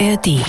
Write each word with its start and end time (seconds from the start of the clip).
ARD. 0.00 0.40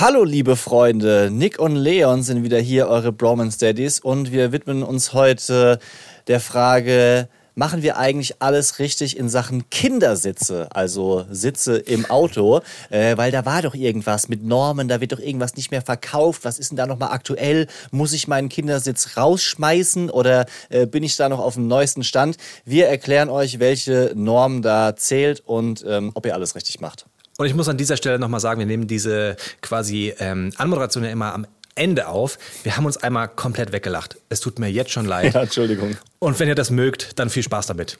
Hallo 0.00 0.24
liebe 0.24 0.56
Freunde, 0.56 1.28
Nick 1.30 1.60
und 1.60 1.76
Leon 1.76 2.24
sind 2.24 2.42
wieder 2.42 2.58
hier, 2.58 2.88
eure 2.88 3.12
Bromance 3.12 3.58
Daddies 3.58 4.00
und 4.00 4.32
wir 4.32 4.50
widmen 4.50 4.82
uns 4.82 5.12
heute 5.12 5.78
der 6.26 6.40
Frage, 6.40 7.28
machen 7.54 7.82
wir 7.82 7.98
eigentlich 7.98 8.42
alles 8.42 8.80
richtig 8.80 9.16
in 9.16 9.28
Sachen 9.28 9.70
Kindersitze, 9.70 10.68
also 10.74 11.24
Sitze 11.30 11.76
im 11.76 12.04
Auto, 12.06 12.62
äh, 12.88 13.16
weil 13.16 13.30
da 13.30 13.44
war 13.44 13.62
doch 13.62 13.76
irgendwas 13.76 14.28
mit 14.28 14.42
Normen, 14.42 14.88
da 14.88 15.00
wird 15.00 15.12
doch 15.12 15.20
irgendwas 15.20 15.54
nicht 15.54 15.70
mehr 15.70 15.82
verkauft. 15.82 16.44
Was 16.44 16.58
ist 16.58 16.70
denn 16.70 16.76
da 16.76 16.86
nochmal 16.88 17.12
aktuell? 17.12 17.68
Muss 17.92 18.12
ich 18.12 18.26
meinen 18.26 18.48
Kindersitz 18.48 19.16
rausschmeißen 19.18 20.10
oder 20.10 20.46
äh, 20.68 20.86
bin 20.86 21.04
ich 21.04 21.16
da 21.16 21.28
noch 21.28 21.38
auf 21.38 21.54
dem 21.54 21.68
neuesten 21.68 22.02
Stand? 22.02 22.38
Wir 22.64 22.88
erklären 22.88 23.28
euch, 23.28 23.60
welche 23.60 24.12
Norm 24.16 24.62
da 24.62 24.96
zählt 24.96 25.40
und 25.46 25.84
ähm, 25.86 26.10
ob 26.14 26.26
ihr 26.26 26.34
alles 26.34 26.56
richtig 26.56 26.80
macht. 26.80 27.06
Und 27.40 27.46
ich 27.46 27.54
muss 27.54 27.70
an 27.70 27.78
dieser 27.78 27.96
Stelle 27.96 28.18
nochmal 28.18 28.38
sagen, 28.38 28.58
wir 28.58 28.66
nehmen 28.66 28.86
diese 28.86 29.34
quasi 29.62 30.12
ähm, 30.18 30.52
Anmoderation 30.58 31.04
ja 31.04 31.10
immer 31.10 31.32
am 31.32 31.46
Ende 31.74 32.06
auf. 32.06 32.36
Wir 32.64 32.76
haben 32.76 32.84
uns 32.84 32.98
einmal 32.98 33.28
komplett 33.28 33.72
weggelacht. 33.72 34.18
Es 34.28 34.40
tut 34.40 34.58
mir 34.58 34.70
jetzt 34.70 34.90
schon 34.90 35.06
leid. 35.06 35.32
Ja, 35.32 35.40
Entschuldigung. 35.40 35.96
Und 36.18 36.38
wenn 36.38 36.48
ihr 36.48 36.54
das 36.54 36.68
mögt, 36.70 37.18
dann 37.18 37.30
viel 37.30 37.42
Spaß 37.42 37.68
damit. 37.68 37.98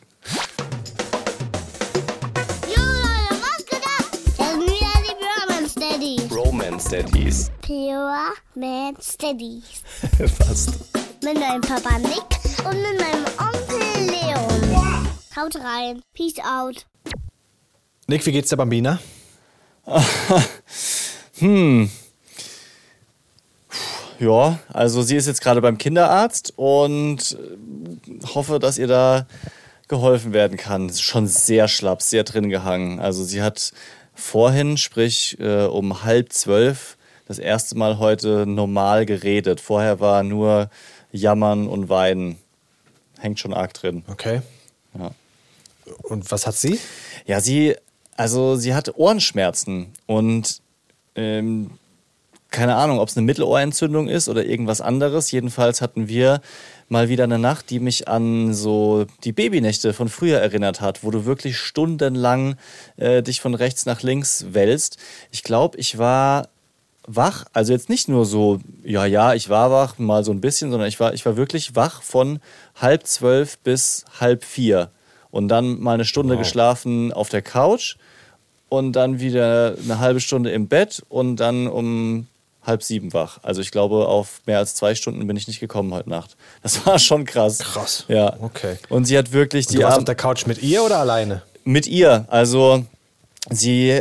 Jo 2.67 2.83
Leute, 2.83 3.41
was 3.41 3.65
geht 3.65 3.83
ab? 3.83 4.05
Das 4.37 4.53
sind 4.53 4.61
wieder 4.61 5.99
die 5.99 6.29
Bromance 6.29 6.91
Daddies. 6.91 7.51
Pure 7.63 8.33
Man 8.55 8.95
Daddies. 9.19 9.83
Fast. 10.37 10.75
Mit 11.25 11.41
meinem 11.41 11.63
Papa 11.63 11.99
Nick 11.99 12.67
und 12.67 12.77
mit 12.77 13.01
meinem 13.01 13.25
Onkel 13.39 14.05
Leon. 14.05 15.09
Haut 15.35 15.57
rein. 15.57 16.03
Peace 16.13 16.37
out. 16.41 16.85
Nick, 18.07 18.27
wie 18.27 18.33
geht's 18.33 18.51
der 18.51 18.57
Bambina? 18.57 18.99
Ja, 24.21 24.59
also 24.71 25.01
sie 25.01 25.17
ist 25.17 25.27
jetzt 25.27 25.41
gerade 25.41 25.63
beim 25.63 25.79
Kinderarzt 25.79 26.53
und 26.57 27.39
äh, 27.41 28.27
hoffe, 28.35 28.59
dass 28.59 28.77
ihr 28.77 28.87
da 28.87 29.27
geholfen 29.89 30.35
werden 30.35 30.59
kann. 30.59 30.91
Ist 30.91 31.01
schon 31.01 31.27
sehr 31.27 31.69
schlapp, 31.69 32.03
sehr 32.03 32.23
drin 32.25 32.51
gehangen. 32.51 33.01
Also 33.01 33.25
sie 33.25 33.41
hat 33.41 33.73
vorhin, 34.15 34.77
sprich 34.77 35.39
äh, 35.41 35.65
um 35.65 36.05
halb 36.05 36.35
zwölf, 36.35 36.99
das 37.27 37.39
erste 37.39 37.79
Mal 37.79 37.99
heute 37.99 38.45
normal 38.47 39.07
geredet. 39.07 39.59
Vorher 39.59 40.01
war 40.01 40.23
nur 40.23 40.69
Jammern 41.13 41.67
und 41.67 41.89
Weinen. 41.89 42.37
Hängt 43.19 43.41
schon 43.41 43.55
arg 43.55 43.73
drin. 43.73 44.05
Okay. 44.07 44.43
Ja. 44.99 45.13
Und 46.03 46.31
was 46.31 46.47
hat 46.47 46.57
sie? 46.57 46.79
Ja, 47.25 47.41
sie, 47.41 47.75
also 48.21 48.55
sie 48.57 48.75
hatte 48.75 48.99
Ohrenschmerzen 48.99 49.95
und 50.05 50.61
ähm, 51.15 51.71
keine 52.51 52.75
Ahnung, 52.75 52.99
ob 52.99 53.09
es 53.09 53.17
eine 53.17 53.25
Mittelohrentzündung 53.25 54.09
ist 54.09 54.29
oder 54.29 54.45
irgendwas 54.45 54.83
anderes. 54.83 55.31
Jedenfalls 55.31 55.81
hatten 55.81 56.07
wir 56.07 56.43
mal 56.91 57.09
wieder 57.09 57.25
eine 57.25 57.39
Nacht, 57.39 57.71
die 57.71 57.81
mich 57.81 58.09
an 58.09 58.53
so 58.53 59.07
die 59.25 59.33
Babynächte 59.33 59.95
von 59.95 60.11
früher 60.11 60.39
erinnert 60.39 60.83
hat, 60.83 61.03
wo 61.03 61.11
du 61.11 61.25
wirklich 61.25 61.57
stundenlang 61.57 62.57
äh, 62.99 63.23
dich 63.23 63.41
von 63.41 63.55
rechts 63.55 63.87
nach 63.87 64.03
links 64.03 64.45
wälzt. 64.51 64.99
Ich 65.31 65.43
glaube, 65.43 65.79
ich 65.79 65.97
war 65.97 66.49
wach, 67.07 67.47
also 67.55 67.73
jetzt 67.73 67.89
nicht 67.89 68.11
nur 68.11 68.27
so, 68.27 68.61
ja, 68.85 69.07
ja, 69.07 69.33
ich 69.33 69.49
war 69.49 69.71
wach, 69.71 69.99
mal 69.99 70.25
so 70.25 70.33
ein 70.33 70.43
bisschen, 70.43 70.71
sondern 70.71 70.89
ich 70.91 71.01
war, 71.01 71.15
ich 71.15 71.25
war 71.25 71.39
wirklich 71.39 71.75
wach 71.75 72.03
von 72.03 72.41
halb 72.79 73.07
zwölf 73.07 73.57
bis 73.61 74.05
halb 74.21 74.45
vier 74.45 74.91
und 75.31 75.49
dann 75.49 75.81
mal 75.81 75.95
eine 75.95 76.05
Stunde 76.05 76.35
Wow. 76.35 76.41
geschlafen 76.41 77.15
auf 77.15 77.31
der 77.31 77.41
Couch 77.41 77.97
und 78.71 78.93
dann 78.95 79.21
wieder 79.21 79.75
eine 79.85 79.99
halbe 79.99 80.21
Stunde 80.21 80.51
im 80.51 80.67
Bett 80.69 81.03
und 81.11 81.37
dann 81.37 81.67
um 81.67 82.27
halb 82.63 82.83
sieben 82.83 83.13
wach. 83.13 83.39
Also 83.43 83.61
ich 83.61 83.71
glaube, 83.71 84.07
auf 84.07 84.41
mehr 84.47 84.59
als 84.59 84.75
zwei 84.75 84.95
Stunden 84.95 85.27
bin 85.27 85.37
ich 85.37 85.47
nicht 85.49 85.61
gekommen 85.61 85.93
heute 85.93 86.09
Nacht. 86.09 86.37
Das 86.63 86.87
war 86.87 86.99
schon 86.99 87.25
krass. 87.25 87.59
Krass. 87.59 88.05
Ja. 88.09 88.37
Okay. 88.41 88.77
Und 88.89 89.05
sie 89.05 89.17
hat 89.19 89.33
wirklich 89.33 89.67
Du 89.67 89.73
die 89.75 89.79
warst 89.79 89.93
Arme 89.93 89.99
auf 89.99 90.05
der 90.05 90.15
Couch 90.15 90.47
mit 90.47 90.63
ihr 90.63 90.83
oder 90.83 90.99
alleine? 90.99 91.43
mit 91.65 91.87
ihr. 91.87 92.25
Also 92.29 92.85
sie 93.51 94.01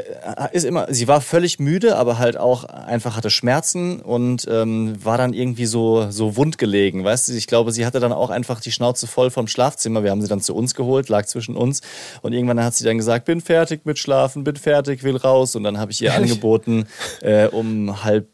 ist 0.52 0.64
immer, 0.64 0.86
sie 0.90 1.08
war 1.08 1.22
völlig 1.22 1.60
müde, 1.60 1.98
aber 1.98 2.18
halt 2.18 2.38
auch 2.38 2.64
einfach 2.64 3.18
hatte 3.18 3.30
Schmerzen 3.30 4.00
und 4.00 4.48
ähm, 4.50 5.04
war 5.04 5.18
dann 5.18 5.34
irgendwie 5.34 5.66
so 5.66 6.12
so 6.12 6.38
wund 6.38 6.58
gelegen, 6.58 7.04
weißt 7.04 7.30
du? 7.30 7.34
Ich 7.34 7.48
glaube, 7.48 7.72
sie 7.72 7.86
hatte 7.86 8.00
dann 8.00 8.14
auch 8.14 8.30
einfach 8.30 8.62
die 8.62 8.72
Schnauze 8.72 9.08
voll 9.08 9.32
vom 9.32 9.48
Schlafzimmer. 9.48 10.04
Wir 10.04 10.12
haben 10.12 10.22
sie 10.22 10.28
dann 10.28 10.42
zu 10.42 10.56
uns 10.56 10.76
geholt, 10.76 11.10
lag 11.10 11.26
zwischen 11.26 11.56
uns 11.56 11.82
und 12.22 12.34
irgendwann 12.34 12.64
hat 12.64 12.76
sie 12.76 12.86
dann 12.86 12.98
gesagt, 12.98 13.26
bin 13.26 13.42
fertig 13.42 13.86
mit 13.86 13.98
Schlafen, 13.98 14.44
bin 14.44 14.56
fertig, 14.56 15.04
will 15.04 15.18
raus 15.18 15.56
und 15.56 15.64
dann 15.64 15.80
habe 15.80 15.92
ich 15.92 16.02
ihr 16.02 16.12
Ehrlich? 16.12 16.32
angeboten 16.32 16.88
äh, 17.22 17.48
um 17.48 18.04
halb 18.04 18.28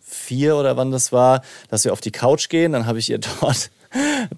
vier 0.00 0.56
oder 0.56 0.76
wann 0.76 0.90
das 0.90 1.12
war, 1.12 1.42
dass 1.68 1.84
wir 1.84 1.92
auf 1.92 2.00
die 2.00 2.12
Couch 2.12 2.48
gehen. 2.48 2.72
Dann 2.72 2.86
habe 2.86 2.98
ich 2.98 3.10
ihr 3.10 3.18
dort 3.40 3.70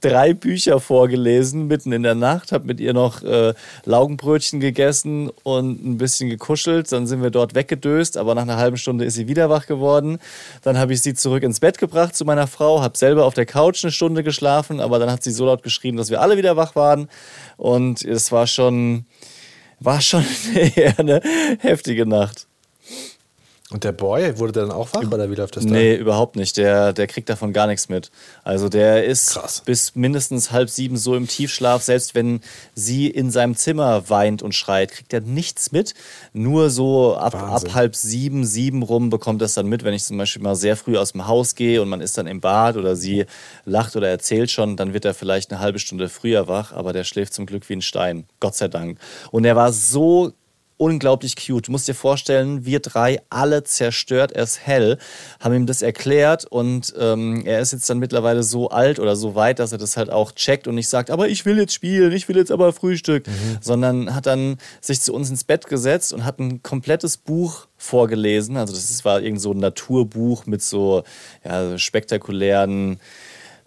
drei 0.00 0.34
Bücher 0.34 0.80
vorgelesen, 0.80 1.66
mitten 1.66 1.92
in 1.92 2.02
der 2.02 2.14
Nacht, 2.14 2.52
habe 2.52 2.66
mit 2.66 2.80
ihr 2.80 2.92
noch 2.92 3.22
äh, 3.22 3.54
Laugenbrötchen 3.84 4.60
gegessen 4.60 5.30
und 5.42 5.84
ein 5.84 5.98
bisschen 5.98 6.30
gekuschelt. 6.30 6.90
Dann 6.92 7.06
sind 7.06 7.22
wir 7.22 7.30
dort 7.30 7.54
weggedöst, 7.54 8.16
aber 8.16 8.34
nach 8.34 8.42
einer 8.42 8.56
halben 8.56 8.76
Stunde 8.76 9.04
ist 9.04 9.14
sie 9.14 9.28
wieder 9.28 9.50
wach 9.50 9.66
geworden. 9.66 10.18
Dann 10.62 10.78
habe 10.78 10.92
ich 10.92 11.02
sie 11.02 11.14
zurück 11.14 11.42
ins 11.42 11.60
Bett 11.60 11.78
gebracht 11.78 12.16
zu 12.16 12.24
meiner 12.24 12.46
Frau, 12.46 12.82
habe 12.82 12.96
selber 12.96 13.24
auf 13.24 13.34
der 13.34 13.46
Couch 13.46 13.84
eine 13.84 13.92
Stunde 13.92 14.22
geschlafen, 14.22 14.80
aber 14.80 14.98
dann 14.98 15.10
hat 15.10 15.22
sie 15.22 15.30
so 15.30 15.46
laut 15.46 15.62
geschrien, 15.62 15.96
dass 15.96 16.10
wir 16.10 16.20
alle 16.20 16.36
wieder 16.36 16.56
wach 16.56 16.76
waren. 16.76 17.08
Und 17.56 18.04
es 18.04 18.32
war 18.32 18.46
schon, 18.46 19.06
war 19.80 20.00
schon 20.00 20.24
eine 20.98 21.20
heftige 21.60 22.06
Nacht. 22.06 22.46
Und 23.70 23.82
der 23.82 23.92
Boy, 23.92 24.38
wurde 24.38 24.52
der 24.52 24.62
dann 24.64 24.72
auch 24.72 24.92
wach 24.92 25.10
oder 25.10 25.30
wie 25.30 25.36
läuft 25.36 25.56
das 25.56 25.64
da? 25.64 25.70
Nee, 25.70 25.94
überhaupt 25.94 26.36
nicht. 26.36 26.58
Der, 26.58 26.92
der 26.92 27.06
kriegt 27.06 27.30
davon 27.30 27.54
gar 27.54 27.66
nichts 27.66 27.88
mit. 27.88 28.10
Also 28.42 28.68
der 28.68 29.06
ist 29.06 29.30
Krass. 29.30 29.62
bis 29.64 29.94
mindestens 29.94 30.52
halb 30.52 30.68
sieben 30.68 30.98
so 30.98 31.16
im 31.16 31.26
Tiefschlaf. 31.26 31.82
Selbst 31.82 32.14
wenn 32.14 32.42
sie 32.74 33.08
in 33.08 33.30
seinem 33.30 33.56
Zimmer 33.56 34.10
weint 34.10 34.42
und 34.42 34.54
schreit, 34.54 34.92
kriegt 34.92 35.14
er 35.14 35.22
nichts 35.22 35.72
mit. 35.72 35.94
Nur 36.34 36.68
so 36.68 37.16
ab, 37.16 37.34
ab 37.34 37.62
halb 37.72 37.96
sieben, 37.96 38.44
sieben 38.44 38.82
rum 38.82 39.08
bekommt 39.08 39.40
er 39.40 39.46
es 39.46 39.54
dann 39.54 39.66
mit, 39.66 39.82
wenn 39.82 39.94
ich 39.94 40.04
zum 40.04 40.18
Beispiel 40.18 40.42
mal 40.42 40.56
sehr 40.56 40.76
früh 40.76 40.98
aus 40.98 41.12
dem 41.12 41.26
Haus 41.26 41.54
gehe 41.54 41.80
und 41.80 41.88
man 41.88 42.02
ist 42.02 42.18
dann 42.18 42.26
im 42.26 42.42
Bad 42.42 42.76
oder 42.76 42.96
sie 42.96 43.24
lacht 43.64 43.96
oder 43.96 44.10
erzählt 44.10 44.50
schon, 44.50 44.76
dann 44.76 44.92
wird 44.92 45.06
er 45.06 45.14
vielleicht 45.14 45.50
eine 45.50 45.60
halbe 45.60 45.78
Stunde 45.78 46.10
früher 46.10 46.48
wach, 46.48 46.72
aber 46.72 46.92
der 46.92 47.04
schläft 47.04 47.32
zum 47.32 47.46
Glück 47.46 47.66
wie 47.70 47.76
ein 47.76 47.82
Stein. 47.82 48.26
Gott 48.40 48.56
sei 48.56 48.68
Dank. 48.68 48.98
Und 49.30 49.46
er 49.46 49.56
war 49.56 49.72
so 49.72 50.34
unglaublich 50.76 51.36
cute. 51.36 51.68
Du 51.68 51.72
musst 51.72 51.86
dir 51.88 51.94
vorstellen, 51.94 52.64
wir 52.64 52.80
drei, 52.80 53.20
alle 53.30 53.62
zerstört 53.64 54.36
as 54.36 54.58
hell, 54.60 54.98
haben 55.40 55.54
ihm 55.54 55.66
das 55.66 55.82
erklärt 55.82 56.44
und 56.46 56.92
ähm, 56.98 57.42
er 57.46 57.60
ist 57.60 57.72
jetzt 57.72 57.88
dann 57.88 57.98
mittlerweile 57.98 58.42
so 58.42 58.68
alt 58.70 58.98
oder 58.98 59.14
so 59.16 59.34
weit, 59.34 59.58
dass 59.60 59.72
er 59.72 59.78
das 59.78 59.96
halt 59.96 60.10
auch 60.10 60.32
checkt 60.32 60.66
und 60.66 60.74
nicht 60.74 60.88
sagt, 60.88 61.10
aber 61.10 61.28
ich 61.28 61.44
will 61.46 61.58
jetzt 61.58 61.72
spielen, 61.74 62.12
ich 62.12 62.28
will 62.28 62.36
jetzt 62.36 62.50
aber 62.50 62.72
Frühstück, 62.72 63.24
sondern 63.60 64.14
hat 64.14 64.26
dann 64.26 64.58
sich 64.80 65.00
zu 65.00 65.14
uns 65.14 65.30
ins 65.30 65.44
Bett 65.44 65.66
gesetzt 65.66 66.12
und 66.12 66.24
hat 66.24 66.38
ein 66.40 66.62
komplettes 66.62 67.16
Buch 67.16 67.66
vorgelesen. 67.76 68.56
Also 68.56 68.74
das 68.74 68.90
ist- 68.90 69.04
war 69.04 69.20
irgend 69.20 69.40
so 69.40 69.52
ein 69.52 69.58
Naturbuch 69.58 70.46
mit 70.46 70.62
so 70.62 71.02
ja, 71.44 71.76
spektakulären 71.78 72.98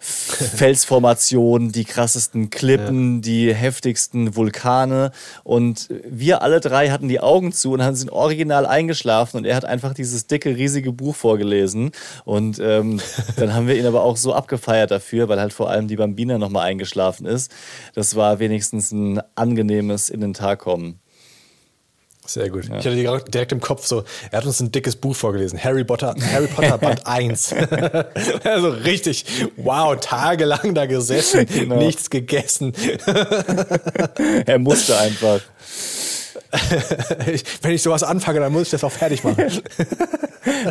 Felsformationen, 0.00 1.72
die 1.72 1.84
krassesten 1.84 2.50
Klippen, 2.50 3.20
die 3.20 3.52
heftigsten 3.52 4.36
Vulkane. 4.36 5.10
Und 5.42 5.88
wir 6.08 6.42
alle 6.42 6.60
drei 6.60 6.90
hatten 6.90 7.08
die 7.08 7.20
Augen 7.20 7.52
zu 7.52 7.72
und 7.72 7.96
sind 7.96 8.10
original 8.10 8.66
eingeschlafen 8.66 9.38
und 9.38 9.44
er 9.44 9.56
hat 9.56 9.64
einfach 9.64 9.94
dieses 9.94 10.26
dicke, 10.26 10.56
riesige 10.56 10.92
Buch 10.92 11.16
vorgelesen. 11.16 11.90
Und 12.24 12.60
ähm, 12.60 13.00
dann 13.36 13.54
haben 13.54 13.66
wir 13.66 13.76
ihn 13.76 13.86
aber 13.86 14.02
auch 14.02 14.16
so 14.16 14.32
abgefeiert 14.32 14.90
dafür, 14.90 15.28
weil 15.28 15.40
halt 15.40 15.52
vor 15.52 15.70
allem 15.70 15.88
die 15.88 15.96
Bambina 15.96 16.38
nochmal 16.38 16.66
eingeschlafen 16.66 17.26
ist. 17.26 17.50
Das 17.94 18.14
war 18.14 18.38
wenigstens 18.38 18.92
ein 18.92 19.20
angenehmes 19.34 20.10
In 20.10 20.20
den 20.20 20.34
Tag 20.34 20.60
kommen. 20.60 21.00
Sehr 22.28 22.50
gut. 22.50 22.64
Ich 22.66 22.70
hatte 22.70 22.94
direkt- 22.94 23.32
direkt 23.32 23.52
im 23.52 23.60
Kopf 23.60 23.86
so, 23.86 24.04
er 24.30 24.38
hat 24.38 24.44
uns 24.46 24.60
ein 24.60 24.70
dickes 24.70 24.96
Buch 24.96 25.16
vorgelesen. 25.16 25.58
Harry 25.64 25.82
Potter, 25.82 26.14
Harry 26.30 26.46
Potter 26.46 26.76
Band 26.78 27.06
1. 27.06 27.54
also 28.44 28.68
richtig, 28.68 29.24
wow, 29.56 29.96
tagelang 29.98 30.74
da 30.74 30.84
gesessen, 30.84 31.46
Genau. 31.46 31.76
nichts 31.76 32.10
gegessen. 32.10 32.74
Er 34.46 34.58
musste 34.58 34.98
einfach. 34.98 35.40
Ich, 37.32 37.44
wenn 37.62 37.72
ich 37.72 37.82
sowas 37.82 38.02
anfange, 38.02 38.40
dann 38.40 38.52
muss 38.52 38.64
ich 38.64 38.70
das 38.70 38.84
auch 38.84 38.92
fertig 38.92 39.24
machen. 39.24 39.62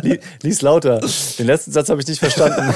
Li- 0.02 0.20
Lies 0.42 0.62
lauter. 0.62 1.00
Den 1.38 1.46
letzten 1.46 1.72
Satz 1.72 1.88
habe 1.88 2.00
ich 2.00 2.06
nicht 2.06 2.18
verstanden. 2.20 2.74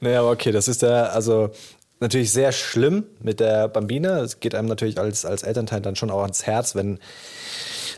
Naja, 0.00 0.20
aber 0.20 0.30
okay, 0.32 0.50
das 0.52 0.66
ist 0.68 0.82
ja 0.82 1.04
also 1.04 1.50
natürlich 2.00 2.32
sehr 2.32 2.52
schlimm 2.52 3.04
mit 3.20 3.40
der 3.40 3.68
Bambina. 3.68 4.20
Es 4.20 4.40
geht 4.40 4.54
einem 4.54 4.68
natürlich 4.68 4.98
als, 4.98 5.24
als 5.24 5.42
Elternteil 5.42 5.80
dann 5.80 5.96
schon 5.96 6.10
auch 6.10 6.22
ans 6.22 6.46
Herz, 6.46 6.74
wenn 6.74 6.98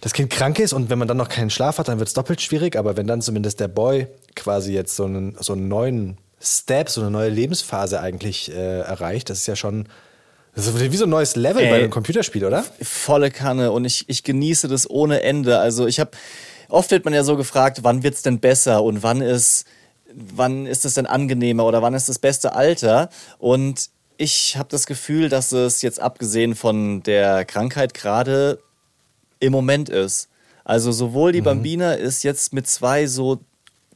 das 0.01 0.13
Kind 0.13 0.31
krank 0.31 0.59
ist 0.59 0.73
und 0.73 0.89
wenn 0.89 0.99
man 0.99 1.09
dann 1.09 1.19
noch 1.19 1.29
keinen 1.29 1.51
Schlaf 1.51 1.79
hat, 1.79 1.89
dann 1.89 1.99
wird 1.99 2.09
es 2.09 2.15
doppelt 2.15 2.41
schwierig. 2.41 2.77
Aber 2.77 2.97
wenn 2.97 3.07
dann 3.07 3.21
zumindest 3.21 3.61
der 3.61 3.69
Boy 3.69 4.07
quasi 4.35 4.73
jetzt 4.73 4.97
so 4.97 5.05
einen, 5.05 5.37
so 5.41 5.53
einen 5.53 5.69
neuen 5.69 6.17
Step, 6.41 6.89
so 6.89 7.03
eine 7.03 7.11
neue 7.11 7.29
Lebensphase 7.29 8.01
eigentlich 8.01 8.51
äh, 8.51 8.81
erreicht, 8.81 9.29
das 9.29 9.39
ist 9.39 9.47
ja 9.47 9.57
schon 9.57 9.87
Das 10.55 10.67
ist 10.67 10.93
wie 10.93 10.97
so 10.97 11.05
ein 11.05 11.11
neues 11.11 11.37
Level 11.37 11.63
Ey. 11.63 11.71
bei 11.71 11.77
einem 11.77 11.91
Computerspiel, 11.91 12.45
oder? 12.47 12.65
volle 12.83 13.31
Kanne 13.31 13.73
und 13.73 13.85
ich, 13.85 14.09
ich 14.09 14.23
genieße 14.25 14.69
das 14.69 14.89
ohne 14.89 15.23
Ende. 15.23 15.59
Also 15.59 15.87
ich 15.87 16.01
habe, 16.01 16.13
oft 16.69 16.91
wird 16.91 17.05
man 17.05 17.13
ja 17.13 17.23
so 17.23 17.37
gefragt, 17.37 17.81
wann 17.83 18.03
wird's 18.03 18.23
denn 18.23 18.41
besser 18.41 18.83
und 18.83 19.03
wann 19.03 19.21
ist, 19.21 19.67
wann 20.15 20.67
ist 20.67 20.85
es 20.85 20.95
denn 20.95 21.07
angenehmer 21.07 21.65
oder 21.65 21.83
wann 21.83 21.95
ist 21.95 22.09
das 22.09 22.19
beste 22.19 22.55
Alter? 22.55 23.09
Und 23.39 23.91
ich 24.17 24.57
habe 24.57 24.69
das 24.69 24.87
Gefühl, 24.87 25.29
dass 25.29 25.53
es 25.53 25.83
jetzt 25.83 26.01
abgesehen 26.01 26.55
von 26.55 27.03
der 27.03 27.45
Krankheit 27.45 27.95
gerade 27.95 28.59
im 29.39 29.53
Moment 29.53 29.89
ist. 29.89 30.29
Also 30.65 30.93
sowohl 30.93 31.33
die 31.33 31.41
Bambina 31.41 31.95
ist 31.95 32.23
jetzt 32.23 32.53
mit 32.53 32.67
zwei 32.67 33.07
so 33.07 33.41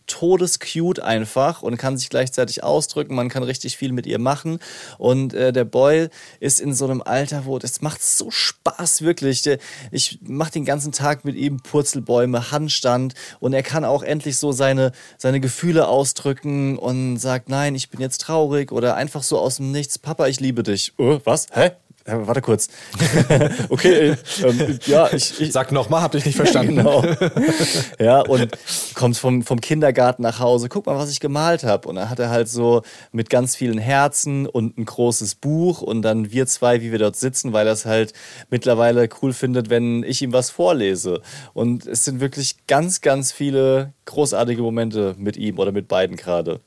todescute 0.06 1.02
einfach 1.02 1.62
und 1.62 1.76
kann 1.76 1.96
sich 1.96 2.10
gleichzeitig 2.10 2.62
ausdrücken. 2.62 3.14
Man 3.14 3.28
kann 3.28 3.42
richtig 3.42 3.76
viel 3.76 3.92
mit 3.92 4.06
ihr 4.06 4.18
machen. 4.18 4.58
Und 4.98 5.34
äh, 5.34 5.52
der 5.52 5.64
Boy 5.64 6.08
ist 6.40 6.60
in 6.60 6.74
so 6.74 6.84
einem 6.84 7.02
Alter, 7.02 7.46
wo 7.46 7.58
das 7.58 7.80
macht 7.80 8.02
so 8.02 8.30
Spaß, 8.30 9.02
wirklich. 9.02 9.42
Der, 9.42 9.58
ich 9.90 10.18
mache 10.22 10.52
den 10.52 10.64
ganzen 10.64 10.92
Tag 10.92 11.24
mit 11.24 11.36
ihm 11.36 11.60
Purzelbäume, 11.60 12.50
Handstand 12.50 13.14
und 13.40 13.52
er 13.52 13.62
kann 13.62 13.84
auch 13.84 14.02
endlich 14.02 14.36
so 14.36 14.52
seine, 14.52 14.92
seine 15.18 15.40
Gefühle 15.40 15.88
ausdrücken 15.88 16.78
und 16.78 17.18
sagt, 17.18 17.48
nein, 17.48 17.74
ich 17.74 17.90
bin 17.90 18.00
jetzt 18.00 18.20
traurig 18.20 18.72
oder 18.72 18.96
einfach 18.96 19.22
so 19.22 19.38
aus 19.38 19.56
dem 19.56 19.72
Nichts, 19.72 19.98
Papa, 19.98 20.26
ich 20.26 20.40
liebe 20.40 20.62
dich. 20.62 20.92
Oh, 20.98 21.20
was? 21.24 21.46
Hä? 21.52 21.72
Äh, 22.06 22.16
warte 22.26 22.42
kurz. 22.42 22.68
okay, 23.70 24.10
äh, 24.10 24.16
ähm, 24.42 24.78
ja, 24.84 25.10
ich, 25.10 25.40
ich, 25.40 25.52
Sag 25.52 25.72
nochmal, 25.72 26.02
hab 26.02 26.12
dich 26.12 26.26
nicht 26.26 26.36
verstanden. 26.36 26.74
Genau. 26.74 27.04
ja, 28.00 28.20
und 28.20 28.48
kommt 28.94 29.16
vom, 29.16 29.42
vom 29.42 29.60
Kindergarten 29.60 30.22
nach 30.22 30.40
Hause, 30.40 30.68
guck 30.68 30.86
mal, 30.86 30.96
was 30.96 31.10
ich 31.10 31.20
gemalt 31.20 31.62
habe. 31.62 31.88
Und 31.88 31.96
dann 31.96 32.10
hat 32.10 32.18
er 32.18 32.30
halt 32.30 32.48
so 32.48 32.82
mit 33.12 33.30
ganz 33.30 33.54
vielen 33.54 33.78
Herzen 33.78 34.46
und 34.46 34.76
ein 34.76 34.84
großes 34.84 35.36
Buch 35.36 35.82
und 35.82 36.02
dann 36.02 36.32
wir 36.32 36.46
zwei, 36.46 36.80
wie 36.80 36.90
wir 36.90 36.98
dort 36.98 37.16
sitzen, 37.16 37.52
weil 37.52 37.66
er 37.66 37.74
es 37.74 37.86
halt 37.86 38.12
mittlerweile 38.50 39.08
cool 39.22 39.32
findet, 39.32 39.70
wenn 39.70 40.02
ich 40.02 40.20
ihm 40.20 40.32
was 40.32 40.50
vorlese. 40.50 41.20
Und 41.52 41.86
es 41.86 42.04
sind 42.04 42.20
wirklich 42.20 42.66
ganz, 42.66 43.00
ganz 43.00 43.30
viele 43.30 43.92
großartige 44.06 44.62
Momente 44.62 45.14
mit 45.16 45.36
ihm 45.36 45.58
oder 45.58 45.70
mit 45.70 45.86
beiden 45.86 46.16
gerade. 46.16 46.60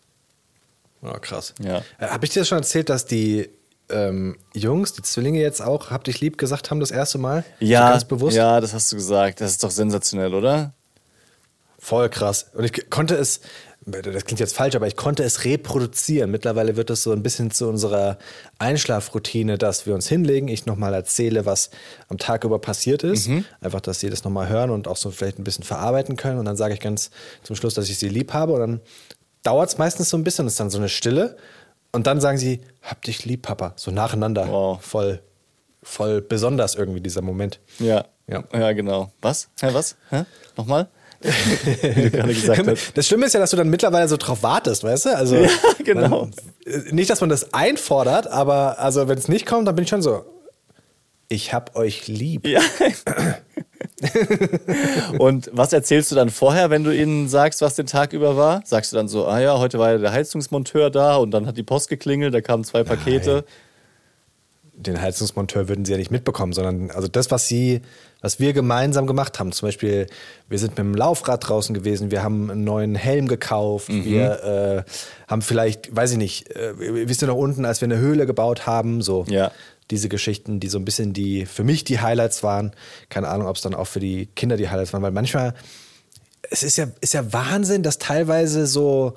Oh, 1.01 1.19
krass. 1.19 1.53
Ja. 1.61 1.83
Äh, 1.99 2.07
Hab 2.07 2.23
ich 2.23 2.31
dir 2.31 2.45
schon 2.45 2.59
erzählt, 2.59 2.89
dass 2.89 3.05
die 3.05 3.49
ähm, 3.89 4.37
Jungs, 4.53 4.93
die 4.93 5.01
Zwillinge 5.01 5.39
jetzt 5.41 5.61
auch, 5.61 5.91
hab 5.91 6.03
dich 6.03 6.19
lieb 6.19 6.37
gesagt 6.37 6.71
haben 6.71 6.79
das 6.79 6.91
erste 6.91 7.17
Mal? 7.17 7.43
Ja, 7.59 7.87
So 7.87 7.91
ganz 7.93 8.05
bewusst? 8.05 8.35
ja, 8.37 8.59
das 8.59 8.73
hast 8.73 8.91
du 8.91 8.95
gesagt. 8.97 9.41
Das 9.41 9.51
ist 9.51 9.63
doch 9.63 9.71
sensationell, 9.71 10.33
oder? 10.33 10.73
Voll 11.79 12.09
krass. 12.09 12.47
Und 12.53 12.65
ich 12.65 12.89
konnte 12.89 13.15
es, 13.15 13.39
das 13.85 14.25
klingt 14.25 14.39
jetzt 14.41 14.55
falsch, 14.55 14.75
aber 14.75 14.87
ich 14.87 14.97
konnte 14.97 15.23
es 15.23 15.45
reproduzieren. 15.45 16.29
Mittlerweile 16.31 16.75
wird 16.75 16.89
es 16.89 17.03
so 17.03 17.13
ein 17.13 17.23
bisschen 17.23 17.51
zu 17.51 17.69
unserer 17.69 18.17
Einschlafroutine, 18.59 19.57
dass 19.57 19.85
wir 19.85 19.93
uns 19.93 20.07
hinlegen, 20.07 20.49
ich 20.49 20.65
nochmal 20.65 20.93
erzähle, 20.93 21.45
was 21.45 21.69
am 22.09 22.17
Tag 22.17 22.43
über 22.43 22.59
passiert 22.59 23.03
ist. 23.03 23.29
Einfach, 23.61 23.79
dass 23.79 24.01
sie 24.01 24.09
das 24.09 24.23
nochmal 24.25 24.49
hören 24.49 24.71
und 24.71 24.87
auch 24.89 24.97
so 24.97 25.11
vielleicht 25.11 25.39
ein 25.39 25.43
bisschen 25.45 25.63
verarbeiten 25.63 26.17
können. 26.17 26.39
Und 26.39 26.45
dann 26.45 26.57
sage 26.57 26.73
ich 26.73 26.79
ganz 26.81 27.11
zum 27.43 27.55
Schluss, 27.55 27.75
dass 27.75 27.89
ich 27.89 27.97
sie 27.99 28.09
lieb 28.09 28.33
habe. 28.33 28.53
Und 28.53 28.59
dann 28.59 28.81
dauert 29.43 29.69
es 29.69 29.77
meistens 29.77 30.09
so 30.09 30.17
ein 30.17 30.23
bisschen, 30.25 30.47
ist 30.47 30.59
dann 30.59 30.69
so 30.69 30.79
eine 30.79 30.89
Stille. 30.89 31.37
Und 31.91 32.07
dann 32.07 32.21
sagen 32.21 32.37
sie, 32.37 32.61
hab 32.81 33.01
dich 33.01 33.25
lieb, 33.25 33.43
Papa. 33.43 33.73
So 33.75 33.91
nacheinander. 33.91 34.47
Wow. 34.49 34.81
Voll, 34.81 35.21
voll 35.81 36.21
besonders 36.21 36.75
irgendwie 36.75 37.01
dieser 37.01 37.21
Moment. 37.21 37.59
Ja. 37.79 38.05
Ja. 38.27 38.43
Ja, 38.53 38.73
genau. 38.73 39.11
Was? 39.21 39.49
Hä, 39.61 39.69
was? 39.71 39.95
Hä? 40.09 40.25
Nochmal? 40.57 40.89
Wie 41.21 42.01
du 42.03 42.11
gerade 42.11 42.33
gesagt 42.33 42.67
hast. 42.67 42.95
Das 42.95 43.07
Schlimme 43.07 43.25
ist 43.25 43.33
ja, 43.33 43.39
dass 43.39 43.49
du 43.49 43.57
dann 43.57 43.69
mittlerweile 43.69 44.07
so 44.07 44.17
drauf 44.17 44.43
wartest, 44.43 44.83
weißt 44.83 45.05
du? 45.07 45.15
Also 45.17 45.35
Ja, 45.43 45.49
genau. 45.83 46.25
Man, 46.25 46.33
nicht, 46.91 47.09
dass 47.09 47.21
man 47.21 47.29
das 47.29 47.53
einfordert, 47.53 48.27
aber 48.27 48.77
also 48.79 49.07
wenn 49.07 49.17
es 49.17 49.27
nicht 49.27 49.45
kommt, 49.45 49.67
dann 49.67 49.75
bin 49.75 49.83
ich 49.83 49.89
schon 49.89 50.01
so. 50.01 50.25
Ich 51.29 51.53
hab 51.53 51.75
euch 51.75 52.07
lieb. 52.07 52.45
Ja. 52.47 52.61
Und 55.19 55.49
was 55.53 55.73
erzählst 55.73 56.11
du 56.11 56.15
dann 56.15 56.29
vorher, 56.29 56.69
wenn 56.69 56.83
du 56.83 56.91
ihnen 56.95 57.27
sagst, 57.27 57.61
was 57.61 57.75
den 57.75 57.87
Tag 57.87 58.13
über 58.13 58.37
war? 58.37 58.61
Sagst 58.65 58.91
du 58.91 58.95
dann 58.97 59.07
so, 59.07 59.25
ah 59.27 59.39
ja, 59.39 59.57
heute 59.57 59.79
war 59.79 59.91
ja 59.93 59.97
der 59.97 60.11
Heizungsmonteur 60.11 60.89
da 60.89 61.15
und 61.17 61.31
dann 61.31 61.47
hat 61.47 61.57
die 61.57 61.63
Post 61.63 61.89
geklingelt, 61.89 62.33
da 62.33 62.41
kamen 62.41 62.63
zwei 62.63 62.83
Pakete. 62.83 63.43
Den 64.73 65.01
Heizungsmonteur 65.01 65.67
würden 65.69 65.85
sie 65.85 65.93
ja 65.93 65.97
nicht 65.97 66.11
mitbekommen, 66.11 66.53
sondern 66.53 66.91
also 66.91 67.07
das, 67.07 67.31
was 67.31 67.47
sie, 67.47 67.81
was 68.21 68.39
wir 68.39 68.53
gemeinsam 68.53 69.07
gemacht 69.07 69.39
haben. 69.39 69.51
Zum 69.51 69.67
Beispiel, 69.67 70.05
wir 70.49 70.59
sind 70.59 70.71
mit 70.71 70.77
dem 70.77 70.93
Laufrad 70.93 71.49
draußen 71.49 71.73
gewesen, 71.73 72.11
wir 72.11 72.21
haben 72.21 72.51
einen 72.51 72.63
neuen 72.63 72.93
Helm 72.93 73.27
gekauft, 73.27 73.89
Mhm. 73.89 74.05
wir 74.05 74.85
äh, 74.85 74.91
haben 75.27 75.41
vielleicht, 75.41 75.95
weiß 75.95 76.11
ich 76.11 76.17
nicht, 76.19 76.55
äh, 76.55 76.73
wisst 77.07 77.23
ihr 77.23 77.27
noch 77.27 77.37
unten, 77.37 77.65
als 77.65 77.81
wir 77.81 77.87
eine 77.87 77.97
Höhle 77.97 78.27
gebaut 78.27 78.67
haben, 78.67 79.01
so 79.01 79.25
Ja. 79.27 79.51
Diese 79.91 80.09
Geschichten, 80.09 80.59
die 80.59 80.67
so 80.67 80.77
ein 80.77 80.85
bisschen 80.85 81.13
die, 81.13 81.45
für 81.45 81.63
mich 81.63 81.83
die 81.83 81.99
Highlights 81.99 82.43
waren. 82.43 82.71
Keine 83.09 83.27
Ahnung, 83.29 83.47
ob 83.47 83.55
es 83.55 83.61
dann 83.61 83.73
auch 83.73 83.87
für 83.87 83.99
die 83.99 84.25
Kinder 84.27 84.57
die 84.57 84.69
Highlights 84.69 84.93
waren, 84.93 85.01
weil 85.01 85.11
manchmal, 85.11 85.53
es 86.49 86.63
ist 86.63 86.77
ja, 86.77 86.87
ist 87.01 87.13
ja 87.13 87.31
Wahnsinn, 87.33 87.83
dass 87.83 87.97
teilweise 87.97 88.67
so 88.67 89.15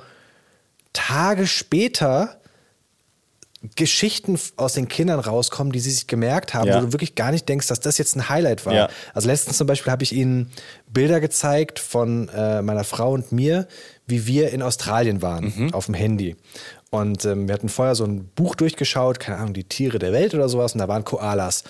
Tage 0.93 1.47
später 1.47 2.37
Geschichten 3.77 4.39
aus 4.57 4.73
den 4.73 4.89
Kindern 4.89 5.21
rauskommen, 5.21 5.71
die 5.71 5.81
sie 5.81 5.91
sich 5.91 6.07
gemerkt 6.07 6.55
haben, 6.55 6.69
Ja. 6.69 6.77
wo 6.81 6.87
du 6.87 6.93
wirklich 6.95 7.15
gar 7.15 7.31
nicht 7.31 7.47
denkst, 7.47 7.67
dass 7.67 7.79
das 7.79 7.99
jetzt 7.99 8.17
ein 8.17 8.31
Highlight 8.31 8.65
war. 8.65 8.73
Ja. 8.75 8.89
Also 9.13 9.29
letztens 9.29 9.59
zum 9.59 9.67
Beispiel 9.67 9.93
habe 9.93 10.03
ich 10.03 10.15
ihnen 10.15 10.51
Bilder 10.89 11.21
gezeigt 11.21 11.79
von 11.79 12.31
äh, 12.31 12.63
meiner 12.63 12.85
Frau 12.85 13.13
und 13.13 13.33
mir, 13.33 13.69
wie 14.07 14.27
wir 14.27 14.51
in 14.53 14.63
Australien 14.63 15.21
waren, 15.21 15.53
Mhm. 15.55 15.75
auf 15.75 15.85
dem 15.87 15.95
Handy. 15.95 16.37
Und 16.91 17.25
ähm, 17.25 17.47
wir 17.49 17.55
hatten 17.55 17.69
vorher 17.69 17.95
so 17.95 18.05
ein 18.05 18.27
Buch 18.35 18.57
durchgeschaut, 18.57 19.21
keine 19.21 19.39
Ahnung, 19.39 19.55
die 19.55 19.65
Tiere 19.65 19.99
der 19.99 20.13
Welt 20.13 20.35
oder 20.35 20.49
sowas, 20.49 20.73
und 20.75 20.81
da 20.81 20.89
waren 20.89 21.05
Koalas. 21.05 21.65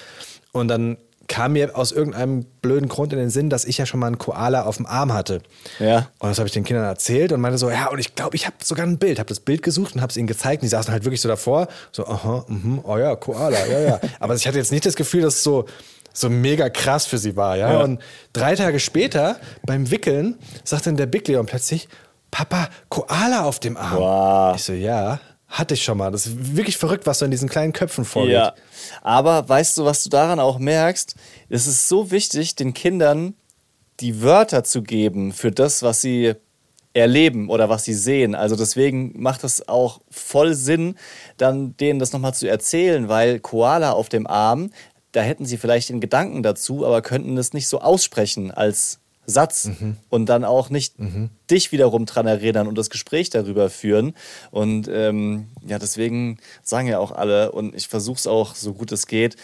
Und 0.53 0.69
dann 0.69 0.97
kam 1.31 1.53
mir 1.53 1.77
aus 1.77 1.93
irgendeinem 1.93 2.45
blöden 2.61 2.89
Grund 2.89 3.13
in 3.13 3.19
den 3.21 3.31
Sinn, 3.31 3.51
dass 3.51 3.65
ich 3.65 3.79
ja 3.79 3.87
schon 3.87 4.01
mal 4.01 4.09
einen 4.09 4.19
Koala 4.19 4.65
auf 4.65 4.79
dem 4.79 4.87
Arm 4.87 5.13
hatte. 5.13 5.43
Ja. 5.79 6.09
Und 6.19 6.29
das 6.29 6.39
habe 6.39 6.49
ich 6.49 6.53
den 6.53 6.65
Kindern 6.65 6.85
erzählt 6.85 7.31
und 7.31 7.41
meinte 7.41 7.57
so, 7.57 7.71
ja, 7.71 7.87
und 7.87 8.01
ich 8.01 8.17
glaube, 8.17 8.35
ich 8.35 8.47
habe 8.47 8.57
sogar 8.65 8.85
ein 8.85 8.99
Bild, 8.99 9.21
habe 9.21 9.29
das 9.29 9.39
Bild 9.39 9.63
gesucht 9.63 9.95
und 9.95 10.01
habe 10.01 10.11
es 10.11 10.17
ihnen 10.17 10.27
gezeigt. 10.27 10.61
Und 10.61 10.67
die 10.67 10.71
saßen 10.71 10.93
halt 10.93 11.05
wirklich 11.05 11.21
so 11.21 11.29
davor, 11.29 11.69
so, 11.93 12.05
aha, 12.05 12.45
mhm, 12.49 12.81
oh 12.83 12.99
ja, 12.99 13.15
Koala, 13.15 13.65
ja, 13.67 13.79
ja. 13.79 14.01
Aber 14.19 14.35
ich 14.35 14.45
hatte 14.49 14.59
jetzt 14.59 14.73
nicht 14.73 14.85
das 14.85 14.97
Gefühl, 14.97 15.23
dass 15.23 15.37
es 15.37 15.45
so, 15.45 15.67
so 16.13 16.29
mega 16.29 16.69
krass 16.69 17.07
für 17.07 17.19
sie 17.19 17.37
war, 17.37 17.57
ja. 17.57 17.75
Ja. 17.75 17.85
Und 17.85 18.01
drei 18.33 18.57
Tage 18.57 18.81
später, 18.81 19.37
beim 19.65 19.93
Wickeln, 19.93 20.37
sagt 20.65 20.89
dann 20.89 20.97
der 20.97 21.07
Big 21.07 21.29
Leon 21.29 21.47
plötzlich, 21.47 21.89
Papa, 22.31 22.69
Koala 22.89 23.45
auf 23.45 23.61
dem 23.61 23.77
Arm. 23.77 23.99
Wow. 23.99 24.57
Ich 24.57 24.65
so, 24.65 24.73
ja, 24.73 25.21
hatte 25.49 25.75
ich 25.75 25.83
schon 25.83 25.99
mal. 25.99 26.11
Das 26.11 26.27
ist 26.27 26.57
wirklich 26.57 26.77
verrückt, 26.77 27.07
was 27.07 27.19
so 27.19 27.25
in 27.25 27.31
diesen 27.31 27.49
kleinen 27.49 27.73
Köpfen 27.73 28.05
vorgeht. 28.05 28.35
Ja. 28.35 28.55
Aber 29.03 29.49
weißt 29.49 29.77
du, 29.79 29.85
was 29.85 30.05
du 30.05 30.11
daran 30.11 30.41
auch 30.41 30.59
merkst? 30.59 31.17
Es 31.49 31.67
ist 31.67 31.89
so 31.89 32.11
wichtig, 32.11 32.55
den 32.55 32.73
Kindern 32.73 33.35
die 33.99 34.23
Wörter 34.23 34.65
zu 34.65 34.83
geben 34.83 35.33
für 35.33 35.51
das, 35.51 35.83
was 35.83 36.01
sie 36.01 36.35
erleben 36.93 37.49
oder 37.51 37.69
was 37.69 37.85
sie 37.85 37.95
sehen. 37.95 38.35
Also 38.35 38.57
deswegen 38.57 39.21
macht 39.21 39.45
es 39.45 39.69
auch 39.69 40.01
voll 40.11 40.55
Sinn, 40.55 40.97
dann 41.37 41.77
denen 41.77 41.99
das 41.99 42.13
nochmal 42.13 42.35
zu 42.35 42.49
erzählen, 42.49 43.09
weil 43.09 43.39
Koala 43.39 43.93
auf 43.93 44.09
dem 44.09 44.27
Arm, 44.27 44.71
da 45.13 45.21
hätten 45.21 45.45
sie 45.45 45.57
vielleicht 45.57 45.89
den 45.89 46.01
Gedanken 46.01 46.43
dazu, 46.43 46.85
aber 46.87 47.03
könnten 47.03 47.37
es 47.37 47.53
nicht 47.53 47.69
so 47.69 47.81
aussprechen 47.81 48.51
als 48.51 48.99
Satz 49.31 49.71
und 50.09 50.27
dann 50.27 50.45
auch 50.45 50.71
nicht 50.71 50.95
dich 51.51 51.73
wiederum 51.73 52.07
dran 52.07 52.27
erinnern 52.27 52.67
und 52.67 52.77
das 52.77 52.91
Gespräch 52.91 53.31
darüber 53.31 53.71
führen. 53.71 54.15
Und 54.51 54.89
ähm, 54.93 55.47
ja, 55.67 55.79
deswegen 55.79 56.39
sagen 56.63 56.89
ja 56.89 56.99
auch 56.99 57.13
alle, 57.13 57.53
und 57.53 57.75
ich 57.75 57.89
versuche 57.89 58.19
es 58.19 58.27
auch 58.27 58.55
so 58.55 58.75
gut 58.75 58.93
es 58.93 59.07
geht, 59.07 59.37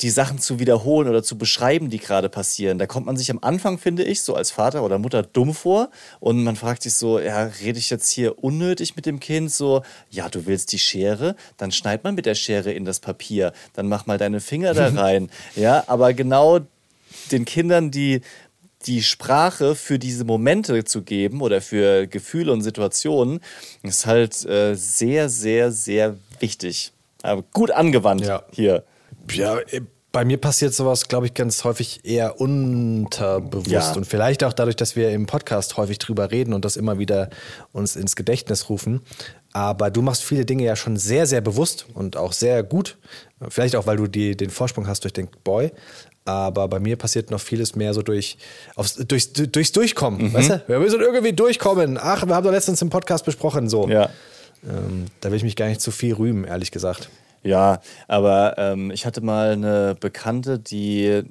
die 0.00 0.10
Sachen 0.10 0.38
zu 0.38 0.58
wiederholen 0.60 1.08
oder 1.08 1.22
zu 1.22 1.36
beschreiben, 1.36 1.90
die 1.90 1.98
gerade 1.98 2.30
passieren. 2.30 2.78
Da 2.78 2.86
kommt 2.86 3.04
man 3.04 3.18
sich 3.18 3.30
am 3.30 3.38
Anfang, 3.42 3.76
finde 3.76 4.02
ich, 4.02 4.22
so 4.22 4.34
als 4.34 4.50
Vater 4.50 4.82
oder 4.82 4.98
Mutter 4.98 5.22
dumm 5.22 5.52
vor 5.52 5.90
und 6.20 6.42
man 6.42 6.56
fragt 6.56 6.82
sich 6.82 6.94
so, 6.94 7.18
ja, 7.18 7.42
rede 7.60 7.78
ich 7.78 7.90
jetzt 7.90 8.08
hier 8.10 8.42
unnötig 8.42 8.96
mit 8.96 9.04
dem 9.04 9.20
Kind? 9.20 9.52
So, 9.52 9.82
ja, 10.08 10.30
du 10.30 10.46
willst 10.46 10.72
die 10.72 10.78
Schere, 10.78 11.36
dann 11.58 11.70
schneid 11.70 12.02
mal 12.02 12.12
mit 12.12 12.24
der 12.24 12.34
Schere 12.34 12.72
in 12.72 12.86
das 12.86 13.00
Papier, 13.00 13.52
dann 13.74 13.88
mach 13.88 14.06
mal 14.06 14.16
deine 14.16 14.40
Finger 14.40 14.72
da 14.72 14.88
rein. 14.94 15.28
ja, 15.54 15.84
aber 15.86 16.14
genau 16.14 16.60
den 17.30 17.44
Kindern 17.44 17.90
die 17.90 18.20
die 18.86 19.02
Sprache 19.02 19.76
für 19.76 19.98
diese 19.98 20.24
Momente 20.24 20.82
zu 20.84 21.02
geben 21.02 21.40
oder 21.40 21.60
für 21.60 22.06
Gefühle 22.08 22.52
und 22.52 22.62
Situationen, 22.62 23.40
ist 23.84 24.06
halt 24.06 24.44
äh, 24.44 24.74
sehr, 24.74 25.28
sehr, 25.28 25.70
sehr 25.70 26.16
wichtig. 26.40 26.92
Aber 27.22 27.44
gut 27.52 27.70
angewandt 27.70 28.24
Ja. 28.24 28.42
hier. 28.50 28.84
Ja, 29.32 29.58
äh, 29.60 29.82
bei 30.10 30.24
mir 30.26 30.36
passiert 30.36 30.74
sowas, 30.74 31.08
glaube 31.08 31.26
ich, 31.26 31.34
ganz 31.34 31.64
häufig 31.64 32.00
eher 32.04 32.38
unterbewusst. 32.40 33.70
Ja. 33.70 33.92
Und 33.94 34.04
vielleicht 34.04 34.44
auch 34.44 34.52
dadurch, 34.52 34.76
dass 34.76 34.94
wir 34.94 35.10
im 35.10 35.26
Podcast 35.26 35.76
häufig 35.78 35.98
drüber 35.98 36.30
reden 36.30 36.52
und 36.52 36.64
das 36.64 36.76
immer 36.76 36.98
wieder 36.98 37.30
uns 37.72 37.96
ins 37.96 38.14
Gedächtnis 38.14 38.68
rufen. 38.68 39.00
Aber 39.52 39.90
du 39.90 40.02
machst 40.02 40.24
viele 40.24 40.44
Dinge 40.44 40.64
ja 40.64 40.76
schon 40.76 40.96
sehr, 40.96 41.26
sehr 41.26 41.40
bewusst 41.40 41.86
und 41.94 42.16
auch 42.16 42.32
sehr 42.32 42.62
gut. 42.62 42.98
Vielleicht 43.48 43.76
auch, 43.76 43.86
weil 43.86 43.96
du 43.96 44.06
die, 44.06 44.36
den 44.36 44.50
Vorsprung 44.50 44.86
hast 44.86 45.04
durch 45.04 45.12
den 45.12 45.28
Boy. 45.44 45.72
Aber 46.24 46.68
bei 46.68 46.78
mir 46.78 46.96
passiert 46.96 47.30
noch 47.30 47.40
vieles 47.40 47.74
mehr 47.74 47.94
so 47.94 48.02
durch, 48.02 48.38
aufs, 48.76 48.94
durchs, 48.94 49.32
durchs 49.32 49.72
Durchkommen. 49.72 50.28
Mhm. 50.28 50.32
Weißt 50.34 50.50
du? 50.50 50.62
Wir 50.66 50.78
müssen 50.78 51.00
irgendwie 51.00 51.32
durchkommen. 51.32 51.98
Ach, 52.00 52.26
wir 52.26 52.34
haben 52.34 52.44
doch 52.44 52.52
letztens 52.52 52.80
im 52.80 52.90
Podcast 52.90 53.24
besprochen. 53.24 53.68
So. 53.68 53.88
Ja. 53.88 54.10
Ähm, 54.64 55.06
da 55.20 55.30
will 55.30 55.36
ich 55.36 55.42
mich 55.42 55.56
gar 55.56 55.66
nicht 55.66 55.80
zu 55.80 55.90
viel 55.90 56.14
rühmen, 56.14 56.44
ehrlich 56.44 56.70
gesagt. 56.70 57.10
Ja, 57.42 57.80
aber 58.06 58.54
ähm, 58.56 58.92
ich 58.92 59.04
hatte 59.04 59.20
mal 59.20 59.52
eine 59.52 59.96
Bekannte, 59.98 60.60
die 60.60 61.24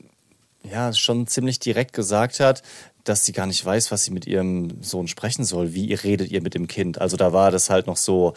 ja 0.69 0.93
schon 0.93 1.25
ziemlich 1.27 1.59
direkt 1.59 1.93
gesagt 1.93 2.39
hat, 2.39 2.61
dass 3.03 3.25
sie 3.25 3.31
gar 3.31 3.47
nicht 3.47 3.65
weiß, 3.65 3.91
was 3.91 4.03
sie 4.03 4.11
mit 4.11 4.27
ihrem 4.27 4.81
Sohn 4.81 5.07
sprechen 5.07 5.43
soll. 5.43 5.73
Wie 5.73 5.93
redet 5.93 6.29
ihr 6.29 6.41
mit 6.41 6.53
dem 6.53 6.67
Kind? 6.67 6.99
Also 6.99 7.17
da 7.17 7.33
war 7.33 7.49
das 7.49 7.69
halt 7.69 7.87
noch 7.87 7.97
so 7.97 8.33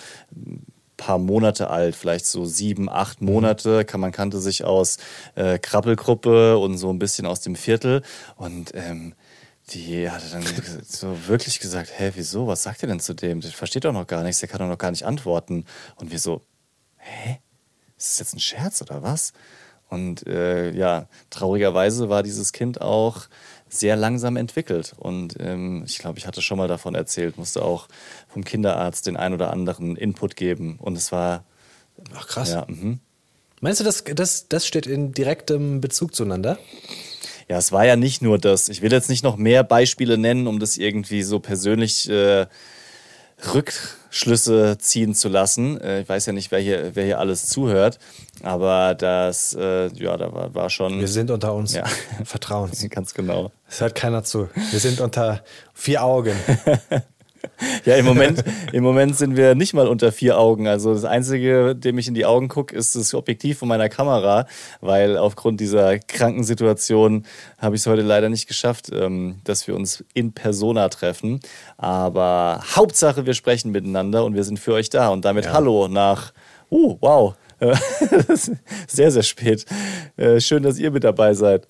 paar 0.96 1.18
Monate 1.18 1.70
alt, 1.70 1.96
vielleicht 1.96 2.26
so 2.26 2.44
sieben, 2.44 2.88
acht 2.88 3.20
Mhm. 3.20 3.32
Monate. 3.32 3.86
Man 3.96 4.12
kannte 4.12 4.38
sich 4.40 4.64
aus 4.64 4.98
äh, 5.34 5.58
Krabbelgruppe 5.58 6.58
und 6.58 6.78
so 6.78 6.90
ein 6.90 6.98
bisschen 6.98 7.26
aus 7.26 7.40
dem 7.40 7.56
Viertel. 7.56 8.02
Und 8.36 8.72
ähm, 8.74 9.14
die 9.70 10.10
hatte 10.10 10.30
dann 10.30 10.44
so 10.86 11.26
wirklich 11.28 11.60
gesagt, 11.60 11.90
hä, 11.96 12.12
wieso, 12.14 12.46
was 12.46 12.62
sagt 12.62 12.82
ihr 12.82 12.88
denn 12.88 13.00
zu 13.00 13.14
dem? 13.14 13.40
Der 13.40 13.50
versteht 13.50 13.84
doch 13.84 13.92
noch 13.92 14.06
gar 14.06 14.22
nichts, 14.22 14.40
der 14.40 14.48
kann 14.48 14.60
doch 14.60 14.68
noch 14.68 14.78
gar 14.78 14.90
nicht 14.90 15.04
antworten. 15.04 15.64
Und 15.96 16.10
wir 16.10 16.18
so, 16.18 16.42
hä? 16.98 17.40
Ist 17.96 18.10
das 18.10 18.18
jetzt 18.18 18.34
ein 18.34 18.40
Scherz 18.40 18.82
oder 18.82 19.02
was? 19.02 19.32
Und 19.88 20.26
äh, 20.26 20.70
ja, 20.72 21.06
traurigerweise 21.30 22.08
war 22.08 22.22
dieses 22.22 22.52
Kind 22.52 22.80
auch 22.80 23.26
sehr 23.74 23.96
langsam 23.96 24.36
entwickelt. 24.36 24.94
Und 24.98 25.36
ähm, 25.40 25.84
ich 25.86 25.98
glaube, 25.98 26.18
ich 26.18 26.26
hatte 26.26 26.42
schon 26.42 26.58
mal 26.58 26.68
davon 26.68 26.94
erzählt, 26.94 27.36
musste 27.38 27.62
auch 27.62 27.88
vom 28.28 28.44
Kinderarzt 28.44 29.06
den 29.06 29.16
ein 29.16 29.32
oder 29.32 29.52
anderen 29.52 29.96
Input 29.96 30.36
geben. 30.36 30.78
Und 30.80 30.96
es 30.96 31.12
war, 31.12 31.44
Ach 32.14 32.26
krass. 32.26 32.50
ja, 32.50 32.64
mhm. 32.68 33.00
Meinst 33.60 33.80
du, 33.80 33.84
das, 33.84 34.04
das, 34.04 34.48
das 34.48 34.66
steht 34.66 34.86
in 34.86 35.12
direktem 35.12 35.80
Bezug 35.80 36.14
zueinander? 36.14 36.58
ja, 37.48 37.58
es 37.58 37.72
war 37.72 37.84
ja 37.84 37.96
nicht 37.96 38.22
nur 38.22 38.38
das. 38.38 38.68
Ich 38.68 38.82
will 38.82 38.92
jetzt 38.92 39.10
nicht 39.10 39.24
noch 39.24 39.36
mehr 39.36 39.64
Beispiele 39.64 40.18
nennen, 40.18 40.46
um 40.46 40.58
das 40.58 40.76
irgendwie 40.76 41.22
so 41.22 41.40
persönlich 41.40 42.08
äh, 42.08 42.46
Rückschlüsse 44.14 44.78
ziehen 44.78 45.12
zu 45.12 45.28
lassen. 45.28 45.80
Äh, 45.80 46.02
ich 46.02 46.08
weiß 46.08 46.26
ja 46.26 46.32
nicht, 46.32 46.52
wer 46.52 46.60
hier, 46.60 46.94
wer 46.94 47.04
hier 47.04 47.18
alles 47.18 47.48
zuhört, 47.48 47.98
aber 48.44 48.94
das, 48.94 49.54
äh, 49.54 49.88
ja, 49.88 50.16
da 50.16 50.32
war, 50.32 50.54
war 50.54 50.70
schon. 50.70 51.00
Wir 51.00 51.08
sind 51.08 51.32
unter 51.32 51.52
uns. 51.52 51.74
Ja. 51.74 51.84
Vertrauen. 52.24 52.70
Ganz 52.90 53.12
genau. 53.14 53.50
Es 53.68 53.80
hört 53.80 53.96
keiner 53.96 54.22
zu. 54.22 54.48
Wir 54.70 54.78
sind 54.78 55.00
unter 55.00 55.42
vier 55.74 56.04
Augen. 56.04 56.36
Ja, 57.84 57.96
im 57.96 58.04
Moment, 58.04 58.42
im 58.72 58.82
Moment 58.82 59.16
sind 59.16 59.36
wir 59.36 59.54
nicht 59.54 59.74
mal 59.74 59.88
unter 59.88 60.12
vier 60.12 60.38
Augen. 60.38 60.66
Also 60.66 60.94
das 60.94 61.04
Einzige, 61.04 61.74
dem 61.76 61.98
ich 61.98 62.08
in 62.08 62.14
die 62.14 62.24
Augen 62.24 62.48
gucke, 62.48 62.74
ist 62.74 62.96
das 62.96 63.14
Objektiv 63.14 63.58
von 63.58 63.68
meiner 63.68 63.88
Kamera, 63.88 64.46
weil 64.80 65.18
aufgrund 65.18 65.60
dieser 65.60 65.98
kranken 65.98 66.44
Situation 66.44 67.26
habe 67.58 67.76
ich 67.76 67.82
es 67.82 67.86
heute 67.86 68.02
leider 68.02 68.28
nicht 68.28 68.46
geschafft, 68.46 68.90
ähm, 68.92 69.40
dass 69.44 69.66
wir 69.66 69.74
uns 69.74 70.04
in 70.14 70.32
Persona 70.32 70.88
treffen. 70.88 71.40
Aber 71.76 72.62
Hauptsache, 72.74 73.26
wir 73.26 73.34
sprechen 73.34 73.70
miteinander 73.72 74.24
und 74.24 74.34
wir 74.34 74.44
sind 74.44 74.58
für 74.58 74.74
euch 74.74 74.90
da. 74.90 75.08
Und 75.08 75.24
damit 75.24 75.46
Ja. 75.46 75.52
Hallo 75.52 75.88
nach, 75.88 76.32
uh, 76.70 76.96
wow, 77.00 77.34
Äh, 77.60 77.76
sehr, 78.88 79.10
sehr 79.10 79.22
spät. 79.22 79.64
Äh, 80.16 80.40
Schön, 80.40 80.62
dass 80.62 80.78
ihr 80.78 80.90
mit 80.90 81.04
dabei 81.04 81.34
seid. 81.34 81.66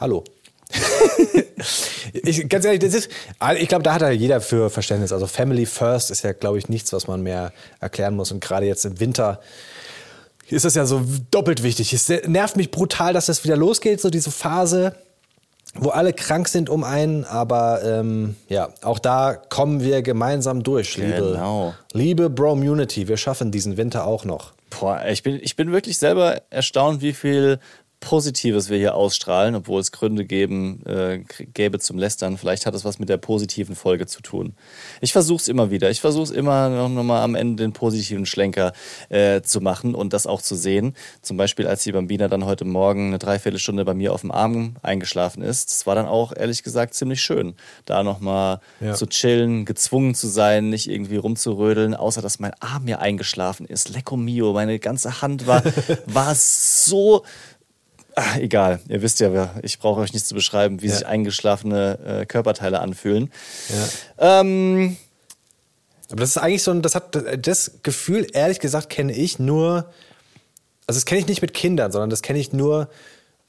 Hallo. 0.00 0.24
ich, 2.12 2.48
ganz 2.48 2.64
ehrlich, 2.64 2.80
das 2.80 2.94
ist, 2.94 3.10
ich 3.58 3.68
glaube, 3.68 3.82
da 3.82 3.94
hat 3.94 4.02
ja 4.02 4.10
jeder 4.10 4.40
für 4.40 4.70
Verständnis. 4.70 5.12
Also 5.12 5.26
Family 5.26 5.66
First 5.66 6.10
ist 6.10 6.22
ja, 6.22 6.32
glaube 6.32 6.58
ich, 6.58 6.68
nichts, 6.68 6.92
was 6.92 7.06
man 7.06 7.22
mehr 7.22 7.52
erklären 7.80 8.14
muss. 8.16 8.32
Und 8.32 8.40
gerade 8.40 8.66
jetzt 8.66 8.84
im 8.84 9.00
Winter 9.00 9.40
ist 10.48 10.64
das 10.64 10.74
ja 10.74 10.86
so 10.86 11.02
doppelt 11.30 11.62
wichtig. 11.62 11.92
Es 11.92 12.08
nervt 12.26 12.56
mich 12.56 12.70
brutal, 12.70 13.12
dass 13.12 13.26
das 13.26 13.44
wieder 13.44 13.56
losgeht, 13.56 14.00
so 14.00 14.10
diese 14.10 14.30
Phase, 14.30 14.94
wo 15.74 15.90
alle 15.90 16.12
krank 16.12 16.48
sind 16.48 16.70
um 16.70 16.84
einen. 16.84 17.24
Aber 17.24 17.82
ähm, 17.84 18.36
ja, 18.48 18.70
auch 18.82 18.98
da 18.98 19.34
kommen 19.34 19.82
wir 19.82 20.02
gemeinsam 20.02 20.62
durch, 20.62 20.96
liebe, 20.96 21.32
Genau. 21.32 21.74
liebe 21.92 22.30
Bromunity. 22.30 23.08
Wir 23.08 23.16
schaffen 23.16 23.50
diesen 23.50 23.76
Winter 23.76 24.06
auch 24.06 24.24
noch. 24.24 24.52
Boah, 24.80 25.02
ich 25.06 25.22
bin, 25.22 25.38
ich 25.42 25.56
bin 25.56 25.72
wirklich 25.72 25.98
selber 25.98 26.42
erstaunt, 26.50 27.00
wie 27.00 27.12
viel 27.14 27.58
Positives 28.00 28.70
wir 28.70 28.78
hier 28.78 28.94
ausstrahlen, 28.94 29.56
obwohl 29.56 29.80
es 29.80 29.90
Gründe 29.90 30.24
geben, 30.24 30.84
äh, 30.86 31.24
gäbe 31.52 31.80
zum 31.80 31.98
Lästern. 31.98 32.38
Vielleicht 32.38 32.64
hat 32.64 32.74
es 32.74 32.84
was 32.84 32.98
mit 33.00 33.08
der 33.08 33.16
positiven 33.16 33.74
Folge 33.74 34.06
zu 34.06 34.22
tun. 34.22 34.54
Ich 35.00 35.12
versuche 35.12 35.40
es 35.40 35.48
immer 35.48 35.70
wieder. 35.70 35.90
Ich 35.90 36.00
versuche 36.00 36.22
es 36.24 36.30
immer 36.30 36.68
noch, 36.68 36.88
noch 36.88 37.02
mal 37.02 37.22
am 37.22 37.34
Ende 37.34 37.64
den 37.64 37.72
positiven 37.72 38.24
Schlenker 38.24 38.72
äh, 39.08 39.42
zu 39.42 39.60
machen 39.60 39.96
und 39.96 40.12
das 40.12 40.26
auch 40.28 40.40
zu 40.40 40.54
sehen. 40.54 40.94
Zum 41.22 41.36
Beispiel, 41.36 41.66
als 41.66 41.82
die 41.82 41.92
Bambina 41.92 42.28
dann 42.28 42.44
heute 42.44 42.64
Morgen 42.64 43.08
eine 43.08 43.18
Dreiviertelstunde 43.18 43.84
bei 43.84 43.94
mir 43.94 44.12
auf 44.12 44.20
dem 44.20 44.30
Arm 44.30 44.76
eingeschlafen 44.82 45.42
ist. 45.42 45.70
Das 45.70 45.86
war 45.86 45.96
dann 45.96 46.06
auch, 46.06 46.32
ehrlich 46.34 46.62
gesagt, 46.62 46.94
ziemlich 46.94 47.20
schön, 47.20 47.54
da 47.84 48.04
nochmal 48.04 48.60
Ja. 48.80 48.94
zu 48.94 49.06
chillen, 49.06 49.64
gezwungen 49.64 50.14
zu 50.14 50.28
sein, 50.28 50.70
nicht 50.70 50.88
irgendwie 50.88 51.16
rumzurödeln, 51.16 51.94
außer 51.94 52.22
dass 52.22 52.38
mein 52.38 52.52
Arm 52.60 52.84
mir 52.84 53.00
eingeschlafen 53.00 53.66
ist. 53.66 53.88
Lecco 53.88 54.16
mio, 54.16 54.52
meine 54.52 54.78
ganze 54.78 55.20
Hand 55.20 55.46
war, 55.48 55.62
war 56.06 56.34
so. 56.36 57.24
Ach, 58.20 58.36
egal, 58.36 58.80
ihr 58.88 59.00
wisst 59.00 59.20
ja, 59.20 59.54
ich 59.62 59.78
brauche 59.78 60.00
euch 60.00 60.12
nicht 60.12 60.26
zu 60.26 60.34
beschreiben, 60.34 60.82
wie 60.82 60.88
Ja. 60.88 60.94
sich 60.96 61.06
eingeschlafene 61.06 61.98
äh, 62.22 62.26
Körperteile 62.26 62.80
anfühlen. 62.80 63.30
Ja. 64.18 64.40
Ähm, 64.40 64.96
Aber 66.10 66.20
das 66.20 66.30
ist 66.30 66.38
eigentlich 66.38 66.62
so 66.64 66.72
ein, 66.72 66.82
das 66.82 66.94
hat 66.96 67.16
das 67.46 67.72
Gefühl, 67.84 68.26
ehrlich 68.32 68.58
gesagt, 68.58 68.88
kenne 68.90 69.12
ich 69.12 69.38
nur, 69.38 69.86
also 70.88 70.98
das 70.98 71.04
kenne 71.04 71.20
ich 71.20 71.28
nicht 71.28 71.42
mit 71.42 71.54
Kindern, 71.54 71.92
sondern 71.92 72.10
das 72.10 72.22
kenne 72.22 72.38
ich 72.40 72.52
nur 72.52 72.88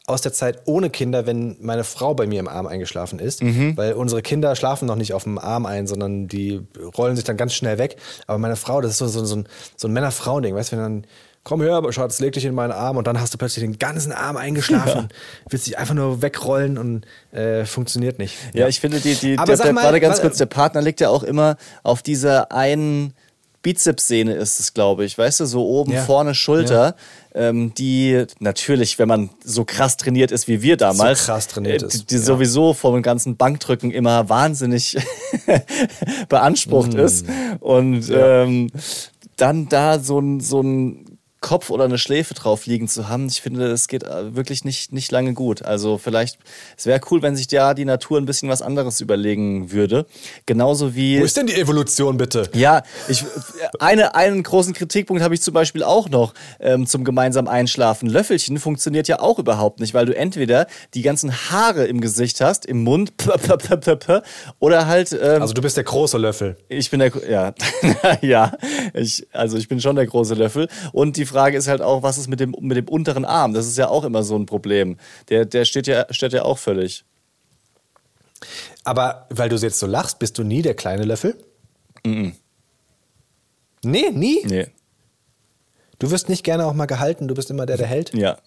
aus 0.05 0.21
der 0.21 0.33
Zeit 0.33 0.61
ohne 0.65 0.89
Kinder, 0.89 1.25
wenn 1.25 1.55
meine 1.61 1.83
Frau 1.83 2.13
bei 2.13 2.27
mir 2.27 2.39
im 2.39 2.47
Arm 2.47 2.67
eingeschlafen 2.67 3.17
ist. 3.19 3.41
Weil 3.77 3.93
unsere 3.93 4.21
Kinder 4.21 4.55
schlafen 4.55 4.87
noch 4.87 4.95
nicht 4.97 5.13
auf 5.13 5.23
dem 5.23 5.37
Arm 5.39 5.65
ein, 5.65 5.87
sondern 5.87 6.27
die 6.27 6.61
rollen 6.97 7.15
sich 7.15 7.25
dann 7.25 7.37
ganz 7.37 7.53
schnell 7.53 7.77
weg. 7.77 7.95
Aber 8.27 8.37
meine 8.39 8.55
Frau, 8.55 8.81
das 8.81 8.91
ist 8.91 8.97
so, 8.99 9.07
so, 9.07 9.23
so 9.25 9.35
ein, 9.37 9.47
so 9.77 9.87
ein 9.87 9.93
Männer-Frauen-Ding, 9.93 10.53
weißt 10.53 10.71
du, 10.71 10.75
wenn 10.77 10.83
dann. 10.83 11.03
Komm 11.49 11.63
her, 11.63 11.81
Schatz, 11.91 12.19
leg 12.19 12.33
dich 12.33 12.45
in 12.45 12.53
meinen 12.53 12.73
Arm 12.73 12.97
und 12.97 13.07
dann 13.07 13.19
hast 13.19 13.33
du 13.33 13.39
plötzlich 13.39 13.65
den 13.65 13.79
ganzen 13.79 14.11
Arm 14.11 14.37
eingeschlafen. 14.37 15.09
Willst 15.49 15.65
dich 15.65 15.79
einfach 15.79 15.95
nur 15.95 16.21
wegrollen 16.21 16.77
und 16.77 17.05
äh, 17.31 17.65
funktioniert 17.65 18.19
nicht. 18.19 18.35
Ja, 18.53 18.67
ich 18.67 18.79
finde, 18.79 18.99
die, 18.99 19.15
die, 19.15 19.35
Aber 19.35 19.47
der, 19.55 19.57
der, 19.57 19.73
mal, 19.73 19.85
warte 19.85 19.99
ganz 19.99 20.21
kurz, 20.21 20.37
der 20.37 20.45
Partner 20.45 20.79
liegt 20.83 21.01
ja 21.01 21.09
auch 21.09 21.23
immer 21.23 21.57
auf 21.81 22.03
dieser 22.03 22.51
einen 22.51 23.15
Bizepssehne 23.63 24.33
ist 24.35 24.59
es, 24.59 24.75
glaube 24.75 25.05
ich, 25.05 25.17
weißt 25.17 25.39
du, 25.39 25.45
so 25.47 25.65
oben 25.65 25.91
Ja. 25.91 26.03
vorne 26.03 26.35
Schulter, 26.35 26.95
ähm, 27.33 27.73
die 27.73 28.25
natürlich, 28.39 28.99
wenn 28.99 29.07
man 29.07 29.31
so 29.43 29.65
krass 29.65 29.97
trainiert 29.97 30.31
ist 30.31 30.47
wie 30.47 30.61
wir 30.61 30.77
damals, 30.77 31.25
krass 31.25 31.47
trainiert 31.47 31.81
äh, 31.81 31.87
ist, 31.87 31.93
die, 32.01 32.05
die 32.05 32.15
ja. 32.15 32.21
sowieso 32.21 32.75
vom 32.75 33.01
ganzen 33.01 33.37
Bankdrücken 33.37 33.89
immer 33.89 34.29
wahnsinnig 34.29 34.97
beansprucht 36.29 36.93
Mm. 36.93 36.99
ist 36.99 37.25
und 37.59 38.05
ähm, 38.13 38.69
dann 39.35 39.67
da 39.67 39.99
so 39.99 40.19
ein, 40.19 40.39
so 40.41 40.61
ein 40.61 41.08
Kopf 41.41 41.69
oder 41.69 41.85
eine 41.85 41.97
Schläfe 41.97 42.33
drauf 42.33 42.65
liegen 42.65 42.87
zu 42.87 43.07
haben, 43.07 43.27
ich 43.27 43.41
finde, 43.41 43.67
es 43.71 43.87
geht 43.87 44.03
äh, 44.03 44.35
wirklich 44.35 44.65
nicht, 44.65 44.91
nicht 44.91 45.11
lange 45.11 45.33
gut. 45.33 45.61
Also 45.61 45.97
vielleicht, 45.97 46.37
es 46.77 46.85
wäre 46.85 46.99
cool, 47.11 47.21
wenn 47.21 47.35
sich 47.35 47.47
da 47.47 47.73
die 47.73 47.85
Natur 47.85 48.17
ein 48.17 48.25
bisschen 48.25 48.49
was 48.49 48.61
anderes 48.61 48.99
überlegen 48.99 49.71
würde. 49.71 50.05
Genauso 50.45 50.95
wie... 50.95 51.19
Wo 51.19 51.23
ist 51.23 51.37
denn 51.37 51.47
die 51.47 51.55
Evolution 51.55 52.17
bitte? 52.17 52.49
Ja, 52.53 52.83
ich, 53.07 53.23
eine, 53.79 54.15
einen 54.15 54.43
großen 54.43 54.73
Kritikpunkt 54.73 55.23
habe 55.23 55.33
ich 55.33 55.41
zum 55.41 55.53
Beispiel 55.53 55.83
auch 55.83 56.09
noch 56.09 56.33
ähm, 56.59 56.85
zum 56.85 57.03
gemeinsam 57.03 57.47
Einschlafen. 57.47 58.09
Löffelchen 58.09 58.59
funktioniert 58.59 59.07
ja 59.07 59.19
auch 59.19 59.39
überhaupt 59.39 59.79
nicht, 59.79 59.93
weil 59.93 60.05
du 60.05 60.15
entweder 60.15 60.67
die 60.93 61.01
ganzen 61.01 61.31
Haare 61.31 61.85
im 61.85 62.01
Gesicht 62.01 62.41
hast, 62.41 62.65
im 62.65 62.83
Mund, 62.83 63.15
p 63.17 63.29
-p 63.31 63.55
-p 63.55 63.75
-p 63.75 63.95
-p, 63.95 64.23
oder 64.59 64.87
halt. 64.87 65.13
Ähm, 65.13 65.41
Also 65.41 65.53
du 65.53 65.61
bist 65.61 65.77
der 65.77 65.85
große 65.85 66.17
Löffel. 66.17 66.57
ich 66.67 66.89
bin 66.89 66.99
der, 66.99 67.11
ja, 67.29 67.53
ja, 68.21 68.51
ich, 68.93 69.25
also 69.31 69.57
ich 69.57 69.67
bin 69.67 69.79
schon 69.79 69.95
der 69.95 70.05
große 70.05 70.33
Löffel. 70.33 70.67
Und 70.91 71.15
die 71.17 71.28
Frage 71.29 71.57
ist 71.57 71.67
halt 71.67 71.81
auch, 71.81 72.03
was 72.03 72.17
ist 72.17 72.27
mit 72.27 72.39
dem, 72.39 72.55
mit 72.59 72.77
dem 72.77 72.87
unteren 72.87 73.25
Arm? 73.25 73.53
Das 73.53 73.67
ist 73.67 73.77
ja 73.77 73.87
auch 73.87 74.03
immer 74.03 74.23
so 74.23 74.35
ein 74.35 74.45
Problem. 74.45 74.97
Der, 75.29 75.45
der 75.45 75.65
steht 75.65 75.87
ja, 75.87 76.05
steht 76.11 76.33
ja 76.33 76.43
auch 76.43 76.57
völlig. 76.57 77.05
Aber 78.83 79.27
weil 79.29 79.49
du 79.49 79.55
jetzt 79.55 79.79
so 79.79 79.87
lachst, 79.87 80.19
bist 80.19 80.37
du 80.37 80.43
nie 80.43 80.61
der 80.61 80.73
kleine 80.75 81.03
Löffel? 81.03 81.35
Nee, 82.03 82.33
nie? 84.11 84.41
Nee, 84.45 84.67
Du 85.99 86.11
wirst 86.11 86.29
nicht 86.29 86.45
gerne 86.45 86.65
auch 86.65 86.73
mal 86.73 86.85
gehalten, 86.85 87.27
du 87.27 87.35
bist 87.35 87.51
immer 87.51 87.65
der, 87.65 87.77
der 87.77 87.87
hält? 87.87 88.13
ja. 88.13 88.37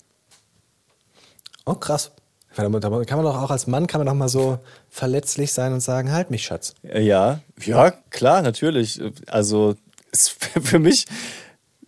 Oh, 1.65 1.75
krass. 1.75 2.11
Da 2.57 2.63
kann 2.65 2.73
man 2.73 2.81
doch 2.81 3.41
auch 3.41 3.51
als 3.51 3.69
Mann 3.69 3.87
kann 3.87 4.01
man 4.01 4.07
doch 4.07 4.15
mal 4.15 4.29
so 4.29 4.59
verletzlich 4.91 5.53
sein 5.53 5.73
und 5.73 5.81
sagen, 5.81 6.11
halt 6.11 6.31
mich, 6.31 6.45
Schatz. 6.45 6.75
Ja, 6.83 7.41
ja, 7.65 7.93
klar, 8.11 8.43
natürlich. 8.43 9.01
Also 9.29 9.77
für 10.13 10.81
mich 10.81 11.07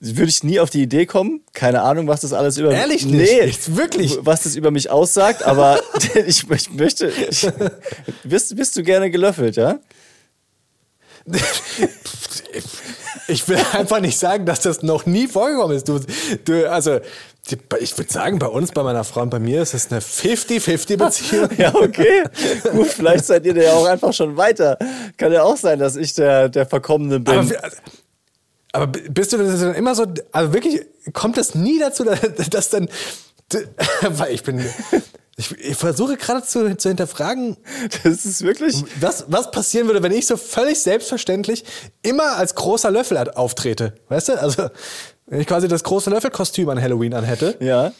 würde 0.05 0.29
ich 0.29 0.45
nie 0.45 0.61
auf 0.61 0.71
die 0.71 0.83
Idee 0.83 1.07
kommen. 1.07 1.41
Keine 1.53 1.83
Ahnung, 1.83 2.07
was 2.07 2.21
das 2.21 2.33
alles 2.33 2.59
über 2.59 2.71
Ehrlich 2.73 3.07
nicht? 3.07 3.31
Nee, 3.31 3.47
Nicht 3.47 3.77
wirklich? 3.77 4.19
Was 4.21 4.43
das 4.43 4.57
über 4.57 4.71
mich 4.71 4.91
aussagt, 4.91 5.43
aber 5.43 5.81
ich, 6.27 6.49
ich 6.51 6.71
möchte. 6.73 7.07
Ich, 7.09 7.47
bist, 8.25 8.55
bist 8.57 8.77
du 8.77 8.83
gerne 8.83 9.11
gelöffelt, 9.11 9.57
ja? 9.57 9.79
Ich 13.29 13.49
will 13.49 13.59
einfach 13.73 14.01
nicht 14.01 14.19
sagen, 14.19 14.45
dass 14.45 14.61
das 14.61 14.83
noch 14.83 15.07
nie 15.07 15.27
vorgekommen 15.27 15.77
ist. 15.77 15.89
Du, 15.89 16.01
du 16.45 16.71
also, 16.71 17.01
ich 17.79 17.97
würde 17.97 18.13
sagen, 18.13 18.39
bei 18.39 18.47
uns, 18.47 18.73
bei 18.73 18.83
meiner 18.83 19.05
Frau 19.05 19.23
und 19.23 19.31
bei 19.31 19.39
mir 19.39 19.63
ist 19.63 19.73
es 19.73 19.91
eine 19.91 20.01
50-50-Beziehung. 20.01 21.49
Ja, 21.57 21.75
okay. 21.75 22.25
Gut, 22.73 22.89
vielleicht 22.89 23.25
seid 23.25 23.47
ihr 23.47 23.55
da 23.55 23.63
ja 23.63 23.73
auch 23.73 23.87
einfach 23.87 24.13
schon 24.13 24.37
weiter. 24.37 24.79
Kann 25.17 25.33
ja 25.33 25.43
auch 25.45 25.57
sein, 25.57 25.79
dass 25.79 25.97
ich 25.97 26.13
der, 26.13 26.51
der 26.51 26.67
Verkommene 26.67 27.21
bin. 27.21 27.39
Aber, 27.39 27.71
Aber 28.75 28.89
bist 28.89 29.33
du 29.33 29.37
das 29.39 29.61
dann 29.61 29.75
immer 29.75 29.95
so, 29.95 30.05
also 30.33 30.53
wirklich, 30.53 30.81
kommt 31.13 31.37
das 31.37 31.55
nie 31.55 31.79
dazu, 31.79 32.03
dass, 32.03 32.21
dass 32.51 32.71
dann, 32.71 32.89
weil 34.03 34.35
ich 34.35 34.43
bin, 34.43 34.65
ich, 35.37 35.53
ich 35.59 35.77
versuche 35.77 36.17
gerade 36.17 36.43
zu, 36.43 36.77
zu 36.77 36.89
hinterfragen, 36.89 37.57
Das 38.03 38.27
ist 38.27 38.43
wirklich. 38.43 38.83
was, 38.99 39.27
was 39.29 39.53
passieren 39.53 39.87
würde, 39.87 40.03
wenn 40.03 40.11
ich 40.11 40.27
so 40.27 40.37
völlig 40.37 40.81
selbstverständlich 40.81 41.65
immer 42.03 42.37
als 42.37 42.57
großer 42.57 42.91
Löffel 42.91 43.17
auftrete. 43.31 43.95
Weißt 44.09 44.31
du? 44.31 44.41
Also, 44.41 44.69
wenn 45.27 45.41
ich 45.41 45.47
quasi 45.47 45.69
das 45.69 45.85
große 45.85 46.11
Löffelkostüm 46.11 46.69
an 46.69 46.83
Halloween 46.83 47.15
anhätte. 47.15 47.57
Ja. 47.61 47.93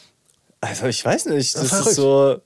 Also 0.59 0.87
ich 0.87 1.05
weiß 1.05 1.27
nicht. 1.27 1.55
Das 1.55 1.69
Verrückt. 1.69 1.87
ist 1.87 1.95
so. 1.95 2.41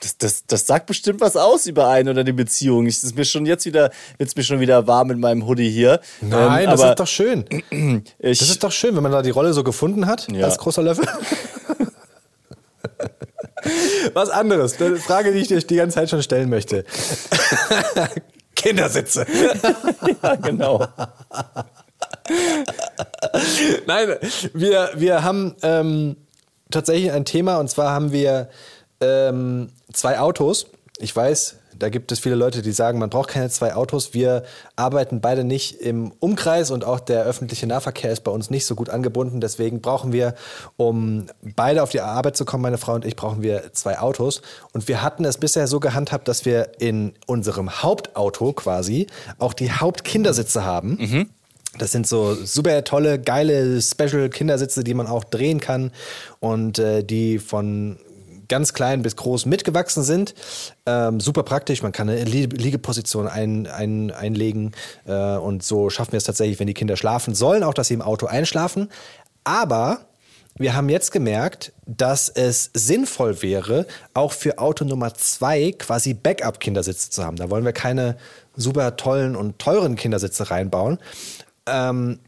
Das, 0.00 0.16
das, 0.16 0.46
das 0.46 0.66
sagt 0.66 0.86
bestimmt 0.86 1.20
was 1.20 1.36
aus 1.36 1.66
über 1.66 1.88
einen 1.88 2.08
oder 2.08 2.22
die 2.22 2.32
Beziehung. 2.32 2.86
Ich, 2.86 2.96
das 2.96 3.04
ist 3.04 3.16
mir 3.16 3.24
schon 3.24 3.46
jetzt 3.46 3.66
wieder, 3.66 3.90
wird's 4.16 4.36
mir 4.36 4.44
schon 4.44 4.60
wieder 4.60 4.86
warm 4.86 5.10
in 5.10 5.18
meinem 5.18 5.44
Hoodie 5.46 5.68
hier. 5.70 6.00
Nein, 6.20 6.64
Ähm, 6.64 6.70
das 6.70 6.82
ist 6.82 7.00
doch 7.00 7.06
schön. 7.08 7.44
ich, 8.20 8.38
Das 8.38 8.48
ist 8.48 8.62
doch 8.62 8.70
schön, 8.70 8.94
wenn 8.94 9.02
man 9.02 9.10
da 9.10 9.22
die 9.22 9.30
Rolle 9.30 9.52
so 9.52 9.64
gefunden 9.64 10.06
hat, 10.06 10.28
Ja. 10.30 10.44
als 10.46 10.58
großer 10.58 10.82
Löffel. 10.82 11.06
Was 14.14 14.30
anderes, 14.30 14.80
eine 14.80 14.96
Frage, 14.96 15.32
die 15.32 15.40
ich 15.40 15.48
dir 15.48 15.58
die 15.60 15.76
ganze 15.76 15.96
Zeit 15.96 16.10
schon 16.10 16.22
stellen 16.22 16.48
möchte. 16.48 16.84
Kindersitze. 18.54 19.26
ja, 20.22 20.34
genau. 20.36 20.86
Nein, 23.86 24.16
wir, 24.54 24.90
wir 24.94 25.22
haben 25.24 25.54
ähm, 25.62 26.16
tatsächlich 26.70 27.10
ein 27.12 27.24
Thema 27.24 27.56
und 27.58 27.68
zwar 27.68 27.90
haben 27.90 28.12
wir 28.12 28.48
ähm, 29.00 29.70
zwei 29.92 30.18
Autos. 30.18 30.66
Ich 30.98 31.14
weiß, 31.14 31.56
da 31.78 31.90
gibt 31.90 32.10
es 32.10 32.18
viele 32.18 32.34
Leute, 32.34 32.60
die 32.60 32.72
sagen, 32.72 32.98
man 32.98 33.08
braucht 33.08 33.28
keine 33.30 33.48
zwei 33.50 33.74
Autos. 33.74 34.12
Wir 34.14 34.42
arbeiten 34.74 35.20
beide 35.20 35.44
nicht 35.44 35.80
im 35.80 36.12
Umkreis 36.18 36.72
und 36.72 36.84
auch 36.84 36.98
der 36.98 37.22
öffentliche 37.24 37.68
Nahverkehr 37.68 38.10
ist 38.10 38.24
bei 38.24 38.32
uns 38.32 38.50
nicht 38.50 38.66
so 38.66 38.74
gut 38.74 38.88
angebunden. 38.90 39.40
Deswegen 39.40 39.80
brauchen 39.80 40.12
wir, 40.12 40.34
um 40.76 41.26
beide 41.54 41.82
auf 41.82 41.90
die 41.90 42.00
Arbeit 42.00 42.36
zu 42.36 42.44
kommen, 42.44 42.62
meine 42.62 42.78
Frau 42.78 42.94
und 42.94 43.04
ich, 43.04 43.14
brauchen 43.14 43.42
wir 43.42 43.72
zwei 43.74 44.00
Autos. 44.00 44.42
Und 44.72 44.88
wir 44.88 45.02
hatten 45.02 45.24
es 45.24 45.38
bisher 45.38 45.68
so 45.68 45.78
gehandhabt, 45.78 46.26
dass 46.26 46.44
wir 46.44 46.72
in 46.80 47.12
unserem 47.26 47.82
Hauptauto 47.82 48.52
quasi 48.52 49.06
auch 49.38 49.52
die 49.52 49.70
Hauptkindersitze 49.70 50.64
haben. 50.64 50.98
Das 51.78 51.92
sind 51.92 52.08
so 52.08 52.34
super 52.34 52.82
tolle, 52.82 53.20
geile 53.20 53.80
Special-Kindersitze, 53.80 54.82
die 54.82 54.94
man 54.94 55.06
auch 55.06 55.22
drehen 55.22 55.60
kann 55.60 55.92
und 56.40 56.80
äh, 56.80 57.04
die 57.04 57.38
von 57.38 57.98
ganz 58.48 58.72
klein 58.72 59.02
bis 59.02 59.16
groß 59.16 59.46
mitgewachsen 59.46 60.02
sind. 60.02 60.34
Ähm, 60.86 61.20
super 61.20 61.42
praktisch, 61.42 61.82
man 61.82 61.92
kann 61.92 62.08
eine 62.08 62.24
Lie- 62.24 62.46
Liegeposition 62.46 63.28
ein, 63.28 63.66
ein, 63.66 64.10
einlegen 64.10 64.72
äh, 65.06 65.36
und 65.36 65.62
so 65.62 65.90
schaffen 65.90 66.12
wir 66.12 66.18
es 66.18 66.24
tatsächlich, 66.24 66.58
wenn 66.58 66.66
die 66.66 66.74
Kinder 66.74 66.96
schlafen 66.96 67.34
sollen, 67.34 67.62
auch 67.62 67.74
dass 67.74 67.88
sie 67.88 67.94
im 67.94 68.02
Auto 68.02 68.26
einschlafen. 68.26 68.90
Aber 69.44 70.06
wir 70.56 70.74
haben 70.74 70.88
jetzt 70.88 71.12
gemerkt, 71.12 71.72
dass 71.86 72.28
es 72.28 72.70
sinnvoll 72.74 73.42
wäre, 73.42 73.86
auch 74.12 74.32
für 74.32 74.58
Auto 74.58 74.84
Nummer 74.84 75.14
zwei 75.14 75.72
quasi 75.78 76.14
Backup-Kindersitze 76.14 77.10
zu 77.10 77.24
haben. 77.24 77.36
Da 77.36 77.48
wollen 77.48 77.64
wir 77.64 77.72
keine 77.72 78.16
super 78.56 78.96
tollen 78.96 79.36
und 79.36 79.60
teuren 79.60 79.94
Kindersitze 79.94 80.50
reinbauen. 80.50 80.98
Ähm, 81.66 82.18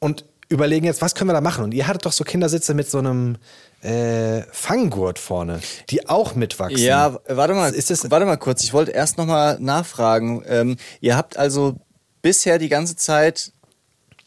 und 0.00 0.24
überlegen 0.48 0.84
jetzt, 0.86 1.00
was 1.00 1.14
können 1.14 1.30
wir 1.30 1.34
da 1.34 1.40
machen? 1.40 1.62
Und 1.62 1.74
ihr 1.74 1.86
hattet 1.86 2.06
doch 2.06 2.12
so 2.12 2.24
Kindersitze 2.24 2.74
mit 2.74 2.90
so 2.90 2.98
einem 2.98 3.36
äh, 3.82 4.42
Fanggurt 4.52 5.18
vorne, 5.18 5.60
die 5.90 6.08
auch 6.08 6.34
mitwachsen. 6.34 6.78
Ja, 6.78 7.18
warte 7.28 7.54
mal, 7.54 7.72
Ist 7.72 7.90
das, 7.90 8.10
warte 8.10 8.26
mal 8.26 8.36
kurz. 8.36 8.64
Ich 8.64 8.72
wollte 8.72 8.90
erst 8.92 9.18
noch 9.18 9.26
mal 9.26 9.58
nachfragen. 9.60 10.42
Ähm, 10.46 10.76
ihr 11.00 11.16
habt 11.16 11.36
also 11.36 11.76
bisher 12.22 12.58
die 12.58 12.68
ganze 12.68 12.96
Zeit 12.96 13.52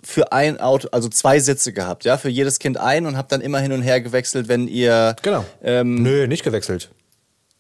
für 0.02 0.32
ein 0.32 0.60
Auto, 0.60 0.88
also 0.92 1.10
zwei 1.10 1.40
Sitze 1.40 1.74
gehabt, 1.74 2.06
ja, 2.06 2.18
für 2.18 2.30
jedes 2.30 2.60
Kind 2.60 2.78
ein 2.78 3.06
und 3.06 3.18
habt 3.18 3.32
dann 3.32 3.42
immer 3.42 3.60
hin 3.60 3.74
und 3.74 3.82
her 3.82 4.00
gewechselt, 4.00 4.48
wenn 4.48 4.68
ihr 4.68 5.16
genau. 5.22 5.44
ähm, 5.62 6.02
Nö, 6.02 6.28
nicht 6.28 6.44
gewechselt. 6.44 6.90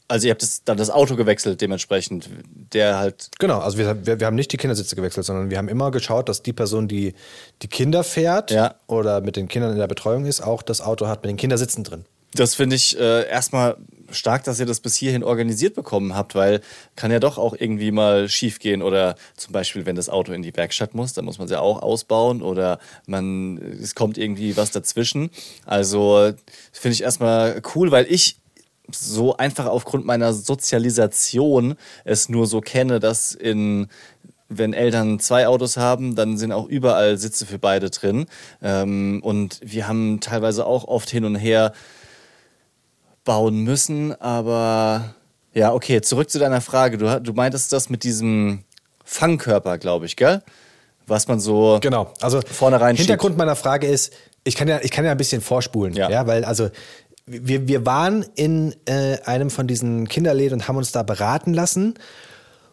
Also 0.10 0.28
ihr 0.28 0.32
habt 0.32 0.42
das, 0.42 0.64
dann 0.66 0.78
das 0.78 0.90
Auto 0.90 1.16
gewechselt 1.16 1.62
dementsprechend, 1.62 2.30
der 2.74 2.98
halt 2.98 3.30
Genau, 3.40 3.60
also 3.60 3.78
wir, 3.78 4.06
wir, 4.06 4.20
wir 4.20 4.28
haben 4.28 4.36
nicht 4.36 4.52
die 4.52 4.58
Kindersitze 4.58 4.96
gewechselt, 4.96 5.26
sondern 5.26 5.50
wir 5.50 5.58
haben 5.58 5.70
immer 5.70 5.92
geschaut, 5.92 6.28
dass 6.28 6.42
die 6.44 6.54
Person, 6.54 6.88
die 6.88 7.14
die 7.62 7.68
Kinder 7.68 8.04
fährt 8.04 8.52
Ja. 8.52 8.76
oder 8.88 9.22
mit 9.22 9.36
den 9.36 9.48
Kindern 9.48 9.72
in 9.72 9.78
der 9.78 9.88
Betreuung 9.88 10.26
ist, 10.26 10.42
auch 10.42 10.62
das 10.64 10.82
Auto 10.82 11.08
hat 11.08 11.24
mit 11.24 11.30
den 11.30 11.38
Kindersitzen 11.38 11.84
drin. 11.84 12.06
Das 12.34 12.54
finde 12.56 12.76
ich 12.76 13.00
äh, 13.00 13.28
erstmal 13.28 13.78
stark, 14.12 14.44
dass 14.44 14.60
ihr 14.60 14.66
das 14.66 14.80
bis 14.80 14.96
hierhin 14.96 15.24
organisiert 15.24 15.76
bekommen 15.76 16.16
habt, 16.16 16.36
weil 16.36 16.62
kann 16.96 17.12
ja 17.12 17.20
doch 17.20 17.38
auch 17.38 17.56
irgendwie 17.58 17.92
mal 17.92 18.30
schief 18.30 18.60
gehen 18.60 18.82
oder 18.82 19.16
zum 19.36 19.54
Beispiel, 19.54 19.86
wenn 19.86 19.96
das 19.96 20.10
Auto 20.10 20.32
in 20.32 20.42
die 20.42 20.56
Werkstatt 20.56 20.94
muss, 20.94 21.14
dann 21.14 21.26
muss 21.26 21.38
man 21.38 21.46
es 21.46 21.52
ja 21.52 21.60
auch 21.60 21.82
ausbauen 21.82 22.42
oder 22.42 22.80
man, 23.08 23.58
es 23.82 23.96
kommt 23.96 24.18
irgendwie 24.18 24.58
was 24.58 24.72
dazwischen. 24.72 25.30
Also 25.66 26.32
finde 26.72 26.94
ich 26.94 27.04
erstmal 27.04 27.62
cool, 27.76 27.92
weil 27.92 28.06
ich 28.10 28.39
so 28.96 29.38
einfach 29.38 29.66
aufgrund 29.66 30.06
meiner 30.06 30.34
Sozialisation 30.34 31.76
es 32.06 32.30
nur 32.30 32.48
so 32.48 32.62
kenne, 32.62 33.00
dass 33.00 33.34
in 33.34 33.88
wenn 34.52 34.74
Eltern 34.74 35.20
zwei 35.20 35.48
Autos 35.48 35.78
haben, 35.78 36.16
dann 36.16 36.38
sind 36.38 36.52
auch 36.52 36.68
überall 36.68 37.18
Sitze 37.18 37.46
für 37.46 37.60
beide 37.60 37.92
drin. 37.92 38.26
Ähm, 38.64 39.22
und 39.24 39.60
wir 39.64 39.88
haben 39.88 40.20
teilweise 40.22 40.66
auch 40.66 40.86
oft 40.86 41.10
hin 41.12 41.24
und 41.24 41.36
her 41.36 41.72
bauen 43.24 43.64
müssen, 43.64 44.20
aber 44.20 45.14
ja, 45.54 45.72
okay, 45.74 46.02
zurück 46.02 46.30
zu 46.32 46.40
deiner 46.40 46.62
Frage. 46.62 46.98
Du, 46.98 47.22
du 47.22 47.34
meintest 47.34 47.72
das 47.74 47.90
mit 47.90 48.04
diesem 48.04 48.64
Fangkörper, 49.04 49.78
glaube 49.78 50.08
ich, 50.08 50.16
gell? 50.16 50.42
Was 51.06 51.28
man 51.28 51.40
so 51.40 51.80
Genau. 51.82 52.12
Also 52.22 52.42
vorne 52.42 52.80
rein 52.82 52.96
Hintergrund 52.96 53.38
meiner 53.38 53.56
Frage 53.56 53.88
ist, 53.88 54.14
ich 54.44 54.56
kann 54.56 54.68
ja, 54.68 54.80
ich 54.82 54.92
kann 54.92 55.06
ja 55.06 55.12
ein 55.12 55.18
bisschen 55.18 55.42
vorspulen, 55.42 55.94
Ja. 55.94 56.10
ja, 56.10 56.26
weil 56.28 56.46
also 56.46 56.70
wir, 57.30 57.68
wir 57.68 57.86
waren 57.86 58.26
in 58.36 58.76
äh, 58.86 59.18
einem 59.26 59.50
von 59.50 59.68
diesen 59.68 60.08
Kinderläden 60.08 60.60
und 60.60 60.68
haben 60.68 60.78
uns 60.78 60.92
da 60.92 61.04
beraten 61.04 61.54
lassen 61.54 61.94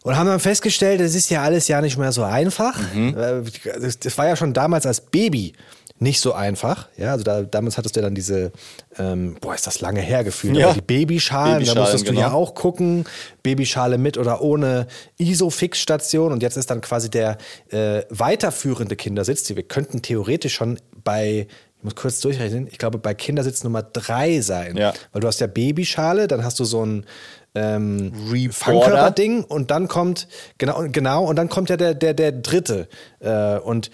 und 0.03 0.16
haben 0.16 0.29
dann 0.29 0.40
festgestellt, 0.40 1.01
das 1.01 1.14
ist 1.14 1.31
ja 1.31 1.42
alles 1.42 1.69
ja 1.69 1.81
nicht 1.81 1.99
mehr 1.99 2.12
so 2.12 2.23
einfach. 2.23 2.79
Äh, 2.95 3.42
Das, 3.81 3.99
das 3.99 4.16
war 4.19 4.27
ja 4.27 4.37
schon 4.37 4.53
damals 4.53 4.87
als 4.87 5.01
Baby 5.01 5.53
nicht 5.99 6.21
so 6.21 6.35
einfach. 6.35 6.88
Ja, 6.99 7.12
also 7.12 7.25
da, 7.25 7.42
damals 7.42 7.79
hattest 7.79 7.97
du 7.97 8.01
ja 8.01 8.05
dann 8.07 8.14
diese, 8.14 8.53
ähm, 8.99 9.37
boah, 9.40 9.55
ist 9.55 9.66
das 9.66 9.81
lange 9.81 10.01
her 10.01 10.25
gefühlt, 10.25 10.55
Ja. 10.57 10.75
die 10.75 10.83
Babyschalen, 10.83 11.53
da 11.53 11.59
Babyschalen, 11.59 11.81
musstest 11.81 12.09
du 12.09 12.12
ja 12.12 12.27
genau. 12.27 12.38
auch 12.38 12.55
gucken, 12.55 13.05
Babyschale 13.42 13.97
mit 13.97 14.19
oder 14.19 14.42
ohne 14.42 14.88
Isofix-Station 15.19 16.33
und 16.33 16.42
jetzt 16.42 16.57
ist 16.59 16.71
dann 16.71 16.83
quasi 16.83 17.11
der 17.11 17.38
äh, 17.71 18.03
weiterführende 18.11 18.95
Kindersitz, 18.95 19.49
wir 19.49 19.62
könnten 19.62 20.03
theoretisch 20.03 20.55
schon 20.55 20.79
bei, 21.03 21.47
ich 21.78 21.84
muss 21.84 21.94
kurz 21.94 22.20
durchrechnen, 22.20 22.66
ich 22.70 22.78
glaube 22.78 22.98
bei 22.98 23.14
Kindersitz 23.14 23.62
Nummer 23.64 23.82
drei 23.82 24.40
sein, 24.40 24.76
Ja. 24.76 24.92
weil 25.12 25.20
du 25.20 25.28
hast 25.28 25.40
ja 25.40 25.46
Babyschale, 25.46 26.26
dann 26.26 26.44
hast 26.44 26.58
du 26.58 26.64
so 26.64 26.84
ein 26.84 27.06
ähm. 27.54 28.12
Fangkörperding 28.50 29.44
und 29.44 29.70
dann 29.70 29.88
kommt, 29.88 30.28
genau, 30.58 30.84
genau, 30.90 31.24
und 31.24 31.36
dann 31.36 31.48
kommt 31.48 31.70
ja 31.70 31.76
der, 31.76 31.94
der, 31.94 32.14
der 32.14 32.32
dritte 32.32 32.88
äh, 33.20 33.58
und 33.58 33.90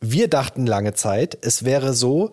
wir 0.00 0.28
dachten 0.28 0.66
lange 0.66 0.94
Zeit, 0.94 1.38
es 1.42 1.64
wäre 1.64 1.94
so, 1.94 2.30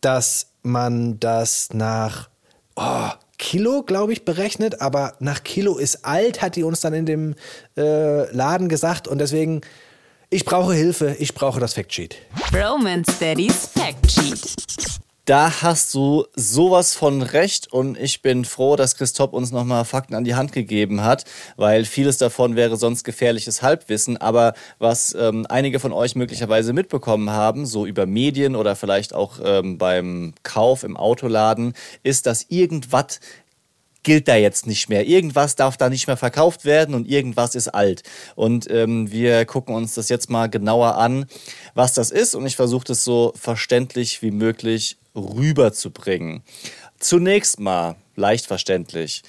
dass 0.00 0.48
man 0.62 1.20
das 1.20 1.68
nach 1.72 2.28
oh, 2.76 3.10
Kilo, 3.38 3.82
glaube 3.82 4.12
ich, 4.12 4.24
berechnet, 4.24 4.80
aber 4.80 5.14
nach 5.18 5.42
Kilo 5.42 5.76
ist 5.76 6.04
alt, 6.04 6.42
hat 6.42 6.56
die 6.56 6.64
uns 6.64 6.80
dann 6.80 6.94
in 6.94 7.06
dem 7.06 7.34
äh, 7.76 8.30
Laden 8.32 8.68
gesagt 8.68 9.08
und 9.08 9.18
deswegen, 9.18 9.62
ich 10.32 10.46
brauche 10.46 10.72
Hilfe, 10.72 11.14
ich 11.18 11.34
brauche 11.34 11.60
das 11.60 11.74
Factsheet. 11.74 12.16
Romance 12.54 13.18
Daddy's 13.20 13.66
Fact 13.66 14.10
Sheet. 14.10 14.56
Da 15.26 15.62
hast 15.62 15.94
du 15.94 16.26
sowas 16.34 16.96
von 16.96 17.22
recht 17.22 17.72
und 17.72 17.96
ich 17.96 18.22
bin 18.22 18.44
froh, 18.44 18.74
dass 18.74 18.96
Christoph 18.96 19.32
uns 19.32 19.52
nochmal 19.52 19.84
Fakten 19.84 20.16
an 20.16 20.24
die 20.24 20.34
Hand 20.34 20.50
gegeben 20.50 21.04
hat, 21.04 21.26
weil 21.56 21.84
vieles 21.84 22.16
davon 22.18 22.56
wäre 22.56 22.76
sonst 22.76 23.04
gefährliches 23.04 23.62
Halbwissen. 23.62 24.16
Aber 24.16 24.54
was 24.80 25.14
ähm, 25.14 25.46
einige 25.48 25.78
von 25.78 25.92
euch 25.92 26.16
möglicherweise 26.16 26.72
mitbekommen 26.72 27.30
haben, 27.30 27.66
so 27.66 27.86
über 27.86 28.04
Medien 28.04 28.56
oder 28.56 28.74
vielleicht 28.74 29.14
auch 29.14 29.38
ähm, 29.44 29.78
beim 29.78 30.32
Kauf 30.42 30.82
im 30.82 30.96
Autoladen, 30.96 31.74
ist, 32.02 32.26
dass 32.26 32.46
irgendwas 32.48 33.20
gilt 34.02 34.28
da 34.28 34.36
jetzt 34.36 34.66
nicht 34.66 34.88
mehr. 34.88 35.06
Irgendwas 35.06 35.56
darf 35.56 35.76
da 35.76 35.88
nicht 35.88 36.06
mehr 36.06 36.16
verkauft 36.16 36.64
werden 36.64 36.94
und 36.94 37.08
irgendwas 37.08 37.54
ist 37.54 37.68
alt. 37.68 38.02
Und 38.34 38.70
ähm, 38.70 39.10
wir 39.10 39.44
gucken 39.44 39.74
uns 39.74 39.94
das 39.94 40.08
jetzt 40.08 40.30
mal 40.30 40.48
genauer 40.48 40.96
an, 40.96 41.26
was 41.74 41.94
das 41.94 42.10
ist. 42.10 42.34
Und 42.34 42.46
ich 42.46 42.56
versuche 42.56 42.84
das 42.84 43.04
so 43.04 43.32
verständlich 43.36 44.22
wie 44.22 44.30
möglich 44.30 44.96
rüberzubringen. 45.14 46.42
Zunächst 46.98 47.60
mal 47.60 47.96
leicht 48.16 48.46
verständlich. 48.46 49.22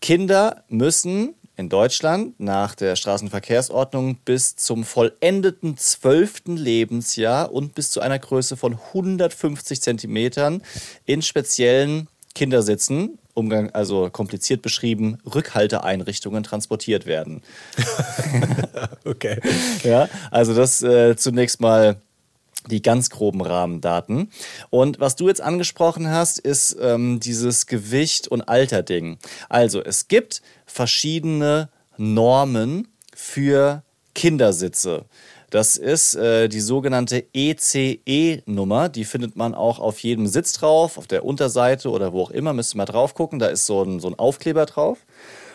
Kinder 0.00 0.64
müssen 0.68 1.34
in 1.56 1.68
Deutschland 1.68 2.38
nach 2.40 2.74
der 2.74 2.96
Straßenverkehrsordnung 2.96 4.16
bis 4.24 4.56
zum 4.56 4.84
vollendeten 4.84 5.76
zwölften 5.76 6.56
Lebensjahr 6.56 7.52
und 7.52 7.74
bis 7.74 7.90
zu 7.90 8.00
einer 8.00 8.18
Größe 8.18 8.56
von 8.56 8.74
150 8.74 9.80
Zentimetern 9.80 10.62
in 11.06 11.22
speziellen 11.22 12.08
Kindersitzen, 12.34 13.18
Umgang, 13.34 13.70
also 13.70 14.10
kompliziert 14.10 14.62
beschrieben, 14.62 15.18
Rückhalteeinrichtungen 15.32 16.42
transportiert 16.42 17.06
werden. 17.06 17.42
Okay. 19.06 19.38
Ja, 19.82 20.08
also 20.30 20.54
das 20.54 20.82
äh, 20.82 21.14
zunächst 21.14 21.60
mal 21.60 21.96
die 22.70 22.80
ganz 22.80 23.10
groben 23.10 23.42
Rahmendaten. 23.42 24.30
Und 24.70 24.98
was 24.98 25.16
du 25.16 25.28
jetzt 25.28 25.42
angesprochen 25.42 26.08
hast, 26.08 26.38
ist 26.38 26.76
ähm, 26.80 27.20
dieses 27.20 27.66
Gewicht- 27.66 28.28
und 28.28 28.42
Alter-Ding. 28.42 29.18
Also 29.48 29.82
es 29.82 30.08
gibt 30.08 30.40
verschiedene 30.64 31.68
Normen 31.98 32.88
für 33.14 33.82
Kindersitze. 34.14 35.04
Das 35.54 35.76
ist 35.76 36.16
äh, 36.16 36.48
die 36.48 36.58
sogenannte 36.58 37.26
ECE-Nummer. 37.32 38.88
Die 38.88 39.04
findet 39.04 39.36
man 39.36 39.54
auch 39.54 39.78
auf 39.78 40.00
jedem 40.00 40.26
Sitz 40.26 40.54
drauf, 40.54 40.98
auf 40.98 41.06
der 41.06 41.24
Unterseite 41.24 41.90
oder 41.90 42.12
wo 42.12 42.22
auch 42.22 42.32
immer. 42.32 42.52
Müsst 42.52 42.74
ihr 42.74 42.78
mal 42.78 42.86
drauf 42.86 43.14
gucken. 43.14 43.38
Da 43.38 43.46
ist 43.46 43.64
so 43.64 43.84
ein, 43.84 44.00
so 44.00 44.08
ein 44.08 44.18
Aufkleber 44.18 44.66
drauf. 44.66 44.98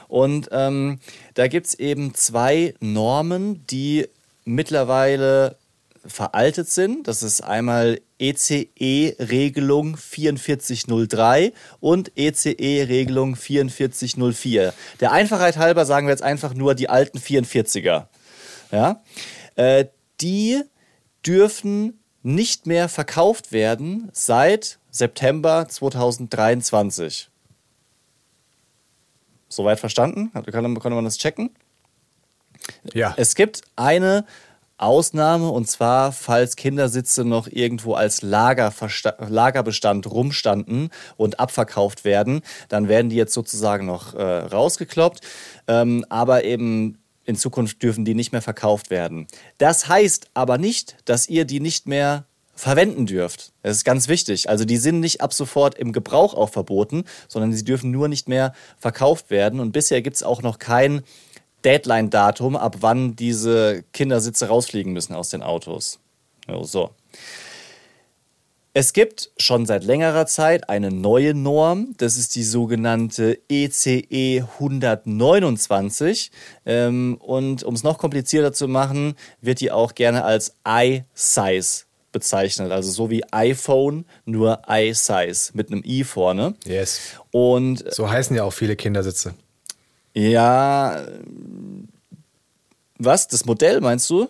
Und 0.07 0.47
ähm, 0.53 1.01
da 1.33 1.49
gibt 1.49 1.67
es 1.67 1.73
eben 1.73 2.13
zwei 2.13 2.75
Normen, 2.79 3.67
die 3.67 4.07
mittlerweile 4.45 5.57
veraltet 6.05 6.69
sind. 6.69 7.05
Das 7.09 7.21
ist 7.21 7.41
einmal 7.41 7.99
ECE-Regelung 8.19 9.97
4403 9.97 11.51
und 11.81 12.13
ECE-Regelung 12.15 13.35
4404. 13.35 14.73
Der 15.01 15.11
Einfachheit 15.11 15.57
halber 15.57 15.85
sagen 15.85 16.07
wir 16.07 16.11
jetzt 16.11 16.23
einfach 16.23 16.53
nur 16.53 16.73
die 16.73 16.87
alten 16.87 17.17
44er. 17.17 18.05
Ja? 18.71 19.01
Äh, 19.59 19.87
die 20.21 20.63
dürfen 21.25 21.99
nicht 22.23 22.65
mehr 22.65 22.87
verkauft 22.87 23.51
werden 23.51 24.09
seit 24.13 24.79
September 24.89 25.67
2023. 25.67 27.29
Soweit 29.49 29.81
verstanden? 29.81 30.31
Kann, 30.31 30.79
kann 30.79 30.93
man 30.93 31.03
das 31.03 31.17
checken? 31.17 31.49
Ja. 32.93 33.13
Es 33.17 33.35
gibt 33.35 33.63
eine 33.75 34.25
Ausnahme 34.77 35.49
und 35.49 35.67
zwar, 35.67 36.13
falls 36.13 36.55
Kindersitze 36.55 37.25
noch 37.25 37.47
irgendwo 37.47 37.95
als 37.95 38.21
Lagerbestand 38.21 40.09
rumstanden 40.09 40.89
und 41.17 41.41
abverkauft 41.41 42.05
werden, 42.05 42.43
dann 42.69 42.87
werden 42.87 43.09
die 43.09 43.17
jetzt 43.17 43.33
sozusagen 43.33 43.85
noch 43.85 44.13
äh, 44.13 44.23
rausgekloppt. 44.23 45.19
Ähm, 45.67 46.05
aber 46.07 46.45
eben 46.45 46.97
in 47.29 47.35
Zukunft 47.35 47.83
dürfen 47.83 48.05
die 48.05 48.15
nicht 48.15 48.31
mehr 48.31 48.41
verkauft 48.41 48.89
werden. 48.89 49.27
Das 49.59 49.87
heißt 49.87 50.31
aber 50.33 50.57
nicht, 50.57 50.97
dass 51.05 51.29
ihr 51.29 51.45
die 51.45 51.59
nicht 51.59 51.87
mehr 51.87 52.25
verwenden 52.55 53.05
dürft. 53.05 53.53
Das 53.61 53.77
ist 53.77 53.83
ganz 53.85 54.07
wichtig. 54.07 54.49
Also 54.49 54.65
die 54.65 54.77
sind 54.77 54.99
nicht 54.99 55.21
ab 55.21 55.33
sofort 55.33 55.75
im 55.75 55.93
Gebrauch 55.93 56.33
auch 56.33 56.49
verboten, 56.49 57.03
sondern 57.27 57.53
sie 57.53 57.63
dürfen 57.63 57.91
nur 57.91 58.07
nicht 58.07 58.27
mehr 58.27 58.53
verkauft 58.77 59.29
werden. 59.29 59.59
Und 59.59 59.71
bisher 59.71 60.01
gibt 60.01 60.15
es 60.15 60.23
auch 60.23 60.41
noch 60.41 60.57
kein 60.57 61.03
Deadline-Datum, 61.63 62.55
ab 62.55 62.77
wann 62.81 63.15
diese 63.15 63.83
Kindersitze 63.93 64.47
rausfliegen 64.47 64.91
müssen 64.91 65.13
aus 65.13 65.29
den 65.29 65.43
Autos. 65.43 65.99
So. 66.63 66.89
Es 68.79 68.93
gibt 68.93 69.31
schon 69.37 69.65
seit 69.65 69.83
längerer 69.83 70.25
Zeit 70.25 70.69
eine 70.69 70.89
neue 70.89 71.33
Norm, 71.33 71.95
das 71.97 72.15
ist 72.15 72.33
die 72.35 72.45
sogenannte 72.45 73.37
ECE 73.49 74.45
129. 74.53 76.31
Ähm, 76.65 77.17
und 77.19 77.63
um 77.63 77.73
es 77.73 77.83
noch 77.83 77.97
komplizierter 77.97 78.53
zu 78.53 78.69
machen, 78.69 79.15
wird 79.41 79.59
die 79.59 79.73
auch 79.73 79.95
gerne 79.95 80.23
als 80.23 80.53
i-Size 80.65 81.81
bezeichnet. 82.13 82.71
Also 82.71 82.89
so 82.89 83.09
wie 83.09 83.25
iPhone, 83.33 84.05
nur 84.23 84.61
i-Size 84.69 85.51
mit 85.55 85.73
einem 85.73 85.83
i 85.85 86.05
vorne. 86.05 86.53
Yes. 86.63 87.01
Und 87.31 87.83
So 87.93 88.09
heißen 88.09 88.33
ja 88.33 88.45
auch 88.45 88.53
viele 88.53 88.77
Kindersitze. 88.77 89.33
ja, 90.13 91.05
was? 92.97 93.27
Das 93.27 93.43
Modell 93.43 93.81
meinst 93.81 94.09
du? 94.09 94.29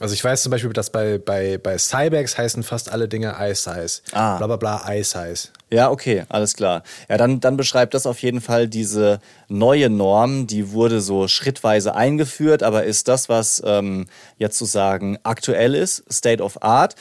Also 0.00 0.14
ich 0.14 0.24
weiß 0.24 0.42
zum 0.42 0.50
Beispiel, 0.50 0.72
dass 0.72 0.90
bei, 0.90 1.18
bei, 1.18 1.58
bei 1.58 1.76
Cybex 1.76 2.38
heißen 2.38 2.62
fast 2.62 2.90
alle 2.90 3.06
Dinge 3.06 3.36
iSize. 3.38 4.00
Ah. 4.12 4.38
Bla 4.38 4.46
bla 4.46 4.56
bla 4.56 4.94
iSize. 4.94 5.48
Ja, 5.70 5.90
okay, 5.90 6.24
alles 6.30 6.54
klar. 6.56 6.82
Ja, 7.08 7.18
dann, 7.18 7.40
dann 7.40 7.58
beschreibt 7.58 7.92
das 7.92 8.06
auf 8.06 8.22
jeden 8.22 8.40
Fall 8.40 8.66
diese 8.66 9.20
neue 9.48 9.90
Norm, 9.90 10.46
die 10.46 10.72
wurde 10.72 11.00
so 11.00 11.28
schrittweise 11.28 11.94
eingeführt, 11.94 12.62
aber 12.62 12.84
ist 12.84 13.08
das, 13.08 13.28
was 13.28 13.62
ähm, 13.64 14.06
jetzt 14.38 14.56
zu 14.58 14.64
sagen 14.64 15.18
aktuell 15.22 15.74
ist, 15.74 16.02
State 16.10 16.42
of 16.42 16.62
Art. 16.62 16.96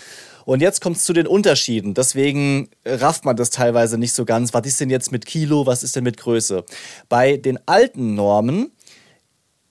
Und 0.45 0.61
jetzt 0.61 0.81
kommt 0.81 0.97
es 0.97 1.03
zu 1.03 1.13
den 1.13 1.27
Unterschieden. 1.27 1.93
Deswegen 1.93 2.69
rafft 2.83 3.23
man 3.23 3.35
das 3.35 3.49
teilweise 3.49 3.97
nicht 3.97 4.13
so 4.13 4.25
ganz. 4.25 4.53
Was 4.53 4.65
ist 4.65 4.79
denn 4.79 4.89
jetzt 4.89 5.11
mit 5.11 5.25
Kilo? 5.25 5.65
Was 5.65 5.83
ist 5.83 5.95
denn 5.95 6.03
mit 6.03 6.17
Größe? 6.17 6.65
Bei 7.07 7.37
den 7.37 7.59
alten 7.67 8.15
Normen 8.15 8.71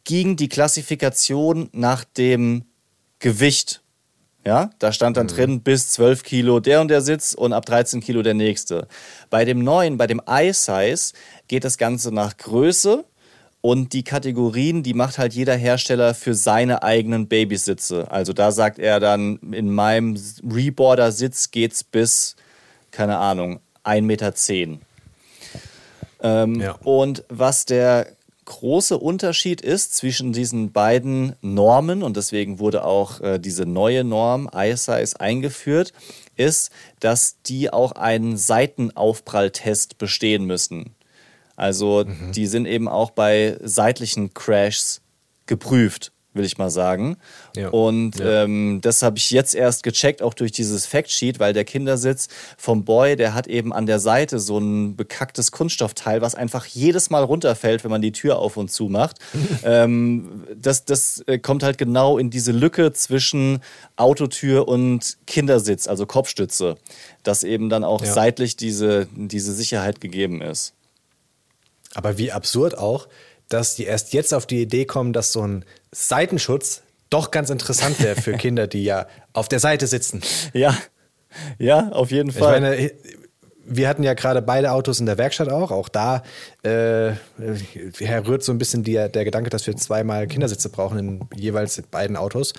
ging 0.04 0.36
die 0.36 0.48
Klassifikation 0.48 1.68
nach 1.72 2.04
dem 2.04 2.64
Gewicht. 3.18 3.82
Ja, 4.44 4.70
da 4.78 4.92
stand 4.92 5.16
dann 5.16 5.26
drin 5.26 5.60
bis 5.60 5.90
12 5.90 6.22
Kilo 6.22 6.60
der 6.60 6.80
und 6.80 6.88
der 6.88 7.02
Sitz 7.02 7.34
und 7.34 7.52
ab 7.52 7.66
13 7.66 8.00
Kilo 8.00 8.22
der 8.22 8.34
nächste. 8.34 8.88
Bei 9.28 9.44
dem 9.44 9.58
neuen, 9.58 9.98
bei 9.98 10.06
dem 10.06 10.22
i-Size, 10.26 11.12
geht 11.48 11.64
das 11.64 11.76
Ganze 11.76 12.12
nach 12.12 12.36
Größe 12.36 13.04
und 13.60 13.92
die 13.92 14.04
Kategorien, 14.04 14.82
die 14.82 14.94
macht 14.94 15.18
halt 15.18 15.34
jeder 15.34 15.54
Hersteller 15.54 16.14
für 16.14 16.34
seine 16.34 16.82
eigenen 16.82 17.26
Babysitze. 17.28 18.10
Also 18.10 18.32
da 18.32 18.52
sagt 18.52 18.78
er 18.78 19.00
dann, 19.00 19.38
in 19.52 19.70
meinem 19.74 20.16
Reboarder-Sitz 20.48 21.50
geht's 21.50 21.82
bis, 21.82 22.36
keine 22.90 23.18
Ahnung, 23.18 23.60
1,10 23.84 24.02
Meter. 24.02 24.32
Ähm, 26.20 26.60
Ja. 26.60 26.72
Und 26.84 27.24
was 27.28 27.66
der 27.66 28.06
große 28.48 28.98
Unterschied 28.98 29.60
ist 29.60 29.94
zwischen 29.94 30.32
diesen 30.32 30.72
beiden 30.72 31.36
Normen, 31.42 32.02
und 32.02 32.16
deswegen 32.16 32.58
wurde 32.58 32.82
auch 32.82 33.20
äh, 33.20 33.38
diese 33.38 33.66
neue 33.66 34.04
Norm 34.04 34.48
iSize 34.52 35.20
eingeführt, 35.20 35.92
ist, 36.36 36.70
dass 36.98 37.42
die 37.42 37.70
auch 37.70 37.92
einen 37.92 38.38
Seitenaufpralltest 38.38 39.98
bestehen 39.98 40.44
müssen. 40.46 40.94
Also 41.56 42.04
die 42.04 42.46
sind 42.46 42.66
eben 42.66 42.88
auch 42.88 43.10
bei 43.10 43.58
seitlichen 43.62 44.32
Crashs 44.32 45.02
geprüft, 45.46 46.12
will 46.34 46.44
ich 46.44 46.58
mal 46.58 46.70
sagen. 46.70 47.16
Ja. 47.56 47.68
Und 47.70 48.18
Ja. 48.18 48.44
ähm, 48.44 48.80
das 48.82 49.02
habe 49.02 49.16
ich 49.18 49.30
jetzt 49.30 49.54
erst 49.54 49.82
gecheckt, 49.82 50.22
auch 50.22 50.34
durch 50.34 50.52
dieses 50.52 50.86
Factsheet, 50.86 51.40
weil 51.40 51.52
der 51.52 51.64
Kindersitz 51.64 52.28
vom 52.56 52.84
Boy, 52.84 53.16
der 53.16 53.34
hat 53.34 53.46
eben 53.46 53.72
an 53.72 53.86
der 53.86 53.98
Seite 53.98 54.38
so 54.38 54.58
ein 54.58 54.94
bekacktes 54.94 55.50
Kunststoffteil, 55.50 56.20
was 56.20 56.34
einfach 56.34 56.66
jedes 56.66 57.10
Mal 57.10 57.24
runterfällt, 57.24 57.82
wenn 57.82 57.90
man 57.90 58.02
die 58.02 58.12
Tür 58.12 58.38
auf 58.38 58.56
und 58.56 58.70
zu 58.70 58.88
macht. 58.88 59.16
ähm, 59.64 60.44
das 60.54 60.84
das 60.84 61.24
äh, 61.26 61.38
kommt 61.38 61.62
halt 61.62 61.78
genau 61.78 62.18
in 62.18 62.30
diese 62.30 62.52
Lücke 62.52 62.92
zwischen 62.92 63.60
Autotür 63.96 64.68
und 64.68 65.16
Kindersitz, 65.26 65.88
also 65.88 66.06
Kopfstütze, 66.06 66.76
dass 67.22 67.42
eben 67.42 67.68
dann 67.68 67.84
auch 67.84 68.04
Ja. 68.04 68.12
seitlich 68.12 68.56
diese, 68.56 69.08
diese 69.16 69.52
Sicherheit 69.54 70.00
gegeben 70.00 70.40
ist. 70.40 70.74
Aber 71.94 72.18
wie 72.18 72.30
absurd 72.32 72.76
auch, 72.76 73.08
dass 73.48 73.76
die 73.76 73.84
erst 73.84 74.12
jetzt 74.12 74.34
auf 74.34 74.46
die 74.46 74.62
Idee 74.62 74.84
kommen, 74.84 75.12
dass 75.12 75.32
so 75.32 75.46
ein 75.46 75.64
Seitenschutz 75.92 76.82
doch 77.10 77.30
ganz 77.30 77.50
interessant 77.50 78.02
wäre 78.02 78.20
für 78.20 78.32
Kinder, 78.36 78.66
die 78.66 78.84
ja 78.84 79.06
auf 79.32 79.48
der 79.48 79.60
Seite 79.60 79.86
sitzen. 79.86 80.22
Ja, 80.52 80.76
ja, 81.58 81.88
auf 81.90 82.10
jeden 82.10 82.30
Ich 82.30 82.36
Fall. 82.36 82.60
meine, 82.60 82.90
wir 83.64 83.88
hatten 83.88 84.02
ja 84.02 84.14
gerade 84.14 84.42
beide 84.42 84.72
Autos 84.72 84.98
in 85.00 85.06
der 85.06 85.18
Werkstatt 85.18 85.50
auch. 85.50 85.70
Auch 85.70 85.88
da 85.88 86.22
äh, 86.62 87.12
herrührt 87.98 88.42
so 88.42 88.52
ein 88.52 88.58
bisschen 88.58 88.82
die, 88.82 88.94
der 88.94 89.24
Gedanke, 89.24 89.50
dass 89.50 89.66
wir 89.66 89.76
zweimal 89.76 90.26
Kindersitze 90.26 90.70
brauchen 90.70 90.98
in 90.98 91.20
jeweils 91.36 91.80
beiden 91.90 92.16
Autos. 92.16 92.54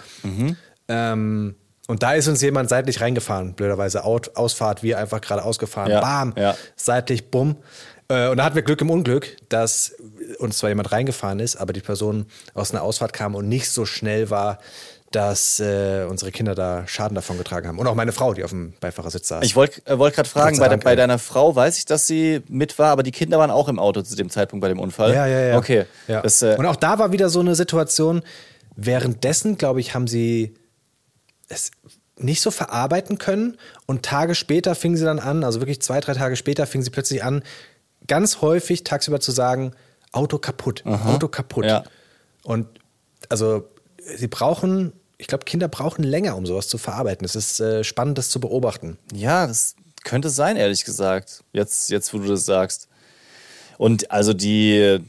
Ähm, 0.88 1.56
und 1.88 2.04
da 2.04 2.14
ist 2.14 2.28
uns 2.28 2.42
jemand 2.42 2.70
seitlich 2.70 3.02
reingefahren, 3.02 3.54
blöderweise. 3.56 4.04
Out, 4.04 4.36
Ausfahrt, 4.36 4.84
wir 4.84 5.00
einfach 5.00 5.22
gerade 5.22 5.44
ausgefahren. 5.44 5.92
Ja, 5.92 6.02
Bam, 6.02 6.34
ja. 6.38 6.56
seitlich, 6.76 7.32
bumm. 7.32 7.58
Äh, 8.10 8.30
und 8.30 8.38
da 8.38 8.44
hatten 8.44 8.56
wir 8.56 8.64
Glück 8.64 8.82
im 8.82 8.90
Unglück, 8.90 9.38
dass 9.50 9.96
uns 10.40 10.58
zwar 10.58 10.70
jemand 10.70 10.92
reingefahren 10.92 11.40
ist, 11.40 11.56
aber 11.56 11.74
die 11.74 11.82
Person 11.82 12.26
aus 12.54 12.72
einer 12.72 12.82
Ausfahrt 12.82 13.14
kam 13.14 13.36
und 13.36 13.48
nicht 13.48 13.70
so 13.70 13.86
schnell 13.86 14.30
war, 14.30 14.60
dass 15.12 15.60
äh, 15.60 16.06
unsere 16.08 16.32
Kinder 16.32 16.54
da 16.54 16.86
Schaden 16.86 17.16
davon 17.16 17.38
getragen 17.38 17.68
haben. 17.68 17.80
Und 17.80 17.88
auch 17.88 17.96
meine 17.96 18.12
Frau, 18.12 18.34
die 18.34 18.44
auf 18.44 18.52
dem 18.52 18.74
Beifahrersitz 18.80 19.28
saß. 19.30 19.44
Ich 19.44 19.56
wollte 19.56 19.82
äh, 19.86 19.98
wollt 19.98 20.14
gerade 20.14 20.30
fragen, 20.30 20.60
bei, 20.60 20.68
de, 20.68 20.78
bei 20.78 20.96
deiner 20.96 21.18
Frau 21.18 21.56
weiß 21.56 21.78
ich, 21.80 21.86
dass 21.86 22.06
sie 22.06 22.42
mit 22.48 22.78
war, 22.78 22.92
aber 22.92 23.02
die 23.02 23.12
Kinder 23.12 23.40
waren 23.40 23.50
auch 23.50 23.70
im 23.70 23.80
Auto 23.80 24.02
zu 24.04 24.16
dem 24.16 24.30
Zeitpunkt 24.30 24.62
bei 24.62 24.68
dem 24.68 24.80
Unfall. 24.80 25.14
Ja, 25.14 25.26
ja, 25.26 25.40
ja. 25.40 25.58
Okay. 25.58 25.86
Ja. 26.08 26.22
Das, 26.22 26.42
äh, 26.42 26.56
und 26.60 26.66
auch 26.66 26.76
da 26.76 27.00
war 27.00 27.12
wieder 27.12 27.30
so 27.30 27.40
eine 27.40 27.56
Situation, 27.56 28.22
währenddessen, 28.76 29.58
glaube 29.58 29.80
ich, 29.80 29.96
haben 29.96 30.08
sie 30.08 30.56
es 31.48 31.72
nicht 32.18 32.42
so 32.42 32.52
verarbeiten 32.52 33.18
können 33.18 33.58
und 33.88 34.04
Tage 34.04 34.36
später 34.36 34.76
fingen 34.76 34.98
sie 34.98 35.06
dann 35.06 35.20
an, 35.20 35.44
also 35.44 35.62
wirklich 35.62 35.82
zwei, 35.82 36.00
drei 36.02 36.14
Tage 36.14 36.36
später 36.36 36.68
fingen 36.68 36.84
sie 36.84 36.92
plötzlich 36.92 37.24
an, 37.24 37.44
ganz 38.10 38.42
häufig 38.42 38.84
tagsüber 38.84 39.22
zu 39.22 39.32
sagen, 39.32 39.72
Auto 40.12 40.38
kaputt, 40.40 40.84
Auto 40.86 41.30
kaputt. 41.30 41.64
Ja. 41.66 41.84
Und 42.44 42.68
also 43.30 43.70
sie 44.18 44.28
brauchen, 44.28 44.92
ich 45.18 45.28
glaube, 45.28 45.46
Kinder 45.46 45.68
brauchen 45.70 46.04
länger, 46.04 46.36
um 46.36 46.46
sowas 46.46 46.68
zu 46.68 46.78
verarbeiten. 46.78 47.24
Es 47.24 47.36
ist 47.36 47.60
äh, 47.62 47.84
spannend, 47.86 48.18
das 48.18 48.30
zu 48.30 48.40
beobachten. 48.42 48.98
Ja, 49.14 49.48
das 49.48 49.76
könnte 50.04 50.30
sein, 50.30 50.58
ehrlich 50.58 50.84
gesagt. 50.84 51.44
Jetzt, 51.54 51.90
jetzt, 51.90 52.14
wo 52.14 52.18
du 52.18 52.28
das 52.28 52.44
sagst. 52.46 52.88
Und 53.78 54.12
also 54.12 54.34
die, 54.34 55.00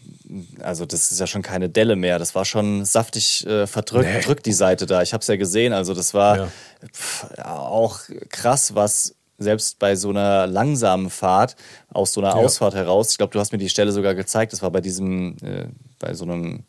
also 0.61 0.87
das 0.87 1.11
ist 1.11 1.19
ja 1.19 1.27
schon 1.27 1.43
keine 1.43 1.69
Delle 1.69 1.97
mehr. 1.97 2.19
Das 2.21 2.35
war 2.37 2.45
schon 2.45 2.85
saftig 2.85 3.45
äh, 3.47 3.67
verdrückt, 3.67 4.09
Nee. 4.13 4.21
drückt 4.21 4.47
die 4.47 4.53
Seite 4.53 4.87
da. 4.87 5.03
Ich 5.03 5.13
habe 5.13 5.23
es 5.23 5.27
ja 5.27 5.35
gesehen. 5.37 5.73
Also 5.73 5.93
das 5.95 6.15
war 6.15 6.37
Ja. 6.37 6.49
pf, 6.93 7.27
ja, 7.37 7.57
auch 7.59 8.01
krass, 8.29 8.75
was 8.77 9.15
selbst 9.41 9.79
bei 9.79 9.97
so 9.97 10.11
einer 10.11 10.47
langsamen 10.47 11.11
Fahrt 11.11 11.57
aus 11.93 12.13
so 12.13 12.21
einer 12.21 12.37
Ausfahrt 12.37 12.75
heraus. 12.75 13.11
Ich 13.11 13.19
glaube, 13.19 13.33
du 13.33 13.41
hast 13.41 13.53
mir 13.53 13.59
die 13.59 13.69
Stelle 13.69 13.91
sogar 13.91 14.15
gezeigt. 14.15 14.53
Das 14.53 14.63
war 14.63 14.71
bei 14.71 14.81
diesem, 14.81 15.37
äh, 15.43 15.67
bei 15.99 16.15
so 16.15 16.25
einem 16.25 16.65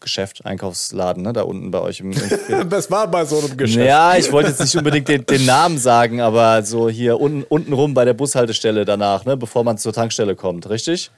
Geschäft, 0.00 0.44
Einkaufsladen, 0.44 1.22
ne, 1.22 1.32
da 1.32 1.42
unten 1.42 1.70
bei 1.70 1.80
euch 1.80 2.00
im, 2.00 2.12
im 2.12 2.68
Das 2.68 2.90
war 2.90 3.08
bei 3.08 3.24
so 3.24 3.38
einem 3.38 3.56
Geschäft. 3.56 3.86
Ja, 3.86 4.16
ich 4.16 4.30
wollte 4.30 4.50
jetzt 4.50 4.60
nicht 4.60 4.76
unbedingt 4.76 5.08
den, 5.08 5.24
den 5.26 5.46
Namen 5.46 5.78
sagen, 5.78 6.20
aber 6.20 6.62
so 6.62 6.88
hier 6.88 7.20
unten, 7.20 7.42
unten 7.44 7.72
rum 7.72 7.94
bei 7.94 8.04
der 8.04 8.14
Bushaltestelle 8.14 8.84
danach, 8.84 9.24
ne, 9.24 9.36
bevor 9.36 9.64
man 9.64 9.78
zur 9.78 9.92
Tankstelle 9.92 10.36
kommt, 10.36 10.68
richtig? 10.68 11.10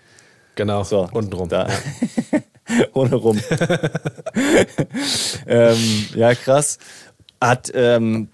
Genau, 0.55 0.85
So, 0.85 1.09
untenrum. 1.13 1.49
Da. 1.49 1.69
Ohne 2.95 3.17
rum. 3.17 3.39
ähm, 5.47 6.07
ja, 6.15 6.35
krass. 6.35 6.79
Hat 7.41 7.71
ähm, 7.75 8.29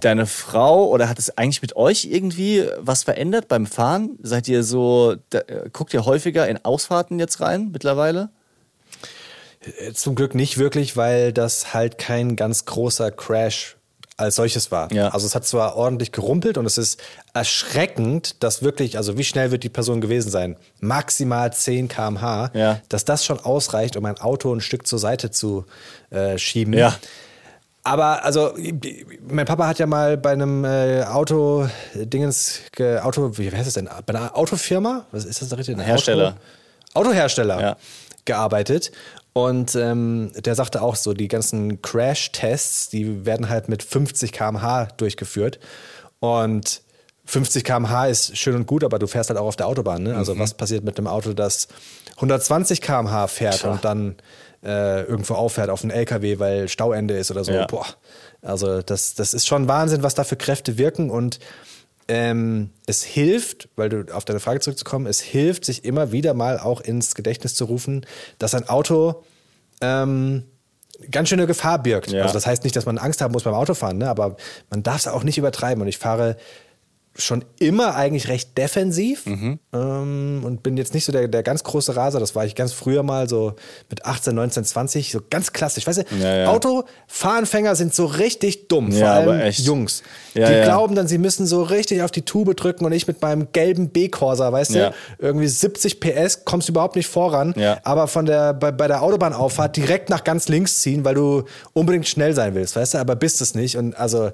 deine 0.00 0.26
Frau 0.26 0.86
oder 0.88 1.08
hat 1.08 1.18
es 1.18 1.36
eigentlich 1.38 1.62
mit 1.62 1.76
euch 1.76 2.04
irgendwie 2.04 2.64
was 2.78 3.02
verändert 3.04 3.48
beim 3.48 3.66
Fahren? 3.66 4.18
Seid 4.22 4.48
ihr 4.48 4.62
so, 4.62 5.16
da, 5.30 5.38
äh, 5.40 5.68
guckt 5.72 5.94
ihr 5.94 6.04
häufiger 6.04 6.48
in 6.48 6.64
Ausfahrten 6.64 7.18
jetzt 7.18 7.40
rein 7.40 7.70
mittlerweile? 7.72 8.30
Äh, 9.78 9.92
Zum 9.92 10.14
Glück 10.14 10.34
nicht 10.34 10.58
wirklich, 10.58 10.96
weil 10.96 11.32
das 11.32 11.74
halt 11.74 11.98
kein 11.98 12.36
ganz 12.36 12.64
großer 12.64 13.10
Crash 13.10 13.76
als 14.18 14.36
solches 14.36 14.70
war. 14.72 14.90
Ja. 14.94 15.08
Also 15.10 15.26
es 15.26 15.34
hat 15.34 15.44
zwar 15.46 15.76
ordentlich 15.76 16.10
gerumpelt 16.10 16.56
und 16.56 16.64
es 16.64 16.78
ist 16.78 17.02
erschreckend, 17.34 18.42
dass 18.42 18.62
wirklich, 18.62 18.96
also 18.96 19.18
wie 19.18 19.24
schnell 19.24 19.50
wird 19.50 19.62
die 19.62 19.68
Person 19.68 20.00
gewesen 20.00 20.30
sein? 20.30 20.56
Maximal 20.80 21.52
10 21.52 21.88
km/h, 21.88 22.50
Ja. 22.54 22.80
dass 22.88 23.04
das 23.04 23.26
schon 23.26 23.38
ausreicht, 23.40 23.94
um 23.96 24.06
ein 24.06 24.16
Auto 24.18 24.54
ein 24.54 24.62
Stück 24.62 24.86
zur 24.86 24.98
Seite 24.98 25.30
zu 25.30 25.66
äh, 26.10 26.38
schieben. 26.38 26.72
Ja. 26.72 26.96
Aber 27.86 28.24
also, 28.24 28.52
mein 29.28 29.46
Papa 29.46 29.68
hat 29.68 29.78
ja 29.78 29.86
mal 29.86 30.16
bei 30.16 30.32
einem 30.32 30.64
äh, 30.64 31.04
Auto, 31.04 31.68
Dingens, 31.94 32.60
ge, 32.72 32.98
Auto, 32.98 33.38
wie 33.38 33.48
heißt 33.48 33.68
es 33.68 33.74
denn? 33.74 33.88
Bei 34.06 34.12
einer 34.12 34.36
Autofirma? 34.36 35.06
Was 35.12 35.24
ist 35.24 35.40
das 35.40 35.50
da 35.50 35.56
richtig? 35.56 35.76
Ein 35.76 35.82
Hersteller. 35.84 36.34
Auto, 36.94 37.08
Autohersteller 37.10 37.60
Ja. 37.60 37.76
gearbeitet. 38.24 38.90
Und 39.34 39.76
ähm, 39.76 40.32
der 40.34 40.56
sagte 40.56 40.82
auch 40.82 40.96
so, 40.96 41.12
die 41.12 41.28
ganzen 41.28 41.80
Crash-Tests, 41.80 42.88
die 42.88 43.24
werden 43.24 43.48
halt 43.48 43.68
mit 43.68 43.84
50 43.84 44.32
km/h 44.32 44.86
durchgeführt. 44.96 45.60
Und 46.18 46.80
50 47.26 47.62
km/h 47.62 48.06
ist 48.08 48.36
schön 48.36 48.56
und 48.56 48.66
gut, 48.66 48.82
aber 48.82 48.98
du 48.98 49.06
fährst 49.06 49.30
halt 49.30 49.38
auch 49.38 49.46
auf 49.46 49.56
der 49.56 49.68
Autobahn. 49.68 50.02
Ne? 50.02 50.10
Mhm. 50.10 50.16
Also 50.16 50.36
was 50.40 50.54
passiert 50.54 50.82
mit 50.82 50.98
einem 50.98 51.06
Auto, 51.06 51.34
das 51.34 51.68
120 52.16 52.80
km/h 52.80 53.28
fährt 53.28 53.60
Tja. 53.60 53.70
und 53.70 53.84
dann 53.84 54.16
äh, 54.66 55.02
irgendwo 55.02 55.34
auffährt 55.34 55.70
auf 55.70 55.82
einen 55.82 55.92
LKW, 55.92 56.38
weil 56.38 56.68
Stauende 56.68 57.16
ist 57.16 57.30
oder 57.30 57.44
so. 57.44 57.52
Ja. 57.52 57.66
Boah. 57.66 57.86
Also 58.42 58.82
das, 58.82 59.14
das 59.14 59.32
ist 59.32 59.46
schon 59.46 59.68
Wahnsinn, 59.68 60.02
was 60.02 60.14
da 60.14 60.24
für 60.24 60.36
Kräfte 60.36 60.76
wirken 60.76 61.10
und 61.10 61.38
ähm, 62.08 62.70
es 62.86 63.02
hilft, 63.02 63.68
weil 63.76 63.88
du 63.88 64.14
auf 64.14 64.24
deine 64.24 64.38
Frage 64.38 64.60
zurückzukommen, 64.60 65.06
es 65.06 65.20
hilft, 65.20 65.64
sich 65.64 65.84
immer 65.84 66.12
wieder 66.12 66.34
mal 66.34 66.58
auch 66.58 66.80
ins 66.80 67.14
Gedächtnis 67.14 67.54
zu 67.54 67.64
rufen, 67.64 68.06
dass 68.38 68.54
ein 68.54 68.68
Auto 68.68 69.24
ähm, 69.80 70.44
ganz 71.10 71.28
schöne 71.28 71.46
Gefahr 71.46 71.82
birgt. 71.82 72.12
Ja. 72.12 72.22
Also 72.22 72.34
das 72.34 72.46
heißt 72.46 72.64
nicht, 72.64 72.76
dass 72.76 72.86
man 72.86 72.98
Angst 72.98 73.20
haben 73.20 73.32
muss 73.32 73.42
beim 73.42 73.54
Autofahren, 73.54 73.98
ne? 73.98 74.08
aber 74.08 74.36
man 74.70 74.82
darf 74.82 74.98
es 74.98 75.08
auch 75.08 75.24
nicht 75.24 75.38
übertreiben. 75.38 75.82
Und 75.82 75.88
ich 75.88 75.98
fahre 75.98 76.36
schon 77.18 77.44
immer 77.58 77.94
eigentlich 77.96 78.28
recht 78.28 78.56
defensiv 78.58 79.24
Mhm. 79.26 79.58
ähm, 79.72 80.42
und 80.44 80.62
bin 80.62 80.76
jetzt 80.76 80.92
nicht 80.94 81.04
so 81.04 81.12
der, 81.12 81.28
der 81.28 81.42
ganz 81.42 81.64
große 81.64 81.96
Raser. 81.96 82.20
Das 82.20 82.34
war 82.34 82.44
ich 82.44 82.54
ganz 82.54 82.72
früher 82.72 83.02
mal 83.02 83.28
so 83.28 83.54
mit 83.90 84.04
18, 84.04 84.34
19, 84.34 84.64
20, 84.64 85.12
so 85.12 85.20
ganz 85.30 85.52
klassisch. 85.52 85.86
Weißt 85.86 86.00
du, 86.00 86.16
Ja, 86.22 86.36
ja. 86.36 86.46
Autofahranfänger 86.48 87.74
sind 87.76 87.94
so 87.94 88.06
richtig 88.06 88.68
dumm, 88.68 88.92
vor 88.92 89.00
Ja, 89.00 89.14
aber 89.20 89.32
allem. 89.32 89.50
Jungs. 89.52 90.02
Die 90.34 90.40
glauben 90.64 90.94
dann, 90.94 91.08
sie 91.08 91.18
müssen 91.18 91.46
so 91.46 91.62
richtig 91.62 92.02
auf 92.02 92.10
die 92.10 92.22
Tube 92.22 92.54
drücken 92.54 92.84
und 92.84 92.92
ich 92.92 93.06
mit 93.06 93.22
meinem 93.22 93.48
gelben 93.52 93.88
B-Corsa, 93.88 94.52
weißt 94.52 94.74
du, 94.74 94.94
irgendwie 95.18 95.48
70 95.48 95.98
PS, 96.00 96.44
kommst 96.44 96.68
überhaupt 96.68 96.96
nicht 96.96 97.08
voran, 97.08 97.54
aber 97.82 98.06
von 98.08 98.26
der, 98.26 98.52
bei, 98.52 98.72
bei 98.72 98.86
der 98.88 99.02
Autobahnauffahrt 99.02 99.76
direkt 99.76 100.10
nach 100.10 100.24
ganz 100.24 100.48
links 100.48 100.80
ziehen, 100.80 101.04
weil 101.04 101.14
du 101.14 101.44
unbedingt 101.72 102.06
schnell 102.06 102.34
sein 102.34 102.54
willst, 102.54 102.76
weißt 102.76 102.94
du, 102.94 102.98
aber 102.98 103.16
bist 103.16 103.40
es 103.40 103.54
nicht. 103.54 103.76
Und 103.76 103.96
also 103.96 104.30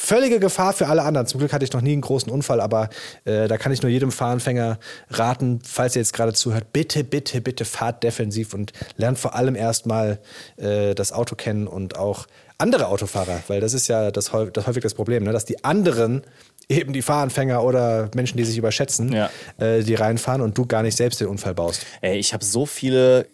völlige 0.00 0.38
Gefahr 0.38 0.72
für 0.72 0.86
alle 0.86 1.02
anderen. 1.02 1.26
Zum 1.26 1.40
Glück 1.40 1.52
hatte 1.52 1.64
ich 1.64 1.72
noch 1.72 1.80
nie 1.80 1.92
einen 1.92 2.02
großen 2.02 2.30
Unfall, 2.30 2.60
aber 2.60 2.88
äh, 3.24 3.48
da 3.48 3.58
kann 3.58 3.72
ich 3.72 3.82
nur 3.82 3.90
jedem 3.90 4.12
Fahranfänger 4.12 4.78
raten, 5.10 5.58
falls 5.64 5.96
ihr 5.96 6.02
jetzt 6.02 6.12
gerade 6.12 6.32
zuhört, 6.34 6.72
bitte, 6.72 7.02
bitte, 7.02 7.40
bitte 7.40 7.64
fahrt 7.64 8.04
defensiv 8.04 8.54
und 8.54 8.72
lernt 8.96 9.18
vor 9.18 9.34
allem 9.34 9.56
erstmal 9.56 10.20
äh, 10.56 10.94
das 10.94 11.10
Auto 11.12 11.34
kennen 11.34 11.66
und 11.66 11.98
auch 11.98 12.26
andere 12.58 12.86
Autofahrer, 12.88 13.42
weil 13.48 13.60
das 13.60 13.74
ist 13.74 13.88
ja 13.88 14.10
das, 14.12 14.30
das 14.52 14.66
häufig 14.68 14.82
das 14.82 14.94
Problem, 14.94 15.24
ne? 15.24 15.32
dass 15.32 15.44
die 15.44 15.64
anderen 15.64 16.22
eben 16.68 16.92
die 16.92 17.02
Fahranfänger 17.02 17.62
oder 17.64 18.08
Menschen, 18.14 18.36
die 18.36 18.44
sich 18.44 18.56
überschätzen, 18.58 19.12
Ja. 19.12 19.30
äh, 19.58 19.82
die 19.82 19.94
reinfahren 19.94 20.42
und 20.42 20.56
du 20.58 20.64
gar 20.66 20.82
nicht 20.82 20.96
selbst 20.96 21.20
den 21.20 21.26
Unfall 21.28 21.54
baust. 21.54 21.84
Ey, 22.02 22.18
ich 22.18 22.32
habe 22.34 22.44
so 22.44 22.66
viele 22.66 23.26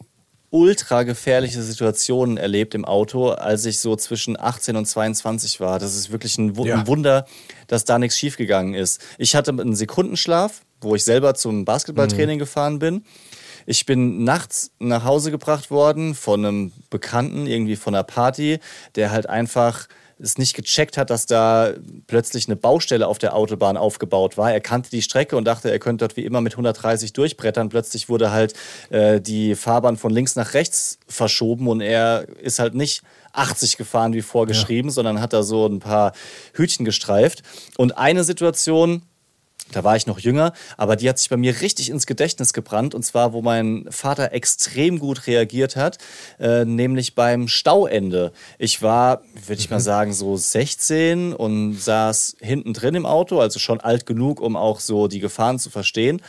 ultra 0.54 1.02
gefährliche 1.02 1.60
Situationen 1.62 2.36
erlebt 2.36 2.76
im 2.76 2.84
Auto, 2.84 3.30
als 3.30 3.64
ich 3.64 3.80
so 3.80 3.96
zwischen 3.96 4.38
18 4.38 4.76
und 4.76 4.86
22 4.86 5.58
war. 5.58 5.80
Das 5.80 5.96
ist 5.96 6.12
wirklich 6.12 6.38
ein, 6.38 6.56
Wu 6.56 6.64
Ja. 6.64 6.76
ein 6.78 6.86
Wunder, 6.86 7.26
dass 7.66 7.84
da 7.84 7.98
nichts 7.98 8.16
schiefgegangen 8.16 8.72
ist. 8.72 9.00
Ich 9.18 9.34
hatte 9.34 9.50
einen 9.50 9.74
Sekundenschlaf, 9.74 10.62
wo 10.80 10.94
ich 10.94 11.02
selber 11.02 11.34
zum 11.34 11.64
Basketballtraining 11.64 12.38
gefahren 12.38 12.78
bin. 12.78 13.04
Ich 13.66 13.84
bin 13.84 14.22
nachts 14.22 14.70
nach 14.78 15.02
Hause 15.02 15.32
gebracht 15.32 15.72
worden 15.72 16.14
von 16.14 16.46
einem 16.46 16.72
Bekannten, 16.88 17.48
irgendwie 17.48 17.74
von 17.74 17.96
einer 17.96 18.04
Party, 18.04 18.60
der 18.94 19.10
halt 19.10 19.28
einfach 19.28 19.88
es 20.24 20.38
nicht 20.38 20.54
gecheckt 20.54 20.96
hat, 20.96 21.10
dass 21.10 21.26
da 21.26 21.72
plötzlich 22.06 22.48
eine 22.48 22.56
Baustelle 22.56 23.06
auf 23.06 23.18
der 23.18 23.34
Autobahn 23.34 23.76
aufgebaut 23.76 24.36
war. 24.36 24.52
Er 24.52 24.60
kannte 24.60 24.90
die 24.90 25.02
Strecke 25.02 25.36
und 25.36 25.44
dachte, 25.44 25.70
er 25.70 25.78
könnte 25.78 26.04
dort 26.04 26.16
wie 26.16 26.24
immer 26.24 26.40
mit 26.40 26.54
130 26.54 27.12
durchbrettern. 27.12 27.68
Plötzlich 27.68 28.08
wurde 28.08 28.32
halt 28.32 28.54
äh, 28.90 29.20
die 29.20 29.54
Fahrbahn 29.54 29.96
von 29.96 30.10
links 30.12 30.36
nach 30.36 30.54
rechts 30.54 30.98
verschoben 31.06 31.68
und 31.68 31.80
er 31.80 32.26
ist 32.40 32.58
halt 32.58 32.74
nicht 32.74 33.02
80 33.32 33.76
gefahren 33.76 34.12
wie 34.12 34.22
vorgeschrieben, 34.22 34.90
sondern 34.90 35.20
hat 35.20 35.32
da 35.32 35.42
so 35.42 35.66
ein 35.66 35.80
paar 35.80 36.12
Hütchen 36.54 36.84
gestreift. 36.84 37.42
Und 37.76 37.98
eine 37.98 38.24
Situation, 38.24 39.02
da 39.72 39.82
war 39.82 39.96
ich 39.96 40.06
noch 40.06 40.18
jünger, 40.18 40.52
aber 40.76 40.96
die 40.96 41.08
hat 41.08 41.18
sich 41.18 41.28
bei 41.28 41.36
mir 41.36 41.60
richtig 41.60 41.90
ins 41.90 42.06
Gedächtnis 42.06 42.52
gebrannt. 42.52 42.94
Und 42.94 43.02
zwar, 43.02 43.32
wo 43.32 43.42
mein 43.42 43.86
Vater 43.90 44.32
extrem 44.32 44.98
gut 44.98 45.26
reagiert 45.26 45.76
hat, 45.76 45.98
äh, 46.38 46.64
nämlich 46.64 47.14
beim 47.14 47.48
Stauende. 47.48 48.32
Ich 48.58 48.82
war, 48.82 49.22
würde 49.46 49.60
ich 49.60 49.70
mal 49.70 49.80
sagen, 49.80 50.12
so 50.12 50.36
16 50.36 51.32
und 51.32 51.74
saß 51.74 52.36
hinten 52.40 52.72
drin 52.72 52.94
im 52.94 53.06
Auto, 53.06 53.40
also 53.40 53.58
schon 53.58 53.80
alt 53.80 54.06
genug, 54.06 54.40
um 54.40 54.56
auch 54.56 54.80
so 54.80 55.08
die 55.08 55.20
Gefahren 55.20 55.58
zu 55.58 55.70
verstehen. 55.70 56.20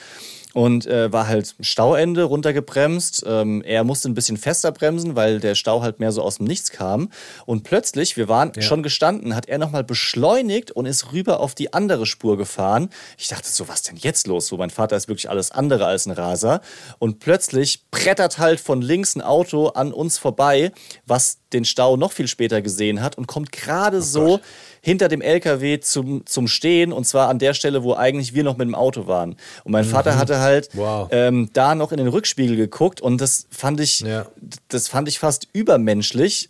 Und 0.56 0.88
äh, 0.88 1.12
war 1.12 1.28
halt 1.28 1.54
Stauende 1.60 2.24
runtergebremst. 2.24 3.26
Ähm, 3.28 3.62
er 3.62 3.84
musste 3.84 4.08
ein 4.10 4.14
bisschen 4.14 4.38
fester 4.38 4.72
bremsen, 4.72 5.18
weil 5.18 5.42
der 5.42 5.54
Stau 5.54 5.82
halt 5.82 6.00
mehr 6.00 6.14
so 6.14 6.22
aus 6.22 6.38
dem 6.38 6.46
Nichts 6.46 6.72
kam. 6.72 7.10
Und 7.46 7.64
plötzlich, 7.64 8.16
wir 8.16 8.30
waren 8.30 8.54
schon 8.62 8.82
gestanden, 8.82 9.36
hat 9.36 9.50
er 9.50 9.58
nochmal 9.58 9.84
beschleunigt 9.84 10.72
und 10.72 10.86
ist 10.86 11.12
rüber 11.12 11.42
auf 11.42 11.56
die 11.56 11.74
andere 11.74 12.06
Spur 12.06 12.38
gefahren. 12.38 12.90
Ich 13.18 13.28
dachte 13.28 13.50
so, 13.50 13.68
was 13.68 13.84
denn 13.84 13.98
jetzt 13.98 14.28
los? 14.28 14.48
So, 14.48 14.56
mein 14.56 14.70
Vater 14.70 14.96
ist 14.96 15.10
wirklich 15.10 15.30
alles 15.30 15.52
andere 15.52 15.88
als 15.88 16.06
ein 16.06 16.12
Raser. 16.12 16.62
Und 17.00 17.20
plötzlich 17.20 17.84
brettert 17.92 18.38
halt 18.38 18.62
von 18.62 18.82
links 18.82 19.16
ein 19.16 19.22
Auto 19.22 19.68
an 19.68 19.92
uns 19.92 20.18
vorbei, 20.18 20.72
was 21.06 21.40
den 21.52 21.66
Stau 21.66 21.98
noch 21.98 22.14
viel 22.14 22.28
später 22.28 22.62
gesehen 22.62 23.02
hat 23.02 23.18
und 23.18 23.28
kommt 23.28 23.52
gerade 23.52 24.02
so 24.02 24.40
hinter 24.86 25.08
dem 25.08 25.20
LKW 25.22 25.80
zum, 25.80 26.28
zum 26.28 26.48
Stehen 26.48 26.94
und 26.94 27.06
zwar 27.06 27.28
an 27.28 27.40
der 27.40 27.56
Stelle, 27.56 27.84
wo 27.84 27.96
eigentlich 27.96 28.36
wir 28.36 28.44
noch 28.44 28.56
mit 28.56 28.68
dem 28.68 28.76
Auto 28.76 29.08
waren. 29.08 29.36
Und 29.64 29.72
mein 29.72 29.84
Vater 29.84 30.16
hatte 30.16 30.40
halt 30.42 30.70
Wow. 30.74 31.08
ähm, 31.12 31.50
da 31.54 31.74
noch 31.74 31.92
in 31.92 31.98
den 31.98 32.08
Rückspiegel 32.08 32.56
geguckt 32.56 33.02
und 33.02 33.20
das 33.20 33.48
fand 33.50 33.80
ich, 33.80 34.02
Ja. 34.02 34.28
das 34.70 34.88
fand 34.88 35.08
ich 35.08 35.18
fast 35.18 35.48
übermenschlich. 35.54 36.50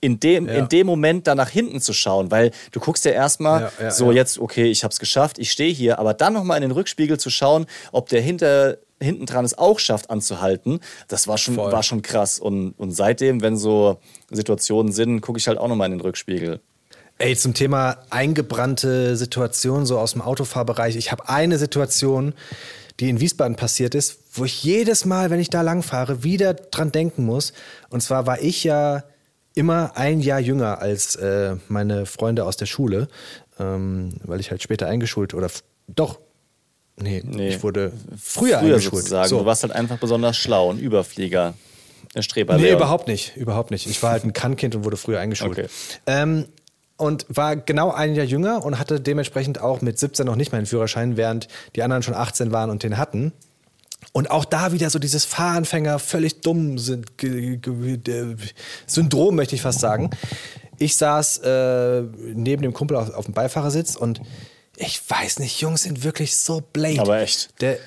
In 0.00 0.20
dem, 0.20 0.46
Ja. 0.46 0.52
in 0.54 0.68
dem 0.68 0.86
Moment 0.86 1.26
da 1.26 1.34
nach 1.34 1.48
hinten 1.48 1.80
zu 1.80 1.92
schauen, 1.92 2.30
weil 2.30 2.52
du 2.70 2.78
guckst 2.78 3.04
ja 3.06 3.10
erstmal 3.12 3.72
Ja, 3.80 3.90
so 3.90 4.12
jetzt, 4.12 4.38
okay, 4.38 4.66
ich 4.66 4.84
hab's 4.84 5.00
geschafft, 5.00 5.38
ich 5.40 5.50
stehe 5.50 5.72
hier, 5.72 5.98
aber 5.98 6.14
dann 6.14 6.34
nochmal 6.34 6.58
in 6.58 6.62
den 6.62 6.70
Rückspiegel 6.70 7.18
zu 7.18 7.30
schauen, 7.30 7.66
ob 7.90 8.08
der 8.10 8.20
hinter, 8.20 8.76
hinten 9.02 9.26
dran 9.26 9.44
es 9.44 9.58
auch 9.58 9.80
schafft 9.80 10.10
anzuhalten, 10.10 10.78
das 11.08 11.26
war 11.26 11.38
schon, 11.38 11.54
Voll. 11.56 11.72
war 11.72 11.82
schon 11.82 12.02
krass. 12.02 12.38
Und, 12.38 12.72
und 12.78 12.92
seitdem, 12.92 13.40
wenn 13.40 13.56
so 13.56 13.98
Situationen 14.30 14.92
sind, 14.92 15.20
gucke 15.22 15.38
ich 15.40 15.48
halt 15.48 15.58
auch 15.58 15.66
nochmal 15.66 15.86
in 15.90 15.98
den 15.98 16.02
Rückspiegel. 16.02 16.60
Ey, 17.18 17.34
zum 17.36 17.54
Thema 17.54 17.96
eingebrannte 18.10 19.16
Situation 19.16 19.86
so 19.86 19.98
aus 19.98 20.12
dem 20.12 20.20
Autofahrbereich. 20.22 20.96
Ich 20.96 21.12
habe 21.12 21.28
eine 21.28 21.56
Situation, 21.58 22.34
die 23.00 23.08
in 23.08 23.20
Wiesbaden 23.20 23.56
passiert 23.56 23.94
ist, 23.94 24.18
wo 24.34 24.44
ich 24.44 24.62
jedes 24.62 25.04
Mal, 25.06 25.30
wenn 25.30 25.40
ich 25.40 25.48
da 25.48 25.62
langfahre, 25.62 26.22
wieder 26.24 26.52
dran 26.54 26.92
denken 26.92 27.24
muss. 27.24 27.52
Und 27.88 28.02
zwar 28.02 28.26
war 28.26 28.40
ich 28.42 28.64
ja 28.64 29.04
immer 29.54 29.92
ein 29.96 30.20
Jahr 30.20 30.40
jünger 30.40 30.80
als 30.82 31.16
äh, 31.16 31.56
meine 31.68 32.04
Freunde 32.04 32.44
aus 32.44 32.58
der 32.58 32.66
Schule, 32.66 33.08
ähm, 33.58 34.14
weil 34.24 34.40
ich 34.40 34.50
halt 34.50 34.62
später 34.62 34.86
eingeschult 34.86 35.32
oder 35.32 35.48
doch 35.88 36.18
Nee, 36.98 37.22
Nee. 37.26 37.48
ich 37.48 37.62
wurde 37.62 37.92
früher, 38.18 38.58
Früher 38.58 38.58
eingeschult. 38.58 38.94
sozusagen. 39.02 39.28
So. 39.28 39.40
Du 39.40 39.44
warst 39.44 39.62
halt 39.62 39.72
einfach 39.74 39.98
besonders 39.98 40.36
schlau, 40.38 40.70
ein 40.72 40.78
Überflieger. 40.78 41.52
Streber. 42.18 42.56
Nee, 42.56 42.72
überhaupt 42.72 43.08
nicht. 43.08 43.36
Überhaupt 43.36 43.70
nicht. 43.70 43.86
Ich 43.86 44.02
war 44.02 44.12
halt 44.12 44.24
ein 44.24 44.32
Kannkind 44.32 44.74
und 44.74 44.84
wurde 44.84 44.96
früher 44.96 45.20
eingeschult. 45.20 45.58
Okay. 45.58 45.68
Ähm, 46.06 46.46
und 46.96 47.26
war 47.28 47.56
genau 47.56 47.92
ein 47.92 48.14
Jahr 48.14 48.26
jünger 48.26 48.64
und 48.64 48.78
hatte 48.78 49.00
dementsprechend 49.00 49.60
auch 49.60 49.82
mit 49.82 49.98
17 49.98 50.26
noch 50.26 50.36
nicht 50.36 50.52
meinen 50.52 50.66
Führerschein, 50.66 51.16
während 51.16 51.48
die 51.74 51.82
anderen 51.82 52.02
schon 52.02 52.14
18 52.14 52.52
waren 52.52 52.70
und 52.70 52.82
den 52.82 52.96
hatten. 52.96 53.32
Und 54.12 54.30
auch 54.30 54.44
da 54.44 54.72
wieder 54.72 54.88
so 54.88 54.98
dieses 54.98 55.24
Fahranfänger, 55.24 55.98
völlig 55.98 56.40
dumm 56.40 56.78
Syndrom, 56.78 57.64
möchte 59.34 59.54
ich 59.54 59.62
fast 59.62 59.80
sagen. 59.80 60.10
Ich 60.78 60.96
saß 60.96 61.38
äh, 61.38 62.02
neben 62.34 62.62
dem 62.62 62.72
Kumpel 62.72 62.96
auf, 62.96 63.12
auf 63.14 63.24
dem 63.26 63.34
Beifahrersitz 63.34 63.96
und 63.96 64.20
ich 64.76 65.00
weiß 65.08 65.38
nicht, 65.38 65.60
Jungs 65.60 65.82
sind 65.82 66.04
wirklich 66.04 66.36
so 66.36 66.62
blade. 66.72 67.00
Aber 67.00 67.20
echt. 67.20 67.60
Der, 67.60 67.78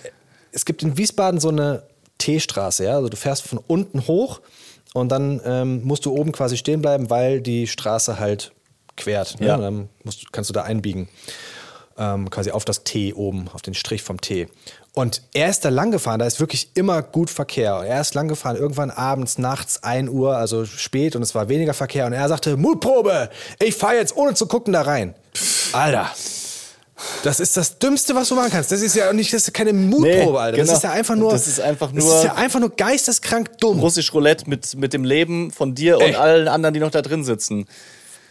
es 0.52 0.65
gibt 0.65 0.84
in 0.84 0.98
Wiesbaden 0.98 1.39
so 1.39 1.50
eine 1.50 1.84
T-Straße, 2.17 2.84
ja. 2.84 2.95
Also 2.95 3.10
du 3.10 3.17
fährst 3.17 3.43
von 3.43 3.60
unten 3.60 4.08
hoch 4.08 4.41
und 4.93 5.10
dann 5.10 5.39
ähm, 5.45 5.84
musst 5.84 6.06
du 6.06 6.15
oben 6.15 6.32
quasi 6.32 6.58
stehen 6.58 6.82
bleiben, 6.82 7.10
weil 7.10 7.41
die 7.41 7.67
Straße 7.67 8.19
halt 8.19 8.52
quert. 9.00 9.40
Ne? 9.40 9.48
Ja. 9.48 9.56
Und 9.56 9.62
dann 9.62 9.90
musst, 10.04 10.32
kannst 10.32 10.50
du 10.50 10.54
da 10.54 10.64
einbiegen. 10.64 11.10
Ähm, 11.98 12.30
quasi 12.30 12.52
auf 12.52 12.64
das 12.64 12.84
T 12.86 13.14
oben, 13.14 13.50
auf 13.54 13.62
den 13.62 13.74
Strich 13.74 14.04
vom 14.04 14.22
T. 14.22 14.48
Und 14.94 15.22
er 15.34 15.50
ist 15.50 15.66
da 15.66 15.70
lang 15.70 15.92
gefahren, 15.92 16.20
da 16.20 16.26
ist 16.26 16.40
wirklich 16.40 16.70
immer 16.76 17.02
gut 17.02 17.30
Verkehr. 17.30 17.74
Er 17.86 18.00
ist 18.00 18.14
lang 18.16 18.28
gefahren, 18.30 18.56
irgendwann 18.56 18.90
abends, 18.90 19.38
nachts, 19.38 19.84
1 19.84 20.10
Uhr, 20.10 20.36
also 20.38 20.66
spät 20.66 21.16
und 21.18 21.22
es 21.22 21.36
war 21.36 21.50
weniger 21.50 21.74
Verkehr. 21.74 22.06
Und 22.06 22.14
er 22.14 22.28
sagte, 22.30 22.56
Mutprobe, 22.56 23.30
ich 23.62 23.76
fahre 23.76 23.96
jetzt 23.96 24.16
ohne 24.16 24.34
zu 24.34 24.46
gucken 24.48 24.72
da 24.74 24.82
rein. 24.84 25.14
Alter. 25.74 26.10
Das 27.24 27.40
ist 27.40 27.56
das 27.56 27.80
Dümmste, 27.80 28.14
was 28.16 28.28
du 28.30 28.36
machen 28.36 28.50
kannst. 28.52 28.72
Das 28.72 28.82
ist 28.82 28.96
ja 28.96 29.12
nicht, 29.14 29.32
das 29.34 29.48
ist 29.48 29.54
keine 29.54 29.72
Mutprobe, 29.74 30.08
Nee, 30.10 30.38
Alter. 30.38 30.58
Das 30.58 30.68
genau. 30.68 30.78
ist 30.78 30.84
ja 30.84 30.92
einfach 30.92 31.16
nur. 31.16 31.32
Das 31.32 31.48
ist 31.48 31.62
einfach 31.62 31.92
Das 31.94 32.04
nur- 32.04 32.16
ist 32.18 32.24
ja 32.26 32.36
einfach 32.36 32.60
nur 32.60 32.70
geisteskrank 32.76 33.58
dumm. 33.60 33.80
Russisch 33.80 34.14
Roulette 34.14 34.50
mit, 34.50 34.76
mit 34.76 34.94
dem 34.94 35.04
Leben 35.06 35.52
von 35.52 35.76
dir 35.76 35.98
und 35.98 36.04
Ey. 36.04 36.16
allen 36.16 36.48
anderen, 36.48 36.74
die 36.74 36.80
noch 36.80 36.92
da 36.92 37.02
drin 37.02 37.24
sitzen. 37.24 37.68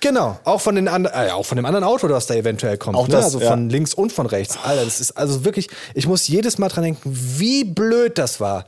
Genau. 0.01 0.39
Auch 0.45 0.61
von 0.61 0.75
den 0.75 0.87
äh, 0.87 1.31
auch 1.33 1.45
von 1.45 1.57
dem 1.57 1.65
anderen 1.65 1.85
Auto, 1.85 2.09
das 2.09 2.27
da 2.27 2.35
eventuell 2.35 2.79
kommt. 2.79 2.97
Auch 2.97 3.09
ne? 3.09 3.15
das, 3.15 3.25
also 3.27 3.41
ja. 3.41 3.51
von 3.51 3.69
links 3.69 3.95
und 3.95 4.13
von 4.13 4.27
rechts. 4.27 4.59
Alter, 4.63 4.85
das 4.85 5.01
ist 5.01 5.13
also 5.13 5.45
wirklich. 5.45 5.69
Ich 5.95 6.07
muss 6.07 6.29
jedes 6.29 6.59
Mal 6.59 6.69
dran 6.69 6.85
denken, 6.85 7.11
wie 7.13 7.65
blöd 7.65 8.19
das 8.19 8.41
war. 8.41 8.67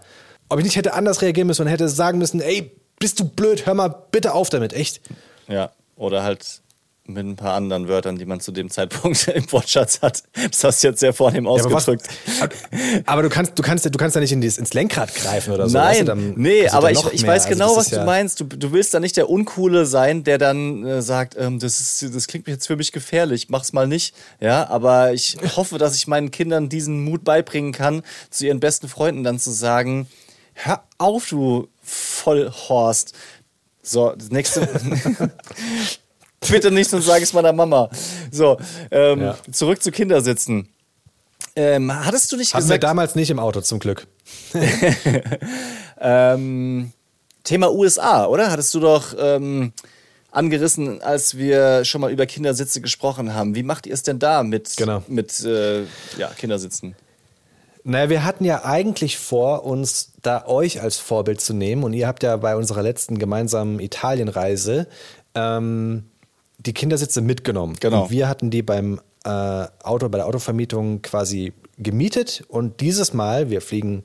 Ob 0.48 0.58
ich 0.58 0.64
nicht 0.64 0.76
hätte 0.76 0.94
anders 0.94 1.22
reagieren 1.22 1.46
müssen 1.46 1.62
und 1.62 1.68
hätte 1.68 1.88
sagen 1.88 2.18
müssen, 2.18 2.40
ey, 2.40 2.72
bist 2.98 3.20
du 3.20 3.24
blöd, 3.24 3.66
hör 3.66 3.74
mal 3.74 3.94
bitte 4.10 4.34
auf 4.34 4.50
damit, 4.50 4.72
echt. 4.72 5.00
Ja. 5.46 5.70
Oder 5.96 6.22
halt 6.22 6.60
mit 7.12 7.26
ein 7.26 7.36
paar 7.36 7.54
anderen 7.54 7.88
Wörtern, 7.88 8.16
die 8.16 8.24
man 8.24 8.40
zu 8.40 8.52
dem 8.52 8.70
Zeitpunkt 8.70 9.28
im 9.34 9.50
Wortschatz 9.52 10.00
hat. 10.02 10.22
Das 10.50 10.64
hast 10.64 10.82
du 10.82 10.88
jetzt 10.88 11.00
sehr 11.00 11.12
vornehm 11.12 11.44
Ja, 11.44 11.50
aber, 11.50 11.64
was, 11.64 11.88
ausgedrückt. 11.88 12.08
aber 13.06 13.22
du 13.22 13.28
kannst, 13.28 13.58
du 13.58 13.62
kannst, 13.62 13.84
du 13.84 13.90
kannst 13.98 14.14
ja 14.16 14.20
nicht 14.20 14.32
in 14.32 14.40
dieses, 14.40 14.58
ins 14.58 14.72
Lenkrad 14.74 15.14
greifen 15.14 15.52
oder 15.54 15.68
so. 15.68 15.76
Nein, 15.78 15.88
weißt 15.88 16.00
du, 16.00 16.04
dann 16.04 16.34
nee, 16.36 16.68
aber 16.68 16.90
ja 16.90 17.00
ich, 17.00 17.12
ich 17.14 17.26
weiß 17.26 17.46
Also 17.46 17.48
genau, 17.58 17.76
was 17.76 17.84
ist 17.86 17.92
du 17.92 17.96
ja- 17.96 18.04
meinst. 18.04 18.40
Du, 18.40 18.44
du 18.44 18.72
willst 18.72 18.94
da 18.94 19.00
nicht 19.00 19.16
der 19.16 19.28
Uncoole 19.30 19.86
sein, 19.86 20.24
der 20.24 20.38
dann 20.38 20.84
äh, 20.86 21.02
sagt, 21.02 21.36
ähm, 21.38 21.58
das, 21.58 21.80
ist, 21.80 22.14
das 22.14 22.26
klingt 22.26 22.46
jetzt 22.48 22.66
für 22.66 22.76
mich 22.76 22.92
gefährlich, 22.92 23.48
mach's 23.48 23.72
mal 23.72 23.86
nicht. 23.86 24.14
Ja, 24.40 24.68
aber 24.68 25.12
ich 25.12 25.36
hoffe, 25.56 25.78
dass 25.78 25.94
ich 25.96 26.06
meinen 26.06 26.30
Kindern 26.30 26.68
diesen 26.68 27.04
Mut 27.04 27.24
beibringen 27.24 27.72
kann, 27.72 28.02
zu 28.30 28.46
ihren 28.46 28.60
besten 28.60 28.88
Freunden 28.88 29.24
dann 29.24 29.38
zu 29.38 29.50
sagen, 29.50 30.06
hör 30.54 30.82
auf, 30.98 31.26
du 31.28 31.68
Vollhorst. 31.82 33.14
So, 33.82 34.12
das 34.16 34.30
nächste. 34.30 34.68
Bitte 36.48 36.70
nicht, 36.70 36.88
sonst 36.90 37.06
sage 37.06 37.18
ich 37.18 37.24
es 37.24 37.32
meiner 37.32 37.52
Mama. 37.52 37.90
So, 38.30 38.56
ähm, 38.90 39.20
Ja. 39.22 39.36
zurück 39.52 39.82
zu 39.82 39.90
Kindersitzen. 39.90 40.68
Ähm, 41.56 41.92
hattest 42.04 42.30
du 42.32 42.36
nicht 42.36 42.54
Hatten 42.54 42.64
wir 42.64 42.68
gesagt, 42.78 42.84
damals 42.84 43.14
nicht 43.14 43.30
im 43.30 43.38
Auto, 43.38 43.60
zum 43.60 43.78
Glück. 43.78 44.06
Ähm, 46.02 46.92
Thema 47.44 47.70
USA, 47.72 48.24
oder? 48.26 48.50
Hattest 48.50 48.72
du 48.74 48.80
doch 48.80 49.14
ähm, 49.18 49.72
angerissen, 50.30 51.02
als 51.02 51.36
wir 51.36 51.84
schon 51.84 52.00
mal 52.00 52.10
über 52.10 52.24
Kindersitze 52.24 52.80
gesprochen 52.80 53.34
haben. 53.34 53.54
Wie 53.54 53.62
macht 53.62 53.86
ihr 53.86 53.92
es 53.94 54.02
denn 54.02 54.18
da 54.18 54.42
mit, 54.42 54.76
Genau. 54.78 55.02
mit 55.08 55.40
äh, 55.44 55.82
ja, 56.16 56.28
Kindersitzen? 56.38 56.94
Naja, 57.84 58.08
wir 58.08 58.24
hatten 58.24 58.44
ja 58.44 58.64
eigentlich 58.64 59.18
vor, 59.18 59.64
uns 59.64 60.12
da 60.22 60.46
euch 60.46 60.80
als 60.80 60.96
Vorbild 60.98 61.40
zu 61.42 61.52
nehmen. 61.54 61.82
Und 61.82 61.92
ihr 61.92 62.06
habt 62.06 62.22
ja 62.22 62.34
bei 62.38 62.56
unserer 62.56 62.82
letzten 62.82 63.18
gemeinsamen 63.18 63.78
Italienreise 63.80 64.86
ähm, 65.34 66.04
die 66.66 66.72
Kindersitze 66.72 67.20
mitgenommen. 67.20 67.76
Genau. 67.80 68.04
Und 68.04 68.10
wir 68.10 68.28
hatten 68.28 68.50
die 68.50 68.62
beim 68.62 69.00
äh, 69.24 69.28
Auto, 69.82 70.08
bei 70.08 70.18
der 70.18 70.26
Autovermietung 70.26 71.02
quasi 71.02 71.52
gemietet. 71.78 72.44
Und 72.48 72.80
dieses 72.80 73.12
Mal, 73.12 73.50
wir 73.50 73.60
fliegen 73.60 74.02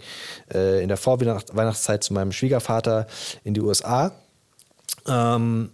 äh, 0.53 0.81
in 0.81 0.87
der 0.87 0.97
Vorweihnachtszeit 0.97 2.03
zu 2.03 2.13
meinem 2.13 2.31
Schwiegervater 2.31 3.07
in 3.43 3.53
die 3.53 3.61
USA. 3.61 4.11
Ähm, 5.07 5.71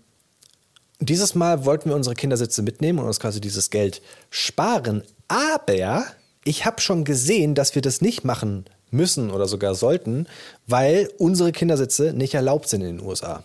dieses 0.99 1.35
Mal 1.35 1.65
wollten 1.65 1.89
wir 1.89 1.95
unsere 1.95 2.15
Kindersitze 2.15 2.61
mitnehmen 2.61 2.99
und 2.99 3.05
uns 3.05 3.19
quasi 3.19 3.41
dieses 3.41 3.69
Geld 3.69 4.01
sparen. 4.29 5.03
Aber 5.27 6.05
ich 6.43 6.65
habe 6.65 6.81
schon 6.81 7.03
gesehen, 7.03 7.55
dass 7.55 7.75
wir 7.75 7.81
das 7.81 8.01
nicht 8.01 8.23
machen 8.23 8.65
müssen 8.91 9.31
oder 9.31 9.47
sogar 9.47 9.73
sollten, 9.73 10.27
weil 10.67 11.09
unsere 11.17 11.51
Kindersitze 11.51 12.13
nicht 12.13 12.33
erlaubt 12.33 12.67
sind 12.67 12.81
in 12.81 12.97
den 12.97 13.05
USA. 13.05 13.43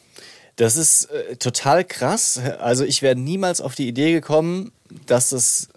Das 0.56 0.76
ist 0.76 1.06
äh, 1.10 1.36
total 1.36 1.84
krass. 1.84 2.40
Also 2.60 2.84
ich 2.84 3.02
wäre 3.02 3.14
niemals 3.16 3.60
auf 3.60 3.74
die 3.74 3.86
Idee 3.88 4.12
gekommen, 4.12 4.72
dass 5.06 5.32
es 5.32 5.68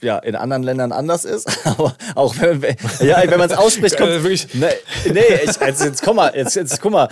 ja, 0.00 0.18
in 0.18 0.34
anderen 0.34 0.62
Ländern 0.62 0.92
anders 0.92 1.24
ist, 1.26 1.46
aber 1.66 1.94
auch 2.14 2.34
wenn, 2.38 2.62
wenn- 2.62 2.76
ja, 3.00 3.20
wenn 3.28 3.38
man 3.38 3.50
es 3.50 3.56
ausspricht, 3.56 3.96
kommt. 3.98 4.10
Also 4.12 4.22
wirklich- 4.24 4.54
Nee, 4.54 4.68
nee 5.12 5.40
ich, 5.44 5.60
also 5.60 5.84
jetzt 5.84 6.02
guck 6.02 6.14
mal, 6.14 6.32
jetzt, 6.34 6.54
jetzt 6.56 6.80
guck 6.80 6.92
mal. 6.92 7.08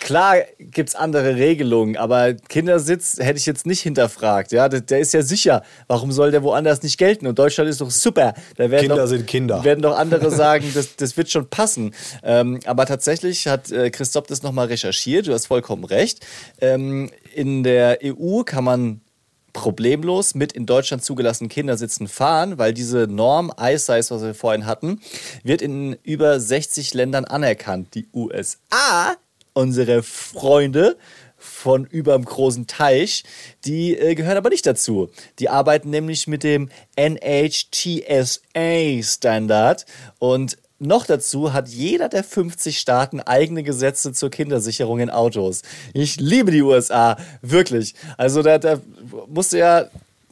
Klar 0.00 0.36
gibt 0.58 0.90
es 0.90 0.94
andere 0.94 1.36
Regelungen, 1.36 1.96
aber 1.96 2.34
Kindersitz 2.34 3.18
hätte 3.18 3.38
ich 3.38 3.46
jetzt 3.46 3.66
nicht 3.66 3.80
hinterfragt. 3.80 4.52
Ja, 4.52 4.68
der, 4.68 4.80
der 4.80 5.00
ist 5.00 5.14
ja 5.14 5.22
sicher. 5.22 5.62
Warum 5.86 6.12
soll 6.12 6.30
der 6.30 6.42
woanders 6.42 6.82
nicht 6.82 6.98
gelten? 6.98 7.26
Und 7.26 7.38
Deutschland 7.38 7.70
ist 7.70 7.80
doch 7.80 7.90
super. 7.90 8.34
Da 8.56 8.70
werden 8.70 8.82
Kinder 8.82 8.96
doch, 8.96 9.06
sind 9.06 9.26
Kinder. 9.26 9.64
Werden 9.64 9.82
doch 9.82 9.96
andere 9.96 10.30
sagen, 10.34 10.70
das, 10.74 10.96
das 10.96 11.16
wird 11.16 11.30
schon 11.30 11.48
passen. 11.48 11.94
Ähm, 12.22 12.60
aber 12.66 12.86
tatsächlich 12.86 13.46
hat 13.46 13.70
äh, 13.70 13.90
Christoph 13.90 14.26
das 14.26 14.42
nochmal 14.42 14.66
recherchiert. 14.66 15.26
Du 15.26 15.32
hast 15.32 15.46
vollkommen 15.46 15.84
recht. 15.84 16.24
Ähm, 16.60 17.10
in 17.34 17.62
der 17.62 17.98
EU 18.02 18.42
kann 18.42 18.64
man 18.64 19.00
problemlos 19.54 20.34
mit 20.34 20.52
in 20.52 20.66
Deutschland 20.66 21.02
zugelassenen 21.02 21.48
Kindersitzen 21.48 22.08
fahren, 22.08 22.58
weil 22.58 22.74
diese 22.74 23.06
Norm 23.06 23.50
iSize, 23.58 24.14
was 24.14 24.22
wir 24.22 24.34
vorhin 24.34 24.66
hatten, 24.66 25.00
wird 25.42 25.62
in 25.62 25.94
über 26.02 26.38
60 26.38 26.92
Ländern 26.92 27.24
anerkannt. 27.24 27.94
Die 27.94 28.06
USA, 28.12 29.14
unsere 29.54 30.02
Freunde 30.02 30.98
von 31.36 31.86
überm 31.86 32.24
großen 32.24 32.66
Teich, 32.66 33.24
die 33.64 33.96
äh, 33.96 34.14
gehören 34.14 34.36
aber 34.36 34.50
nicht 34.50 34.66
dazu. 34.66 35.08
Die 35.38 35.48
arbeiten 35.48 35.88
nämlich 35.90 36.26
mit 36.26 36.42
dem 36.42 36.68
NHTSA-Standard 36.96 39.86
und 40.18 40.58
noch 40.80 41.06
dazu 41.06 41.52
hat 41.52 41.68
jeder 41.68 42.08
der 42.08 42.24
50 42.24 42.78
Staaten 42.78 43.20
eigene 43.20 43.62
Gesetze 43.62 44.12
zur 44.12 44.30
Kindersicherung 44.30 44.98
in 45.00 45.10
Autos. 45.10 45.62
Ich 45.92 46.18
liebe 46.18 46.50
die 46.50 46.62
USA, 46.62 47.16
wirklich. 47.42 47.94
Also 48.16 48.42
da, 48.42 48.58
da 48.58 48.80
musst 49.28 49.52
du 49.52 49.58
ja, 49.58 49.86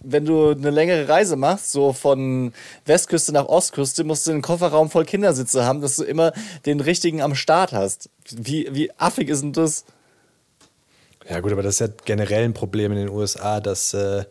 wenn 0.05 0.25
du 0.25 0.51
eine 0.51 0.71
längere 0.71 1.09
Reise 1.09 1.37
machst, 1.37 1.73
so 1.73 1.93
von 1.93 2.53
Westküste 2.85 3.33
nach 3.33 3.47
Ostküste, 3.47 4.05
musst 4.05 4.27
du 4.27 4.31
einen 4.31 4.43
Kofferraum 4.43 4.91
voll 4.91 5.05
Kindersitze 5.05 5.65
haben, 5.65 5.81
dass 5.81 5.97
du 5.97 6.05
immer 6.05 6.33
den 6.67 6.81
richtigen 6.81 7.23
am 7.23 7.35
Start 7.35 7.73
hast. 7.73 8.09
Wie, 8.31 8.69
wie 8.73 8.91
affig 8.99 9.29
ist 9.29 9.43
denn 9.43 9.53
das? 9.53 9.85
Ja 11.29 11.41
gut, 11.41 11.53
aber 11.53 11.62
das 11.62 11.75
ist 11.75 11.81
ja 11.81 11.95
generell 12.05 12.45
ein 12.45 12.55
Problem 12.55 12.93
in 12.93 12.99
den 12.99 13.09
USA, 13.09 13.61
dass 13.61 13.95
äh, 13.95 14.25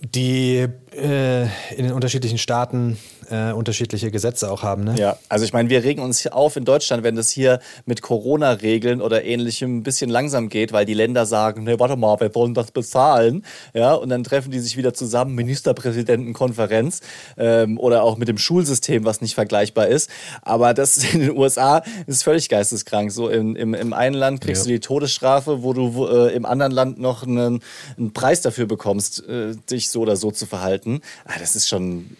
die 0.00 0.66
äh, 0.92 1.42
in 1.42 1.84
den 1.84 1.92
unterschiedlichen 1.92 2.38
Staaten 2.38 2.98
äh, 3.30 3.52
unterschiedliche 3.52 4.10
Gesetze 4.10 4.50
auch 4.50 4.62
haben. 4.62 4.84
Ne? 4.84 4.94
Ja, 4.98 5.16
also 5.28 5.44
ich 5.44 5.52
meine, 5.52 5.68
wir 5.70 5.82
regen 5.84 6.02
uns 6.02 6.20
hier 6.20 6.34
auf 6.34 6.56
in 6.56 6.64
Deutschland, 6.64 7.02
wenn 7.02 7.16
das 7.16 7.30
hier 7.30 7.60
mit 7.84 8.02
Corona-Regeln 8.02 9.00
oder 9.00 9.24
ähnlichem 9.24 9.78
ein 9.78 9.82
bisschen 9.82 10.10
langsam 10.10 10.48
geht, 10.48 10.72
weil 10.72 10.86
die 10.86 10.94
Länder 10.94 11.26
sagen, 11.26 11.64
nee, 11.64 11.78
warte 11.78 11.96
mal, 11.96 12.18
wir 12.20 12.34
wollen 12.34 12.54
das 12.54 12.70
bezahlen. 12.70 13.44
Ja, 13.74 13.94
und 13.94 14.08
dann 14.08 14.24
treffen 14.24 14.50
die 14.50 14.58
sich 14.60 14.76
wieder 14.76 14.94
zusammen, 14.94 15.34
Ministerpräsidentenkonferenz 15.34 17.00
ähm, 17.36 17.78
oder 17.78 18.02
auch 18.02 18.16
mit 18.16 18.28
dem 18.28 18.38
Schulsystem, 18.38 19.04
was 19.04 19.20
nicht 19.20 19.34
vergleichbar 19.34 19.88
ist. 19.88 20.10
Aber 20.42 20.74
das 20.74 20.96
in 21.12 21.20
den 21.20 21.36
USA 21.36 21.82
ist 22.06 22.22
völlig 22.22 22.48
geisteskrank. 22.48 23.12
So 23.12 23.28
im, 23.28 23.56
im, 23.56 23.74
im 23.74 23.92
einen 23.92 24.14
Land 24.14 24.40
kriegst 24.40 24.64
Ja. 24.66 24.68
du 24.72 24.74
die 24.74 24.80
Todesstrafe, 24.80 25.62
wo 25.62 25.72
du 25.72 26.06
äh, 26.06 26.34
im 26.34 26.44
anderen 26.46 26.72
Land 26.72 26.98
noch 26.98 27.22
einen, 27.22 27.60
einen 27.96 28.12
Preis 28.12 28.40
dafür 28.40 28.66
bekommst, 28.66 29.26
äh, 29.28 29.54
dich 29.70 29.90
so 29.90 30.00
oder 30.00 30.16
so 30.16 30.30
zu 30.30 30.46
verhalten. 30.46 31.00
Ah, 31.24 31.34
das 31.38 31.56
ist 31.56 31.68
schon... 31.68 32.16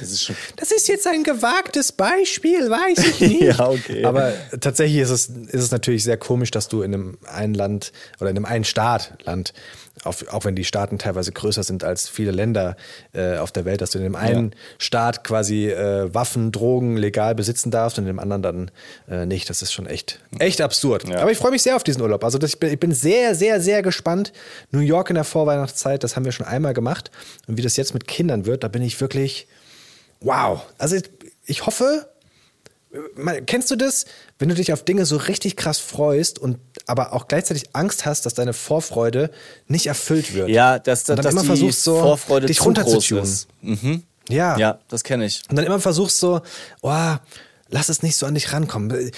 Das 0.00 0.10
ist 0.10 0.24
schon 0.24 0.36
Das 0.56 0.70
ist 0.72 0.88
jetzt 0.88 1.06
ein 1.06 1.22
gewagtes 1.22 1.92
Beispiel, 1.92 2.70
weiß 2.70 2.98
ich 2.98 3.20
nicht. 3.40 3.42
Ja, 3.42 3.68
okay. 3.68 4.04
Aber 4.04 4.32
tatsächlich 4.60 5.00
ist 5.00 5.10
es, 5.10 5.28
ist 5.28 5.62
es 5.62 5.70
natürlich 5.70 6.04
sehr 6.04 6.16
komisch, 6.16 6.50
dass 6.50 6.68
du 6.68 6.82
in 6.82 6.94
einem 6.94 7.18
einen 7.26 7.54
Land 7.54 7.92
oder 8.20 8.30
in 8.30 8.36
einem 8.36 8.44
einen 8.46 8.64
Staat, 8.64 9.14
Land, 9.24 9.52
Auf, 10.04 10.28
auch 10.28 10.44
wenn 10.44 10.54
die 10.54 10.64
Staaten 10.64 10.98
teilweise 10.98 11.32
größer 11.32 11.64
sind 11.64 11.82
als 11.82 12.08
viele 12.08 12.30
Länder 12.30 12.76
äh, 13.12 13.38
auf 13.38 13.50
der 13.50 13.64
Welt, 13.64 13.80
dass 13.80 13.90
du 13.90 13.98
in 13.98 14.04
dem 14.04 14.14
einen 14.16 14.54
Staat 14.78 15.24
quasi 15.24 15.68
äh, 15.68 16.12
Waffen, 16.14 16.52
Drogen 16.52 16.96
legal 16.96 17.34
besitzen 17.34 17.70
darfst 17.70 17.98
und 17.98 18.04
in 18.04 18.08
dem 18.08 18.18
anderen 18.20 18.42
dann 18.42 18.70
äh, 19.10 19.26
nicht. 19.26 19.50
Das 19.50 19.60
ist 19.60 19.72
schon 19.72 19.86
echt, 19.86 20.20
echt 20.38 20.60
absurd. 20.60 21.08
Ja. 21.08 21.20
Aber 21.20 21.32
ich 21.32 21.38
freue 21.38 21.50
mich 21.50 21.62
sehr 21.62 21.74
auf 21.74 21.82
diesen 21.82 22.00
Urlaub. 22.02 22.22
Also 22.22 22.38
das, 22.38 22.50
ich, 22.50 22.60
bin, 22.60 22.72
ich 22.72 22.78
bin 22.78 22.92
sehr, 22.92 23.34
sehr, 23.34 23.60
sehr 23.60 23.82
gespannt. 23.82 24.32
New 24.70 24.80
York 24.80 25.10
in 25.10 25.14
der 25.14 25.24
Vorweihnachtszeit, 25.24 26.04
das 26.04 26.14
haben 26.14 26.24
wir 26.24 26.32
schon 26.32 26.46
einmal 26.46 26.74
gemacht. 26.74 27.10
Und 27.48 27.56
wie 27.56 27.62
das 27.62 27.76
jetzt 27.76 27.92
mit 27.92 28.06
Kindern 28.06 28.46
wird, 28.46 28.62
da 28.62 28.68
bin 28.68 28.82
ich 28.82 29.00
wirklich 29.00 29.48
wow. 30.20 30.62
Also 30.78 30.96
ich, 30.96 31.10
ich 31.44 31.66
hoffe, 31.66 32.08
kennst 33.46 33.70
du 33.70 33.76
das, 33.76 34.06
wenn 34.38 34.48
du 34.48 34.54
dich 34.54 34.72
auf 34.72 34.84
Dinge 34.84 35.04
so 35.04 35.16
richtig 35.16 35.56
krass 35.56 35.78
freust 35.78 36.38
und 36.38 36.58
aber 36.86 37.12
auch 37.12 37.28
gleichzeitig 37.28 37.64
Angst 37.74 38.06
hast, 38.06 38.24
dass 38.26 38.34
deine 38.34 38.52
Vorfreude 38.52 39.30
nicht 39.66 39.86
erfüllt 39.86 40.34
wird? 40.34 40.48
Ja, 40.48 40.78
dass, 40.78 41.08
Und 41.08 41.16
dass, 41.16 41.16
dann 41.16 41.24
dass 41.24 41.32
immer 41.32 41.42
die 41.42 41.46
versuchst 41.48 41.84
so, 41.84 41.98
Vorfreude 41.98 42.46
dich 42.46 42.58
zu 42.58 42.64
runterzutunen. 42.64 43.38
Mhm. 43.60 44.02
Ja. 44.28 44.58
Ja, 44.58 44.78
das 44.88 45.04
kenne 45.04 45.26
ich. 45.26 45.42
Und 45.48 45.56
dann 45.56 45.64
immer 45.64 45.80
versuchst 45.80 46.18
so, 46.18 46.40
oh, 46.82 47.14
lass 47.68 47.88
es 47.88 48.02
nicht 48.02 48.16
so 48.16 48.26
an 48.26 48.34
dich 48.34 48.52
rankommen. 48.52 49.10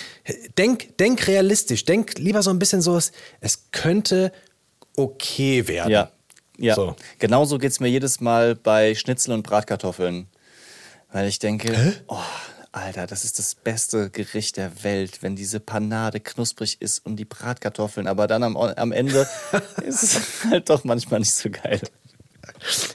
Denk, 0.58 0.96
denk 0.98 1.26
realistisch, 1.26 1.84
denk 1.84 2.18
lieber 2.18 2.42
so 2.42 2.50
ein 2.50 2.58
bisschen 2.58 2.82
so, 2.82 2.96
es, 2.96 3.12
es 3.40 3.70
könnte 3.72 4.32
okay 4.96 5.66
werden. 5.68 5.90
Ja, 5.90 6.10
ja. 6.58 6.74
So. 6.74 6.94
Genauso 7.18 7.58
geht 7.58 7.72
es 7.72 7.80
mir 7.80 7.88
jedes 7.88 8.20
Mal 8.20 8.54
bei 8.54 8.94
Schnitzel 8.94 9.32
und 9.32 9.42
Bratkartoffeln. 9.42 10.28
Weil 11.12 11.26
ich 11.28 11.38
denke, 11.38 11.94
oh, 12.06 12.16
Alter, 12.72 13.06
das 13.06 13.24
ist 13.24 13.38
das 13.40 13.56
beste 13.56 14.10
Gericht 14.10 14.56
der 14.56 14.84
Welt, 14.84 15.22
wenn 15.22 15.34
diese 15.34 15.58
Panade 15.58 16.20
knusprig 16.20 16.80
ist 16.80 17.04
und 17.04 17.16
die 17.16 17.24
Bratkartoffeln. 17.24 18.06
Aber 18.06 18.28
dann 18.28 18.44
am, 18.44 18.56
am 18.56 18.92
Ende 18.92 19.26
ist 19.82 20.02
es 20.04 20.44
halt 20.48 20.70
doch 20.70 20.84
manchmal 20.84 21.20
nicht 21.20 21.34
so 21.34 21.50
geil. 21.50 21.80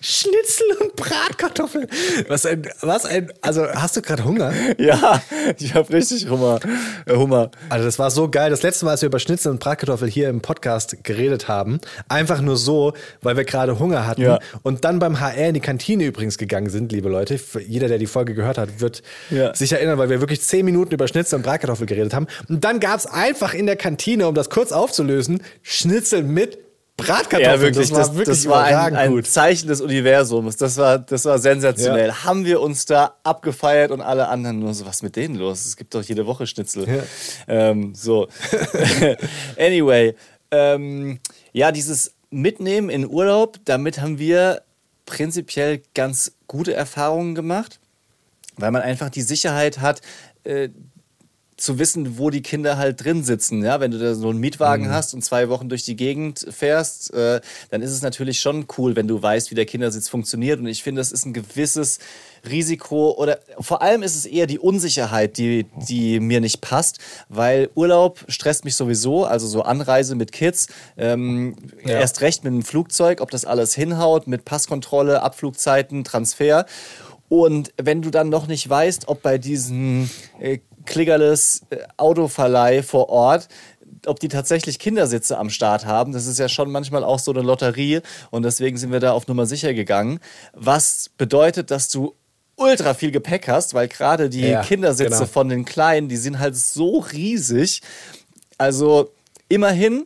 Schnitzel 0.02 0.66
und 0.82 0.96
Bratkartoffeln. 0.96 1.88
Was 2.28 2.46
ein, 2.46 2.68
was 2.82 3.06
ein, 3.06 3.32
also 3.42 3.66
hast 3.68 3.96
du 3.98 4.02
gerade 4.02 4.24
Hunger? 4.26 4.54
Ja, 4.78 5.22
ich 5.58 5.74
habe 5.74 5.92
richtig 5.94 6.30
Hummer. 6.30 6.60
Äh, 7.06 7.16
Hummer. 7.16 7.52
Also 7.70 7.86
das 7.86 7.98
war 8.00 8.12
so 8.12 8.30
geil. 8.30 8.50
Das 8.50 8.62
letzte 8.64 8.86
Mal, 8.86 8.92
als 8.92 9.02
wir 9.02 9.08
über 9.08 9.20
Schnitzel 9.20 9.52
und 9.52 9.60
Bratkartoffel 9.60 10.10
hier 10.10 10.30
im 10.30 10.42
Podcast 10.42 11.04
geredet 11.04 11.48
haben, 11.48 11.80
einfach 12.10 12.42
nur 12.42 12.58
so, 12.58 12.94
weil 13.22 13.38
wir 13.38 13.44
gerade 13.46 13.80
Hunger 13.80 14.06
hatten 14.06 14.22
Ja. 14.22 14.40
und 14.64 14.86
dann 14.86 15.00
beim 15.00 15.20
HR 15.20 15.48
in 15.50 15.54
die 15.56 15.60
Kantine 15.60 16.06
übrigens 16.06 16.38
gegangen 16.38 16.70
sind, 16.70 16.92
liebe 16.92 17.10
Leute. 17.10 17.38
Für 17.38 17.62
jeder, 17.62 17.88
der 17.88 17.98
die 17.98 18.08
Folge 18.08 18.34
gehört 18.34 18.58
hat, 18.58 18.80
wird 18.82 19.02
Ja. 19.30 19.54
sich 19.56 19.72
erinnern, 19.72 19.98
weil 19.98 20.10
wir 20.10 20.20
wirklich 20.20 20.42
zehn 20.42 20.66
Minuten 20.66 20.94
über 20.94 21.08
Schnitzel 21.08 21.38
und 21.38 21.44
Bratkartoffel 21.44 21.86
geredet 21.86 22.14
haben. 22.14 22.28
Und 22.50 22.64
dann 22.64 22.80
gab 22.80 23.00
es 23.00 23.06
einfach 23.06 23.54
in 23.54 23.66
der 23.66 23.76
Kantine, 23.76 24.28
um 24.28 24.36
das 24.36 24.50
kurz 24.50 24.72
aufzulösen, 24.72 25.42
Schnitzel 25.64 26.24
mit 26.24 26.58
Bratkartoffeln. 26.98 27.44
Ja, 27.44 27.60
wirklich. 27.60 27.90
Das 27.90 27.92
war 27.92 28.00
Das, 28.00 28.14
wirklich 28.16 28.44
das 28.44 28.48
war 28.48 28.64
ein, 28.64 28.96
ein. 28.96 29.24
Zeichen 29.24 29.68
des 29.68 29.82
Universums. 29.82 30.56
Das 30.56 30.78
war, 30.78 30.98
das 30.98 31.26
war 31.26 31.40
sensationell. 31.40 32.08
Ja. 32.08 32.24
Haben 32.24 32.46
wir 32.46 32.62
uns 32.62 32.86
da 32.86 33.16
abgefeiert 33.24 33.92
und 33.92 34.02
alle 34.02 34.30
anderen 34.30 34.60
nur 34.60 34.74
so, 34.74 34.86
was 34.86 34.98
ist 34.98 35.04
mit 35.04 35.16
denen 35.16 35.36
los? 35.36 35.66
Es 35.66 35.76
gibt 35.76 35.94
doch 35.94 36.04
jede 36.04 36.26
Woche 36.26 36.48
Schnitzel. 36.48 36.88
Ja. 36.88 37.04
Ähm, 37.48 37.94
so. 37.96 38.28
anyway. 39.58 40.16
Ähm, 40.52 41.20
ja, 41.52 41.72
dieses 41.72 42.14
Mitnehmen 42.30 42.90
in 42.90 43.10
Urlaub, 43.10 43.60
damit 43.66 44.00
haben 44.00 44.18
wir 44.20 44.62
prinzipiell 45.06 45.82
ganz 45.94 46.34
gute 46.48 46.74
Erfahrungen 46.74 47.36
gemacht, 47.36 47.80
weil 48.58 48.72
man 48.72 48.82
einfach 48.82 49.10
die 49.10 49.22
Sicherheit 49.22 49.80
hat, 49.80 50.02
äh, 50.44 50.70
zu 51.58 51.80
wissen, 51.80 52.18
wo 52.18 52.30
die 52.30 52.42
Kinder 52.42 52.78
halt 52.78 53.04
drin 53.04 53.24
sitzen. 53.24 53.64
Ja, 53.64 53.80
wenn 53.80 53.92
du 53.92 53.98
da 53.98 54.14
so 54.14 54.30
einen 54.30 54.40
Mietwagen 54.40 54.90
hast 54.92 55.14
und 55.14 55.24
zwei 55.24 55.48
Wochen 55.48 55.70
durch 55.70 55.84
die 55.84 55.96
Gegend 55.96 56.46
fährst, 56.50 57.14
äh, 57.14 57.40
dann 57.70 57.82
ist 57.82 57.92
es 57.92 58.02
natürlich 58.02 58.42
schon 58.42 58.66
cool, 58.78 58.96
wenn 58.98 59.08
du 59.08 59.22
weißt, 59.22 59.52
wie 59.52 59.56
der 59.56 59.66
Kindersitz 59.66 60.10
funktioniert. 60.10 60.60
Und 60.60 60.68
ich 60.68 60.84
finde, 60.84 61.00
das 61.00 61.14
ist 61.14 61.26
ein 61.26 61.32
gewisses 61.34 62.00
Risiko 62.50 63.12
oder 63.18 63.40
vor 63.60 63.82
allem 63.82 64.04
ist 64.04 64.16
es 64.16 64.26
eher 64.26 64.48
die 64.48 64.60
Unsicherheit, 64.60 65.38
die, 65.38 65.66
die 65.88 66.20
mir 66.20 66.42
nicht 66.42 66.60
passt, 66.62 67.00
weil 67.30 67.70
Urlaub 67.74 68.26
stresst 68.28 68.66
mich 68.66 68.76
sowieso, 68.76 69.24
also 69.26 69.48
so 69.48 69.62
Anreise 69.64 70.16
mit 70.16 70.32
Kids, 70.34 70.68
ähm, 70.98 71.56
Ja. 71.86 72.00
erst 72.00 72.20
recht 72.22 72.44
mit 72.44 72.54
dem 72.54 72.64
Flugzeug, 72.64 73.22
ob 73.22 73.32
das 73.32 73.46
alles 73.46 73.74
hinhaut, 73.74 74.28
mit 74.28 74.44
Passkontrolle, 74.46 75.24
Abflugzeiten, 75.24 76.04
Transfer. 76.04 76.66
Und 77.30 77.74
wenn 77.82 78.02
du 78.02 78.12
dann 78.12 78.30
noch 78.30 78.48
nicht 78.48 78.70
weißt, 78.70 79.08
ob 79.08 79.22
bei 79.24 79.38
diesem 79.38 80.10
äh, 80.40 80.60
Kliggerles 80.86 81.64
äh, 81.70 81.78
Autoverleih 81.98 82.84
vor 82.84 83.10
Ort, 83.10 83.48
ob 84.06 84.20
die 84.20 84.28
tatsächlich 84.28 84.80
Kindersitze 84.80 85.38
am 85.38 85.50
Start 85.50 85.86
haben, 85.86 86.12
das 86.12 86.28
ist 86.28 86.38
ja 86.40 86.48
schon 86.48 86.72
manchmal 86.72 87.04
auch 87.04 87.20
so 87.20 87.32
eine 87.32 87.42
Lotterie 87.42 88.02
und 88.30 88.44
deswegen 88.44 88.78
sind 88.78 88.92
wir 88.92 89.00
da 89.00 89.12
auf 89.14 89.28
Nummer 89.28 89.46
sicher 89.46 89.74
gegangen. 89.74 90.20
Was 90.54 91.10
bedeutet, 91.18 91.72
dass 91.72 91.90
du 91.90 92.14
ultra 92.56 92.94
viel 92.94 93.12
Gepäck 93.12 93.48
hast, 93.48 93.74
weil 93.74 93.88
gerade 93.88 94.30
die 94.30 94.42
Ja, 94.42 94.62
Kindersitze 94.62 95.10
genau. 95.10 95.26
von 95.26 95.50
den 95.50 95.66
Kleinen, 95.66 96.08
die 96.08 96.18
sind 96.18 96.40
halt 96.40 96.56
so 96.56 97.00
riesig. 97.00 97.82
Also 98.58 99.12
immerhin 99.50 100.06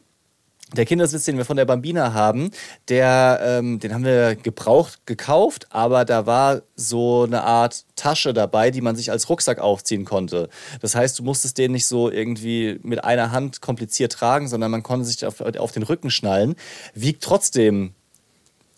der 0.76 0.86
Kindersitz, 0.86 1.26
den 1.26 1.38
wir 1.38 1.46
von 1.46 1.58
der 1.58 1.66
Bambina 1.66 2.14
haben, 2.14 2.52
der, 2.90 3.40
ähm, 3.44 3.80
den 3.80 3.94
haben 3.94 4.04
wir 4.04 4.36
gebraucht 4.36 5.06
gekauft, 5.06 5.68
aber 5.72 6.06
da 6.06 6.26
war 6.26 6.62
so 6.76 7.24
eine 7.24 7.44
Art 7.44 7.86
Tasche 7.96 8.34
dabei, 8.34 8.72
die 8.72 8.82
man 8.82 8.96
sich 8.96 9.12
als 9.12 9.30
Rucksack 9.30 9.60
aufziehen 9.60 10.06
konnte. 10.06 10.50
Das 10.82 10.96
heißt, 10.96 11.20
du 11.20 11.24
musstest 11.24 11.58
den 11.58 11.72
nicht 11.72 11.88
so 11.88 12.10
irgendwie 12.10 12.80
mit 12.84 13.04
einer 13.04 13.32
Hand 13.32 13.62
kompliziert 13.62 14.14
tragen, 14.14 14.48
sondern 14.48 14.72
man 14.72 14.84
konnte 14.84 15.06
sich 15.06 15.26
auf, 15.26 15.42
auf 15.42 15.72
den 15.72 15.84
Rücken 15.84 16.12
schnallen. 16.12 16.56
Wiegt 16.94 17.24
trotzdem, 17.24 17.94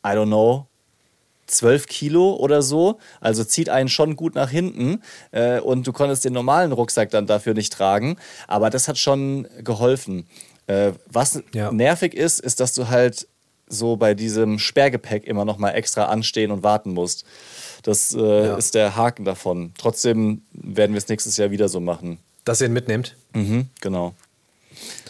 I 0.05 0.09
don't 0.09 0.27
know, 0.27 0.67
12 1.51 1.87
Kilo 1.87 2.35
oder 2.35 2.61
so. 2.61 2.97
Also 3.19 3.43
zieht 3.43 3.69
einen 3.69 3.89
schon 3.89 4.15
gut 4.15 4.35
nach 4.35 4.49
hinten. 4.49 5.01
Äh, 5.31 5.59
und 5.59 5.85
du 5.85 5.91
konntest 5.91 6.25
den 6.25 6.33
normalen 6.33 6.71
Rucksack 6.71 7.09
dann 7.11 7.27
dafür 7.27 7.53
nicht 7.53 7.73
tragen. 7.73 8.17
Aber 8.47 8.69
das 8.69 8.87
hat 8.87 8.97
schon 8.97 9.47
geholfen. 9.63 10.25
Äh, 10.71 10.93
was 11.11 11.41
Ja. 11.53 11.71
nervig 11.71 12.13
ist, 12.13 12.39
ist, 12.39 12.59
dass 12.59 12.73
du 12.73 12.87
halt 12.89 13.27
so 13.67 13.95
bei 13.95 14.13
diesem 14.13 14.59
Sperrgepäck 14.59 15.25
immer 15.25 15.45
noch 15.45 15.57
mal 15.57 15.71
extra 15.71 16.05
anstehen 16.05 16.51
und 16.51 16.63
warten 16.63 16.93
musst. 16.93 17.25
Das 17.83 18.13
äh, 18.13 18.19
Ja. 18.47 18.55
ist 18.57 18.75
der 18.75 18.95
Haken 18.95 19.25
davon. 19.25 19.73
Trotzdem 19.77 20.41
werden 20.51 20.93
wir 20.93 20.97
es 20.97 21.07
nächstes 21.07 21.37
Jahr 21.37 21.51
wieder 21.51 21.69
so 21.69 21.79
machen. 21.79 22.19
Dass 22.45 22.59
ihr 22.61 22.67
ihn 22.67 22.73
mitnehmt. 22.73 23.15
Mhm, 23.33 23.67
genau. 23.81 24.13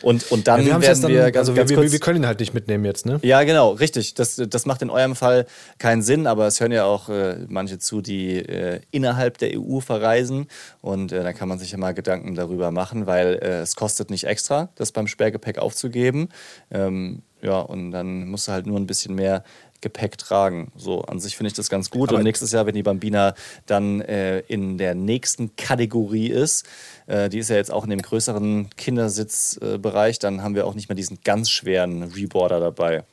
Und, 0.01 0.32
und 0.32 0.47
dann 0.47 0.61
Ja, 0.65 0.80
wir 0.80 0.82
werden 0.82 1.01
dann, 1.01 1.11
wir 1.11 1.32
ganz, 1.32 1.49
also 1.49 1.53
ganz 1.53 1.69
wir, 1.69 1.78
kurz 1.78 1.88
wir, 1.88 1.91
wir 1.93 1.99
können 1.99 2.24
ihn 2.24 2.28
halt 2.28 2.39
nicht 2.39 2.53
mitnehmen 2.53 2.86
jetzt, 2.86 3.05
ne? 3.05 3.19
ja, 3.24 3.43
genau, 3.43 3.72
richtig. 3.72 4.15
Das, 4.15 4.36
das 4.36 4.65
macht 4.65 4.82
in 4.82 4.89
eurem 4.89 5.15
Fall 5.15 5.45
keinen 5.78 6.01
Sinn, 6.01 6.28
aber 6.28 6.47
es 6.47 6.59
hören 6.59 6.72
ja 6.72 6.86
auch 6.86 7.09
äh, 7.09 7.38
manche 7.47 7.80
zu, 7.80 8.01
die 8.01 8.38
äh, 8.38 8.80
innerhalb 8.91 9.38
der 9.38 9.59
EU 9.59 9.80
verreisen. 9.80 10.47
Und 10.82 11.11
äh, 11.11 11.24
da 11.24 11.34
kann 11.34 11.47
man 11.47 11.59
sich 11.59 11.72
ja 11.72 11.78
mal 11.78 11.93
Gedanken 11.93 12.36
darüber 12.36 12.72
machen, 12.72 13.05
weil 13.05 13.39
äh, 13.41 13.59
es 13.59 13.76
kostet 13.76 14.09
nicht 14.09 14.26
extra, 14.26 14.69
das 14.76 14.91
beim 14.91 15.07
Sperrgepäck 15.07 15.59
aufzugeben. 15.59 16.30
Ähm, 16.72 17.22
ja, 17.41 17.59
und 17.59 17.91
dann 17.91 18.28
musst 18.28 18.47
du 18.47 18.51
halt 18.51 18.67
nur 18.67 18.80
ein 18.80 18.88
bisschen 18.88 19.15
mehr 19.15 19.43
Gepäck 19.82 20.18
tragen. 20.18 20.72
So, 20.78 21.02
an 21.02 21.20
sich 21.20 21.36
finde 21.36 21.50
ich 21.50 21.54
das 21.54 21.70
ganz 21.70 21.90
gut. 21.90 22.10
Aber- 22.10 22.18
und 22.20 22.24
nächstes 22.24 22.52
Jahr, 22.52 22.66
wenn 22.66 22.76
die 22.76 22.84
Bambina 22.84 23.34
dann 23.66 24.02
äh, 24.02 24.40
in 24.42 24.78
der 24.78 24.96
nächsten 24.96 25.56
Kategorie 25.56 26.28
ist, 26.30 26.66
äh, 27.08 27.30
die 27.30 27.40
ist 27.40 27.50
ja 27.50 27.56
jetzt 27.56 27.72
auch 27.72 27.84
in 27.84 27.90
dem 27.90 28.02
größeren 28.02 28.70
Kindersitzbereich, 28.78 30.20
dann 30.20 30.44
haben 30.44 30.56
wir 30.56 30.66
auch 30.68 30.76
nicht 30.76 30.90
mehr 30.90 30.96
diesen 30.96 31.20
ganz 31.24 31.50
schweren 31.50 32.04
Reboarder 32.04 32.60
dabei. 32.60 33.04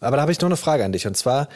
Aber 0.00 0.16
da 0.16 0.22
habe 0.22 0.32
ich 0.32 0.40
noch 0.40 0.48
eine 0.48 0.56
Frage 0.56 0.84
an 0.84 0.92
dich. 0.92 1.06
Und 1.06 1.16
zwar, 1.16 1.48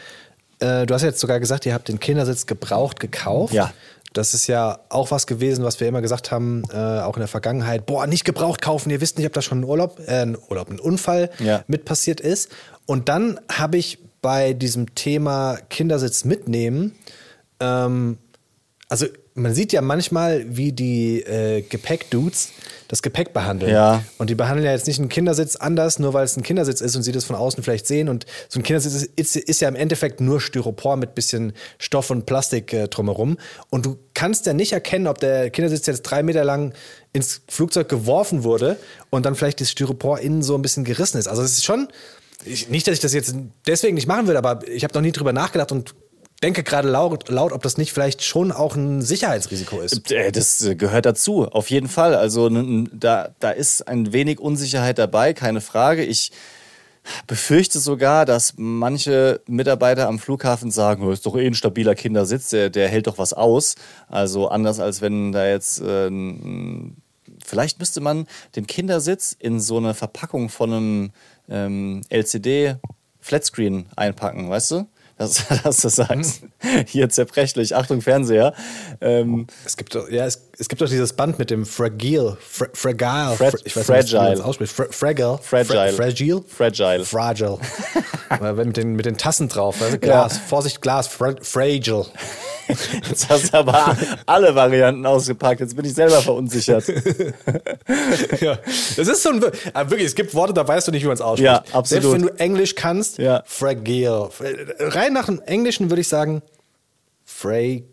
äh, 0.59 0.85
du 0.85 0.93
hast 0.93 1.03
jetzt 1.03 1.19
sogar 1.19 1.39
gesagt, 1.39 1.65
ihr 1.65 1.73
habt 1.73 1.87
den 1.87 1.99
Kindersitz 1.99 2.45
gebraucht 2.45 2.99
gekauft. 2.99 3.53
Ja. 3.53 3.71
Das 4.13 4.33
ist 4.33 4.47
ja 4.47 4.79
auch 4.89 5.11
was 5.11 5.27
gewesen, 5.27 5.63
was 5.63 5.79
wir 5.79 5.87
immer 5.87 6.01
gesagt 6.01 6.31
haben, 6.31 6.63
äh, 6.71 6.75
auch 6.77 7.15
in 7.17 7.19
der 7.19 7.27
Vergangenheit. 7.27 7.85
Boah, 7.85 8.07
nicht 8.07 8.25
gebraucht 8.25 8.61
kaufen. 8.61 8.89
Ihr 8.89 9.01
wisst 9.01 9.17
nicht, 9.17 9.27
ob 9.27 9.33
da 9.33 9.41
schon 9.41 9.59
ein 9.59 9.63
Urlaub, 9.63 9.99
äh, 10.07 10.21
ein 10.23 10.37
Urlaub, 10.49 10.71
ein 10.71 10.79
Unfall 10.79 11.29
Ja. 11.39 11.63
mit 11.67 11.85
passiert 11.85 12.19
ist. 12.19 12.49
Und 12.87 13.09
dann 13.09 13.39
habe 13.51 13.77
ich 13.77 13.99
bei 14.21 14.53
diesem 14.53 14.95
Thema 14.95 15.57
Kindersitz 15.69 16.25
mitnehmen, 16.25 16.95
ähm, 17.59 18.17
also 18.89 19.05
man 19.37 19.53
sieht 19.53 19.71
ja 19.71 19.81
manchmal, 19.81 20.45
wie 20.47 20.71
die 20.71 21.21
äh, 21.21 21.61
Gepäckdudes 21.61 22.49
das 22.87 23.01
Gepäck 23.01 23.33
behandeln. 23.33 23.71
Ja. 23.71 24.03
Und 24.17 24.29
die 24.29 24.35
behandeln 24.35 24.65
ja 24.65 24.71
jetzt 24.71 24.87
nicht 24.87 24.97
einen 24.97 25.09
Kindersitz 25.09 25.57
anders, 25.57 25.99
nur 25.99 26.13
weil 26.13 26.25
es 26.25 26.35
ein 26.37 26.43
Kindersitz 26.43 26.81
ist 26.81 26.95
und 26.95 27.03
sie 27.03 27.11
das 27.11 27.25
von 27.25 27.35
außen 27.35 27.61
vielleicht 27.61 27.85
sehen. 27.85 28.09
Und 28.09 28.25
so 28.49 28.59
ein 28.59 28.63
Kindersitz 28.63 28.93
ist, 28.93 29.11
ist, 29.15 29.35
ist 29.35 29.61
ja 29.61 29.67
im 29.67 29.75
Endeffekt 29.75 30.21
nur 30.21 30.41
Styropor 30.41 30.95
mit 30.95 31.13
bisschen 31.13 31.53
Stoff 31.77 32.09
und 32.09 32.25
Plastik 32.25 32.73
äh, 32.73 32.87
drumherum. 32.87 33.37
Und 33.69 33.85
du 33.85 33.97
kannst 34.15 34.47
ja 34.47 34.53
nicht 34.53 34.71
erkennen, 34.71 35.05
ob 35.05 35.19
der 35.19 35.51
Kindersitz 35.51 35.85
jetzt 35.85 36.01
drei 36.03 36.23
Meter 36.23 36.43
lang 36.43 36.73
ins 37.13 37.41
Flugzeug 37.47 37.89
geworfen 37.89 38.43
wurde 38.43 38.77
und 39.11 39.25
dann 39.25 39.35
vielleicht 39.35 39.61
das 39.61 39.69
Styropor 39.69 40.19
innen 40.19 40.41
so 40.41 40.55
ein 40.55 40.61
bisschen 40.63 40.83
gerissen 40.83 41.19
ist. 41.19 41.27
Also 41.27 41.43
es 41.43 41.51
ist 41.51 41.65
schon, 41.65 41.89
ich, 42.47 42.69
nicht, 42.69 42.87
dass 42.87 42.95
ich 42.95 42.99
das 43.01 43.13
jetzt 43.13 43.35
deswegen 43.65 43.95
nicht 43.95 44.07
machen 44.07 44.27
würde, 44.27 44.39
aber 44.39 44.67
ich 44.67 44.83
habe 44.83 44.93
noch 44.93 45.01
nie 45.01 45.11
drüber 45.11 45.33
nachgedacht 45.33 45.71
und 45.71 45.95
denke 46.43 46.63
gerade 46.63 46.87
laut, 46.87 47.29
laut, 47.29 47.51
ob 47.51 47.63
das 47.63 47.77
nicht 47.77 47.93
vielleicht 47.93 48.23
schon 48.23 48.51
auch 48.51 48.75
ein 48.75 49.01
Sicherheitsrisiko 49.01 49.79
ist. 49.81 50.11
Äh, 50.11 50.31
Das 50.31 50.61
äh, 50.63 50.75
gehört 50.75 51.05
dazu, 51.05 51.45
auf 51.45 51.69
jeden 51.69 51.87
Fall. 51.87 52.15
Also 52.15 52.49
da, 52.93 53.29
da 53.39 53.51
ist 53.51 53.87
ein 53.87 54.13
wenig 54.13 54.39
Unsicherheit 54.39 54.97
dabei, 54.97 55.33
keine 55.33 55.61
Frage. 55.61 56.03
Ich 56.03 56.31
befürchte 57.25 57.79
sogar, 57.79 58.25
dass 58.25 58.53
manche 58.57 59.41
Mitarbeiter 59.47 60.07
am 60.07 60.19
Flughafen 60.19 60.71
sagen, 60.71 61.03
oh, 61.03 61.11
ist 61.11 61.25
doch 61.25 61.37
eh 61.37 61.47
ein 61.47 61.53
stabiler 61.53 61.95
Kindersitz, 61.95 62.49
der, 62.49 62.69
der 62.69 62.89
hält 62.89 63.07
doch 63.07 63.17
was 63.17 63.33
aus. 63.33 63.75
Also 64.07 64.49
anders 64.49 64.79
als 64.79 65.01
wenn 65.01 65.31
da 65.31 65.47
jetzt 65.47 65.81
äh, 65.81 66.09
vielleicht 67.45 67.79
müsste 67.79 68.01
man 68.01 68.27
den 68.55 68.67
Kindersitz 68.67 69.35
in 69.37 69.59
so 69.59 69.77
eine 69.77 69.93
Verpackung 69.93 70.49
von 70.49 70.73
einem 70.73 71.11
ähm, 71.49 72.01
LCD 72.09 72.75
Flatscreen 73.19 73.87
einpacken, 73.95 74.49
weißt 74.49 74.71
du? 74.71 74.87
Dass, 75.17 75.47
dass 75.63 75.81
du 75.81 75.89
sagst, 75.89 76.43
hier 76.85 77.09
zerbrechlich, 77.09 77.75
Achtung 77.75 78.01
Fernseher. 78.01 78.53
Ähm, 79.01 79.47
Es 79.65 79.75
gibt 79.75 79.95
doch, 79.95 80.07
ja, 80.09 80.25
es, 80.27 80.47
es 80.59 80.69
gibt 80.69 80.79
doch 80.81 80.87
dieses 80.87 81.13
Band 81.13 81.39
mit 81.39 81.49
dem 81.49 81.65
Fragile, 81.65 82.37
fra, 82.39 82.67
Fragile, 82.73 83.35
Fra- 83.35 83.51
ich 83.65 83.75
weiß 83.75 83.87
nicht, 83.89 84.11
wie 84.11 84.15
man 84.15 84.23
Fragile. 84.25 84.31
das 84.37 84.41
ausspricht. 84.41 84.73
Fra, 84.73 84.85
fragile, 84.91 85.39
Fragile. 85.41 85.91
Fra, 85.91 85.93
fragile, 85.97 86.43
Fragile. 86.47 87.05
fragile. 87.05 87.57
Mit 88.65 88.77
den, 88.77 88.95
mit 88.95 89.05
den 89.07 89.17
Tassen 89.17 89.47
drauf, 89.47 89.81
also 89.81 89.97
Glas, 89.97 90.37
Vorsicht, 90.37 90.81
Glas, 90.81 91.07
fra, 91.07 91.33
fragile. 91.41 92.05
Jetzt 92.67 93.29
hast 93.29 93.53
du 93.53 93.57
aber 93.57 93.95
alle 94.25 94.53
Varianten 94.55 95.05
ausgepackt. 95.05 95.59
Jetzt 95.61 95.75
bin 95.75 95.85
ich 95.85 95.93
selber 95.93 96.21
verunsichert. 96.21 96.87
ja, 98.41 98.57
das 98.95 99.07
ist 99.07 99.23
so 99.23 99.29
ein, 99.29 99.43
aber 99.73 99.89
wirklich, 99.91 100.07
es 100.07 100.15
gibt 100.15 100.33
Worte, 100.33 100.53
da 100.53 100.67
weißt 100.67 100.87
du 100.87 100.91
nicht, 100.91 101.03
wie 101.03 101.07
man 101.07 101.13
es 101.15 101.21
ausspricht. 101.21 101.45
Ja, 101.45 101.63
absolut. 101.73 101.87
Selbst 101.87 102.11
wenn 102.11 102.21
du 102.21 102.29
Englisch 102.39 102.75
kannst, 102.75 103.17
Ja. 103.17 103.43
fragile. 103.45 104.29
Rein 104.79 105.13
nach 105.13 105.25
dem 105.27 105.41
Englischen 105.41 105.89
würde 105.89 106.01
ich 106.01 106.07
sagen, 106.07 106.41
fragile. 107.25 107.85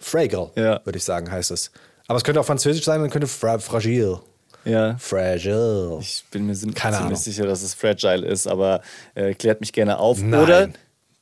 Fragile, 0.00 0.50
Ja. 0.56 0.80
würde 0.84 0.98
ich 0.98 1.04
sagen, 1.04 1.30
heißt 1.30 1.50
es. 1.50 1.70
Aber 2.06 2.18
es 2.18 2.24
könnte 2.24 2.40
auch 2.40 2.46
Französisch 2.46 2.84
sein, 2.84 3.00
dann 3.00 3.10
könnte 3.10 3.26
fra, 3.26 3.58
fragile. 3.58 4.20
Ja. 4.66 4.96
Fragile. 4.98 5.98
Ich 6.00 6.24
bin 6.30 6.46
mir 6.46 6.54
ziemlich 6.54 7.18
sicher, 7.18 7.46
dass 7.46 7.62
es 7.62 7.74
fragile 7.74 8.26
ist, 8.26 8.46
aber 8.46 8.80
äh, 9.14 9.34
klärt 9.34 9.60
mich 9.60 9.72
gerne 9.72 9.98
auf. 9.98 10.20
Nein. 10.20 10.40
Oder. 10.42 10.68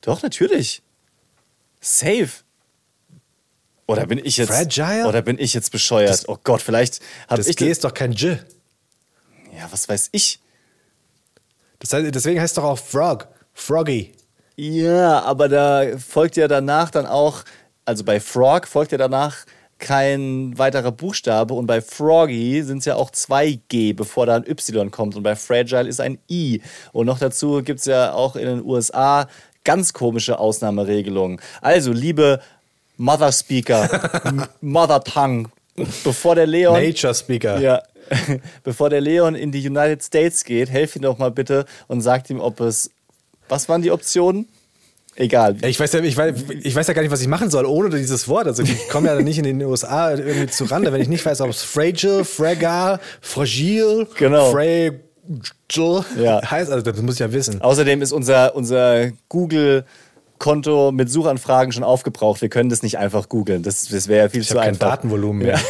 Doch, 0.01 0.21
natürlich. 0.21 0.81
Safe. 1.83 2.29
Oder 3.87 4.07
bin 4.07 4.19
ich 4.23 4.37
jetzt. 4.37 4.49
Fragile? 4.49 5.05
Oder 5.05 5.21
bin 5.21 5.37
ich 5.37 5.53
jetzt 5.53 5.71
bescheuert? 5.71 6.23
oh 6.27 6.37
Gott, 6.41 6.61
vielleicht 6.61 7.01
habe 7.27 7.37
Das 7.37 7.47
ich. 7.47 7.57
G 7.57 7.69
ist 7.69 7.83
doch 7.83 7.93
kein 7.93 8.13
J. 8.13 8.39
ja, 9.55 9.67
was 9.69 9.89
weiß 9.89 10.09
ich? 10.13 10.39
Das 11.79 11.91
heißt, 11.91 12.15
deswegen 12.15 12.39
heißt 12.39 12.51
es 12.51 12.55
doch 12.55 12.69
auch 12.69 12.79
Frog. 12.79 13.27
Froggy. 13.53 14.13
Ja, 14.55 15.21
aber 15.23 15.49
da 15.49 15.97
folgt 15.97 16.37
ja 16.37 16.47
danach 16.47 16.89
dann 16.89 17.05
auch. 17.05 17.43
Also 17.83 18.05
bei 18.05 18.21
Frog 18.21 18.65
folgt 18.67 18.93
ja 18.93 18.97
danach 18.97 19.45
kein 19.77 20.57
weiterer 20.57 20.93
Buchstabe 20.93 21.53
und 21.53 21.67
bei 21.67 21.81
Froggy 21.81 22.63
sind 22.63 22.77
es 22.77 22.85
ja 22.85 22.95
auch 22.95 23.11
zwei 23.11 23.59
G, 23.67 23.91
bevor 23.91 24.25
da 24.25 24.37
ein 24.37 24.47
Y 24.47 24.89
kommt 24.89 25.17
und 25.17 25.23
bei 25.23 25.35
Fragile 25.35 25.89
ist 25.89 25.99
ein 25.99 26.19
I. 26.29 26.61
Und 26.93 27.07
noch 27.07 27.19
dazu 27.19 27.61
gibt 27.61 27.79
es 27.81 27.85
ja 27.85 28.13
auch 28.13 28.37
in 28.37 28.45
den 28.45 28.63
USA 28.63 29.27
ganz 29.63 29.93
komische 29.93 30.39
Ausnahmeregelungen. 30.39 31.39
Also, 31.61 31.91
liebe 31.91 32.39
Mother 32.97 33.31
Speaker, 33.31 34.47
Mother 34.61 35.03
Tongue, 35.03 35.49
bevor 36.03 36.35
der 36.35 36.47
Leon. 36.47 36.81
Nature 36.81 37.13
Speaker. 37.13 37.59
Ja. 37.59 37.81
Bevor 38.65 38.89
der 38.89 38.99
Leon 38.99 39.33
in 39.33 39.53
die 39.53 39.65
United 39.65 40.03
States 40.03 40.43
geht, 40.43 40.69
helf 40.69 40.95
ihm 40.97 41.03
doch 41.03 41.17
mal 41.17 41.31
bitte 41.31 41.65
und 41.87 42.01
sagt 42.01 42.29
ihm, 42.29 42.41
ob 42.41 42.59
es. 42.59 42.91
Was 43.47 43.69
waren 43.69 43.81
die 43.81 43.91
Optionen? 43.91 44.47
Egal. 45.15 45.55
Ich 45.63 45.79
weiß, 45.79 45.93
ja, 45.93 45.99
ich, 46.01 46.17
weiß, 46.17 46.33
ich 46.63 46.75
weiß 46.75 46.87
ja 46.87 46.93
gar 46.93 47.01
nicht, 47.01 47.11
was 47.11 47.21
ich 47.21 47.27
machen 47.27 47.49
soll 47.49 47.65
ohne 47.65 47.89
dieses 47.91 48.27
Wort. 48.27 48.47
Also 48.47 48.63
ich 48.63 48.89
komme 48.89 49.07
ja 49.07 49.21
nicht 49.21 49.37
in 49.37 49.43
den 49.43 49.61
USA 49.63 50.11
irgendwie 50.11 50.47
zu 50.47 50.65
Rande, 50.65 50.91
wenn 50.91 51.01
ich 51.01 51.07
nicht 51.07 51.25
weiß, 51.25 51.39
ob 51.41 51.51
es 51.51 51.61
fragile, 51.61 52.25
fragile, 52.25 52.99
fragile, 53.21 54.07
Genau. 54.17 54.51
fragile 54.51 54.99
Ja. 56.17 56.41
heißt. 56.49 56.71
Also 56.71 56.89
das 56.91 57.01
muss 57.01 57.15
ich 57.15 57.19
ja 57.19 57.31
wissen. 57.31 57.61
Außerdem 57.61 58.01
ist 58.01 58.11
unser, 58.11 58.55
unser 58.55 59.11
Google-Konto 59.29 60.91
mit 60.91 61.09
Suchanfragen 61.09 61.71
schon 61.71 61.83
aufgebraucht. 61.83 62.41
Wir 62.41 62.49
können 62.49 62.69
das 62.69 62.83
nicht 62.83 62.97
einfach 62.97 63.29
googeln. 63.29 63.63
Das, 63.63 63.87
das 63.87 64.07
wäre 64.07 64.25
ja 64.25 64.29
viel 64.29 64.41
Ich 64.41 64.47
zu 64.47 64.55
habe 64.55 64.65
kein 64.65 64.73
einfach. 64.75 64.89
Datenvolumen 64.89 65.45
mehr. 65.45 65.59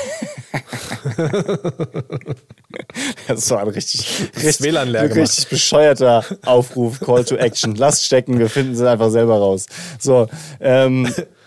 Das 3.28 3.40
ist 3.40 3.48
so 3.48 3.56
ein 3.56 3.68
richtig, 3.68 4.30
Das 4.34 4.44
richtig, 4.44 4.66
WLAN 4.66 4.90
leer 4.90 5.02
ein 5.02 5.10
gemacht. 5.10 5.22
richtig 5.30 5.48
bescheuerter 5.50 6.24
Aufruf, 6.46 7.00
Call 7.00 7.24
to 7.24 7.36
Action. 7.36 7.76
Lasst 7.76 8.06
stecken, 8.06 8.40
wir 8.40 8.50
finden 8.50 8.76
sie 8.76 8.90
einfach 8.90 9.10
selber 9.10 9.38
raus. 9.38 9.66
So, 10.00 10.28
ähm, 10.60 11.12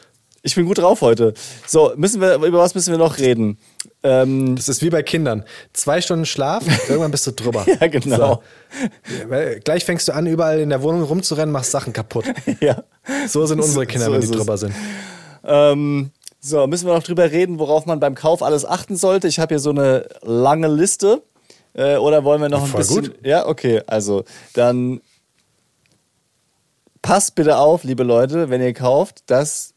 ich 0.46 0.54
bin 0.54 0.64
gut 0.66 0.78
drauf 0.78 1.00
heute. 1.02 1.34
So, 1.66 1.92
müssen 1.96 2.20
wir, 2.20 2.36
über 2.36 2.58
was 2.60 2.74
müssen 2.74 2.92
wir 2.92 2.98
noch 2.98 3.18
reden? 3.18 3.58
Ähm, 4.02 4.56
Das 4.56 4.68
ist 4.68 4.80
wie 4.82 4.90
bei 4.90 5.02
Kindern. 5.02 5.44
Zwei 5.72 6.00
Stunden 6.00 6.24
Schlaf, 6.24 6.64
irgendwann 6.88 7.10
bist 7.10 7.26
du 7.26 7.32
drüber. 7.32 7.66
ja, 7.68 7.86
genau. 7.88 8.16
So. 9.20 9.28
Weil 9.28 9.60
Gleich 9.60 9.84
fängst 9.84 10.06
du 10.08 10.12
an, 10.12 10.26
überall 10.26 10.60
in 10.60 10.70
der 10.70 10.82
Wohnung 10.82 11.02
rumzurennen, 11.02 11.52
machst 11.52 11.70
Sachen 11.72 11.92
kaputt. 11.92 12.26
Ja. 12.60 12.84
So 13.28 13.44
sind 13.46 13.60
unsere 13.60 13.86
Kinder, 13.86 14.06
So 14.06 14.12
wenn 14.12 14.20
die 14.20 14.26
ist 14.26 14.30
es. 14.32 14.36
drüber 14.38 14.56
sind. 14.56 14.72
Ähm, 15.44 16.10
so, 16.40 16.66
müssen 16.66 16.86
wir 16.86 16.94
noch 16.94 17.02
drüber 17.02 17.30
reden, 17.30 17.58
worauf 17.58 17.86
man 17.86 17.98
beim 18.00 18.14
Kauf 18.14 18.42
alles 18.42 18.64
achten 18.64 18.96
sollte. 18.96 19.26
Ich 19.28 19.38
habe 19.40 19.54
hier 19.54 19.58
so 19.60 19.70
eine 19.70 20.06
lange 20.22 20.68
Liste. 20.68 21.22
Äh, 21.74 21.96
oder 21.96 22.24
wollen 22.24 22.40
wir 22.40 22.48
noch 22.48 22.62
ein 22.62 22.68
Voll 22.68 22.78
bisschen. 22.80 23.02
gut. 23.02 23.18
Ja, 23.26 23.46
okay. 23.46 23.82
Also, 23.86 24.24
dann 24.54 25.00
passt 27.02 27.34
bitte 27.34 27.58
auf, 27.58 27.84
liebe 27.84 28.02
Leute, 28.02 28.48
wenn 28.50 28.60
ihr 28.62 28.72
kauft, 28.72 29.22
dass 29.26 29.74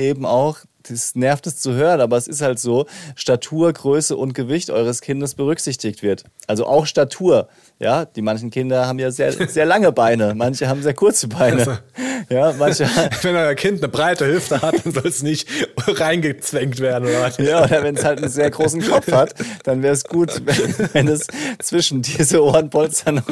eben 0.00 0.26
auch, 0.26 0.58
das 0.88 1.14
nervt 1.14 1.46
es 1.46 1.58
zu 1.58 1.72
hören, 1.74 2.00
aber 2.00 2.16
es 2.16 2.28
ist 2.28 2.40
halt 2.40 2.58
so, 2.58 2.86
Statur, 3.14 3.72
Größe 3.72 4.16
und 4.16 4.34
Gewicht 4.34 4.70
eures 4.70 5.00
Kindes 5.00 5.34
berücksichtigt 5.34 6.02
wird. 6.02 6.24
Also 6.46 6.66
auch 6.66 6.86
Statur. 6.86 7.48
Ja, 7.78 8.04
die 8.04 8.22
manchen 8.22 8.50
Kinder 8.50 8.86
haben 8.86 8.98
ja 8.98 9.10
sehr, 9.10 9.32
sehr 9.48 9.66
lange 9.66 9.92
Beine, 9.92 10.34
manche 10.34 10.68
haben 10.68 10.82
sehr 10.82 10.94
kurze 10.94 11.28
Beine. 11.28 11.80
Ja, 12.28 12.54
manche. 12.56 12.84
Wenn 13.22 13.34
euer 13.34 13.54
Kind 13.56 13.78
eine 13.78 13.88
breite 13.88 14.24
Hüfte 14.26 14.62
hat, 14.62 14.84
dann 14.84 14.92
soll 14.92 15.06
es 15.06 15.22
nicht 15.22 15.48
reingezwängt 15.86 16.78
werden. 16.78 17.08
Oder 17.08 17.22
was? 17.22 17.38
Ja, 17.38 17.64
oder 17.64 17.82
wenn 17.82 17.96
es 17.96 18.04
halt 18.04 18.18
einen 18.18 18.30
sehr 18.30 18.50
großen 18.50 18.82
Kopf 18.86 19.10
hat, 19.10 19.34
dann 19.64 19.82
wäre 19.82 19.94
es 19.94 20.04
gut, 20.04 20.40
wenn, 20.44 20.88
wenn 20.92 21.08
es 21.08 21.26
zwischen 21.60 22.02
diese 22.02 22.44
Ohrenpolster 22.44 23.10
noch 23.12 23.24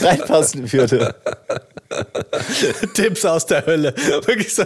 reinpassen 0.00 0.72
würde. 0.72 1.14
Tipps 2.94 3.24
aus 3.26 3.44
der 3.44 3.66
Hölle. 3.66 3.94
Wirklich 4.24 4.54
so. 4.54 4.64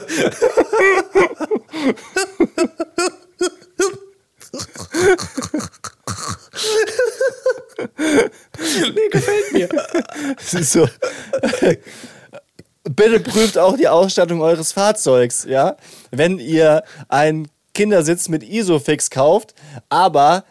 Nee, 8.95 9.09
gefällt 9.11 9.53
mir. 9.53 9.69
Es 10.39 10.55
ist 10.55 10.73
so. 10.73 10.89
Bitte 12.85 13.21
prüft 13.21 13.59
auch 13.59 13.77
die 13.77 13.89
Ausstattung 13.89 14.43
eures 14.43 14.73
Fahrzeugs, 14.73 15.45
ja? 15.49 15.77
Wenn 16.11 16.39
ihr 16.39 16.85
einen 17.09 17.49
Kindersitz 17.73 18.29
mit 18.29 18.43
Isofix 18.43 19.11
kauft, 19.11 19.55
aber 19.89 20.45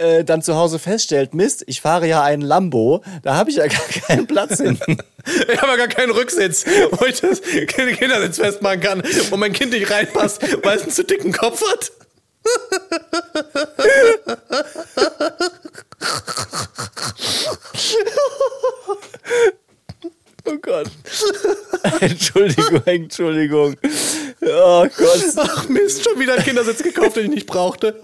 äh, 0.00 0.24
dann 0.24 0.40
zu 0.42 0.56
Hause 0.56 0.78
feststellt, 0.78 1.34
Mist, 1.34 1.62
ich 1.66 1.80
fahre 1.82 2.08
ja 2.08 2.22
einen 2.22 2.42
Lambo, 2.42 3.02
da 3.22 3.34
habe 3.34 3.50
ich 3.50 3.56
ja 3.56 3.66
gar 3.66 3.80
keinen 4.06 4.26
Platz 4.26 4.56
hinten. 4.56 4.96
Ich 5.26 5.60
habe 5.60 5.72
ja 5.72 5.76
gar 5.76 5.88
keinen 5.88 6.10
Rücksitz, 6.10 6.64
wo 6.92 7.04
ich 7.04 7.20
das 7.20 7.42
Kindersitz 7.42 8.38
festmachen 8.38 8.80
kann, 8.80 9.02
wo 9.28 9.36
mein 9.36 9.52
Kind 9.52 9.72
nicht 9.72 9.90
reinpasst, 9.90 10.40
weil 10.64 10.78
es 10.78 10.82
einen 10.84 10.92
zu 10.92 11.04
dicken 11.04 11.32
Kopf 11.32 11.62
hat. 11.70 11.92
Oh 20.46 20.56
Gott. 20.62 20.90
Entschuldigung, 22.00 22.82
Entschuldigung. 22.86 23.76
Oh 24.42 24.86
Gott. 24.96 25.24
Ach 25.36 25.68
Mist, 25.68 26.04
schon 26.04 26.18
wieder 26.18 26.34
einen 26.34 26.44
Kindersitz 26.44 26.82
gekauft, 26.82 27.16
den 27.16 27.24
ich 27.26 27.30
nicht 27.30 27.46
brauchte. 27.46 28.00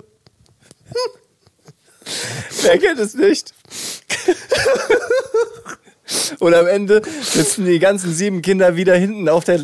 Wer 2.63 2.79
kennt 2.79 3.01
es 3.01 3.15
nicht? 3.15 3.55
Und 6.39 6.55
am 6.55 6.67
Ende 6.67 7.03
sitzen 7.23 7.67
die 7.67 7.79
ganzen 7.81 8.15
sieben 8.15 8.41
Kinder 8.43 8.77
wieder 8.77 8.95
hinten 8.97 9.29
auf 9.29 9.45
der 9.45 9.61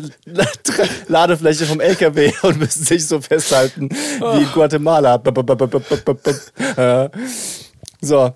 Ladefläche 1.07 1.65
vom 1.65 1.79
LKW 1.79 2.33
und 2.41 2.59
müssen 2.59 2.83
sich 2.83 3.07
so 3.07 3.21
festhalten 3.21 3.89
wie 3.89 4.43
in 4.43 4.51
Guatemala. 4.51 5.21
So. 8.01 8.33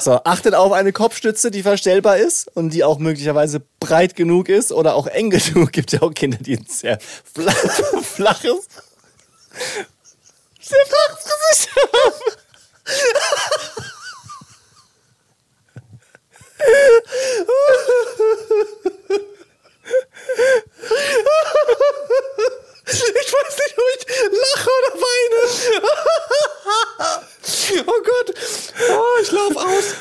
So, 0.00 0.20
achtet 0.24 0.54
auf 0.54 0.72
eine 0.72 0.92
Kopfstütze, 0.92 1.50
die 1.50 1.62
verstellbar 1.62 2.18
ist 2.18 2.54
und 2.54 2.74
die 2.74 2.84
auch 2.84 2.98
möglicherweise 2.98 3.62
breit 3.80 4.14
genug 4.14 4.50
ist 4.50 4.70
oder 4.70 4.94
auch 4.94 5.06
eng 5.06 5.30
genug. 5.30 5.72
Gibt 5.72 5.92
ja 5.92 6.02
auch 6.02 6.12
Kinder, 6.12 6.36
die 6.38 6.58
ein 6.58 6.66
sehr 6.68 6.98
flach, 7.00 7.54
flaches, 8.02 8.68
sehr 10.60 10.86
flaches 10.86 11.24
Gesicht 11.24 11.70
haben. 11.74 12.36
Ich 22.88 23.32
weiß 23.32 23.56
nicht, 23.58 23.74
ob 23.78 23.84
ich 23.98 24.06
lache 24.32 24.70
oder 24.78 24.92
weine. 25.02 25.40
Oh 27.86 28.00
Gott. 28.04 28.28
Oh, 28.90 29.20
ich 29.22 29.30
lauf 29.32 29.56
aus. 29.56 29.94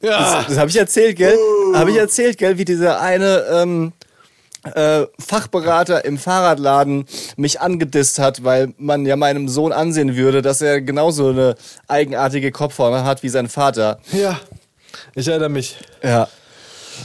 Das, 0.00 0.46
das 0.46 0.58
habe 0.58 0.68
ich 0.70 0.76
erzählt, 0.76 1.16
gell? 1.16 1.38
Habe 1.74 1.90
ich 1.90 1.96
erzählt, 1.96 2.36
gell, 2.36 2.58
wie 2.58 2.64
dieser 2.66 3.00
eine 3.00 3.46
ähm, 3.50 3.92
äh, 4.74 5.06
Fachberater 5.18 6.04
im 6.04 6.18
Fahrradladen 6.18 7.06
mich 7.36 7.60
angedisst 7.60 8.18
hat, 8.18 8.44
weil 8.44 8.74
man 8.78 9.06
ja 9.06 9.16
meinem 9.16 9.48
Sohn 9.48 9.72
ansehen 9.72 10.16
würde, 10.16 10.42
dass 10.42 10.60
er 10.60 10.80
genauso 10.80 11.28
eine 11.28 11.54
eigenartige 11.88 12.50
Kopfform 12.50 13.04
hat 13.04 13.22
wie 13.22 13.28
sein 13.28 13.48
Vater. 13.48 13.98
Ja, 14.12 14.40
ich 15.14 15.28
erinnere 15.28 15.48
mich. 15.48 15.76
Ja. 16.02 16.28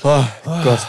Oh, 0.03 0.23
Gott. 0.63 0.79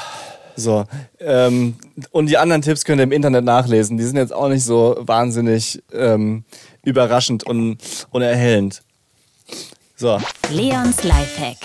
So. 0.57 0.85
Ähm, 1.18 1.77
und 2.11 2.27
die 2.27 2.37
anderen 2.37 2.62
Tipps 2.62 2.85
könnt 2.85 3.01
ihr 3.01 3.05
im 3.05 3.12
Internet 3.12 3.45
nachlesen. 3.45 3.97
Die 3.97 4.05
sind 4.05 4.16
jetzt 4.16 4.33
auch 4.33 4.49
nicht 4.49 4.64
so 4.64 4.97
wahnsinnig 5.01 5.83
ähm, 5.93 6.45
überraschend 6.85 7.45
und, 7.45 7.79
und 8.11 8.23
erhellend. 8.23 8.83
So. 9.97 10.18
Leons 10.51 11.03
Lifehack. 11.03 11.57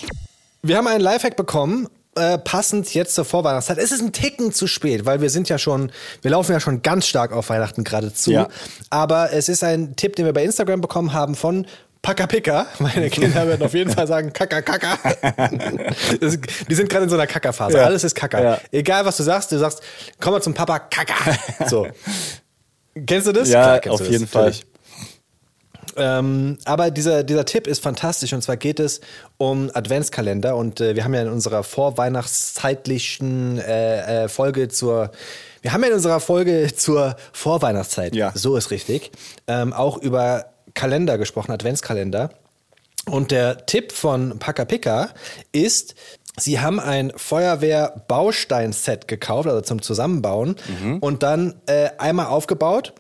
Wir 0.61 0.77
haben 0.77 0.87
einen 0.87 1.01
Lifehack 1.01 1.35
bekommen, 1.35 1.87
äh, 2.15 2.37
passend 2.37 2.93
jetzt 2.93 3.13
zur 3.15 3.25
Vorweihnachtszeit. 3.25 3.77
Es 3.77 3.91
ist 3.91 4.01
ein 4.01 4.11
Ticken 4.13 4.51
zu 4.53 4.67
spät, 4.67 5.05
weil 5.05 5.21
wir 5.21 5.29
sind 5.29 5.49
ja 5.49 5.57
schon, 5.57 5.91
wir 6.21 6.31
laufen 6.31 6.51
ja 6.53 6.59
schon 6.59 6.81
ganz 6.81 7.07
stark 7.07 7.31
auf 7.33 7.49
Weihnachten 7.49 7.83
gerade 7.83 8.13
zu. 8.13 8.31
Ja. 8.31 8.47
Aber 8.89 9.31
es 9.33 9.49
ist 9.49 9.63
ein 9.63 9.95
Tipp, 9.95 10.15
den 10.15 10.25
wir 10.25 10.33
bei 10.33 10.43
Instagram 10.43 10.81
bekommen 10.81 11.13
haben 11.13 11.35
von 11.35 11.67
Paka 12.01 12.27
Pika. 12.27 12.67
Meine 12.79 13.09
Kinder 13.09 13.47
werden 13.47 13.65
auf 13.65 13.73
jeden 13.73 13.91
Fall 13.91 14.07
sagen 14.07 14.31
Kaka 14.31 14.61
Kaka. 14.61 14.97
Das- 16.21 16.37
Die 16.69 16.75
sind 16.75 16.89
gerade 16.89 17.03
in 17.05 17.09
so 17.09 17.15
einer 17.15 17.27
Kackerphase. 17.27 17.77
Ja. 17.77 17.85
Alles 17.85 18.03
ist 18.03 18.15
Kaka. 18.15 18.41
Ja. 18.41 18.61
Egal 18.71 19.05
was 19.05 19.17
du 19.17 19.23
sagst, 19.23 19.51
du 19.51 19.57
sagst, 19.57 19.81
komm 20.19 20.33
mal 20.33 20.41
zum 20.41 20.53
Papa 20.53 20.79
Kaka. 20.79 21.15
So. 21.67 21.87
Kennst 23.07 23.27
du 23.27 23.31
das? 23.33 23.49
Ja, 23.49 23.79
Klar 23.79 23.93
auf 23.93 23.99
du 23.99 24.05
das, 24.05 24.13
jeden 24.13 24.27
Fall. 24.27 24.45
natürlich. 24.45 24.65
Ähm, 25.97 26.57
aber 26.65 26.91
dieser, 26.91 27.23
dieser 27.23 27.45
Tipp 27.45 27.67
ist 27.67 27.81
fantastisch. 27.83 28.33
Und 28.33 28.41
zwar 28.41 28.57
geht 28.57 28.79
es 28.79 29.01
um 29.37 29.69
Adventskalender. 29.73 30.55
Und 30.55 30.81
äh, 30.81 30.95
wir 30.95 31.03
haben 31.03 31.13
ja 31.13 31.21
in 31.21 31.29
unserer 31.29 31.63
vorweihnachtszeitlichen 31.63 33.59
äh, 33.59 34.23
äh, 34.25 34.27
Folge 34.29 34.67
zur 34.67 35.11
wir 35.61 35.73
haben 35.73 35.81
ja 35.81 35.87
in 35.87 35.95
unserer 35.95 36.19
Folge 36.19 36.69
zur 36.75 37.15
Vorweihnachtszeit, 37.33 38.13
Ja. 38.13 38.31
so 38.35 38.55
ist 38.55 38.69
richtig, 38.69 39.11
ähm, 39.47 39.73
auch 39.73 39.97
über 39.97 40.45
Kalender 40.75 41.17
gesprochen, 41.17 41.51
Adventskalender. 41.51 42.29
Und 43.09 43.31
der 43.31 43.65
Tipp 43.65 43.91
von 43.91 44.37
Paka 44.37 44.65
Pika 44.65 45.09
ist, 45.53 45.95
sie 46.37 46.59
haben 46.59 46.79
ein 46.79 47.11
Feuerwehr-Baustein-Set 47.15 49.07
gekauft, 49.07 49.47
also 49.47 49.61
zum 49.61 49.81
Zusammenbauen, 49.81 50.55
und 51.01 51.23
dann 51.23 51.55
äh, 51.65 51.89
einmal 51.97 52.27
aufgebaut, 52.27 52.93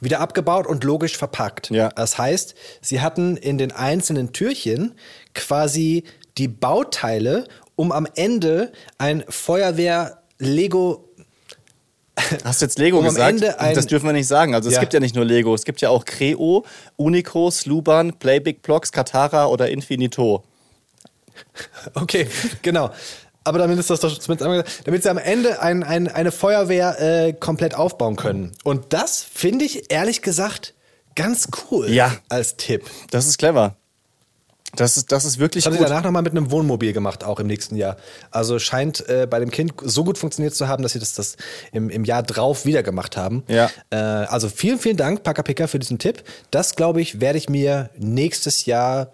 wieder 0.00 0.20
abgebaut 0.20 0.66
und 0.66 0.84
logisch 0.84 1.16
verpackt. 1.16 1.70
Ja. 1.70 1.90
Das 1.90 2.18
heißt, 2.18 2.54
sie 2.80 3.00
hatten 3.00 3.36
in 3.36 3.58
den 3.58 3.72
einzelnen 3.72 4.32
Türchen 4.32 4.94
quasi 5.34 6.04
die 6.38 6.48
Bauteile, 6.48 7.46
um 7.76 7.92
am 7.92 8.06
Ende 8.14 8.72
ein 8.98 9.24
Feuerwehr-Lego 9.28 11.06
Hast 12.44 12.60
du 12.60 12.66
jetzt 12.66 12.78
Lego 12.78 12.98
Um 12.98 13.04
gesagt? 13.04 13.40
Das 13.42 13.86
dürfen 13.86 14.04
wir 14.06 14.12
nicht 14.12 14.26
sagen. 14.26 14.54
Also 14.54 14.68
es 14.68 14.74
Ja. 14.74 14.80
gibt 14.80 14.92
ja 14.92 15.00
nicht 15.00 15.14
nur 15.14 15.24
Lego, 15.24 15.54
es 15.54 15.64
gibt 15.64 15.80
ja 15.80 15.88
auch 15.88 16.04
Creo, 16.04 16.66
Unico, 16.96 17.50
Sluban, 17.50 18.12
Playbig 18.18 18.60
Blocks, 18.62 18.92
Katara 18.92 19.46
oder 19.46 19.70
Infinito. 19.70 20.42
Okay, 21.94 22.26
genau. 22.60 22.90
Aber 23.44 23.58
damit 23.58 23.78
ist 23.78 23.88
das 23.90 24.00
doch 24.00 24.16
zumindest 24.18 24.42
einmal 24.42 24.62
gesagt, 24.62 24.86
damit 24.86 25.02
sie 25.02 25.10
am 25.10 25.18
Ende 25.18 25.62
ein, 25.62 25.82
ein, 25.82 26.08
eine 26.08 26.30
Feuerwehr 26.32 27.00
äh, 27.00 27.32
komplett 27.32 27.74
aufbauen 27.74 28.16
können. 28.16 28.52
Und 28.64 28.92
das 28.92 29.22
finde 29.22 29.64
ich 29.64 29.90
ehrlich 29.90 30.20
gesagt 30.22 30.74
ganz 31.16 31.48
cool 31.70 31.90
Ja. 31.90 32.12
als 32.28 32.56
Tipp. 32.56 32.84
Das 33.10 33.26
ist 33.26 33.38
clever. 33.38 33.76
Das 34.76 34.96
ist, 34.96 35.10
das 35.10 35.24
ist 35.24 35.40
wirklich 35.40 35.64
Das 35.64 35.72
haben 35.72 35.78
gut. 35.78 35.88
sie 35.88 35.90
danach 35.92 36.04
nochmal 36.04 36.22
mit 36.22 36.30
einem 36.30 36.52
Wohnmobil 36.52 36.92
gemacht, 36.92 37.24
auch 37.24 37.40
im 37.40 37.48
nächsten 37.48 37.74
Jahr. 37.74 37.96
Also 38.30 38.60
scheint 38.60 39.08
äh, 39.08 39.26
bei 39.28 39.40
dem 39.40 39.50
Kind 39.50 39.72
so 39.82 40.04
gut 40.04 40.16
funktioniert 40.16 40.54
zu 40.54 40.68
haben, 40.68 40.84
dass 40.84 40.92
sie 40.92 41.00
das, 41.00 41.14
das 41.14 41.36
im, 41.72 41.90
im 41.90 42.04
Jahr 42.04 42.22
drauf 42.22 42.66
wieder 42.66 42.84
gemacht 42.84 43.16
haben. 43.16 43.42
Ja. 43.48 43.68
Äh, 43.90 43.96
also 43.96 44.48
vielen, 44.48 44.78
vielen 44.78 44.96
Dank, 44.96 45.24
Paka 45.24 45.42
Pika, 45.42 45.66
für 45.66 45.80
diesen 45.80 45.98
Tipp. 45.98 46.22
Das, 46.52 46.76
glaube 46.76 47.00
ich, 47.00 47.20
werde 47.20 47.38
ich 47.38 47.48
mir 47.48 47.90
nächstes 47.98 48.64
Jahr 48.64 49.12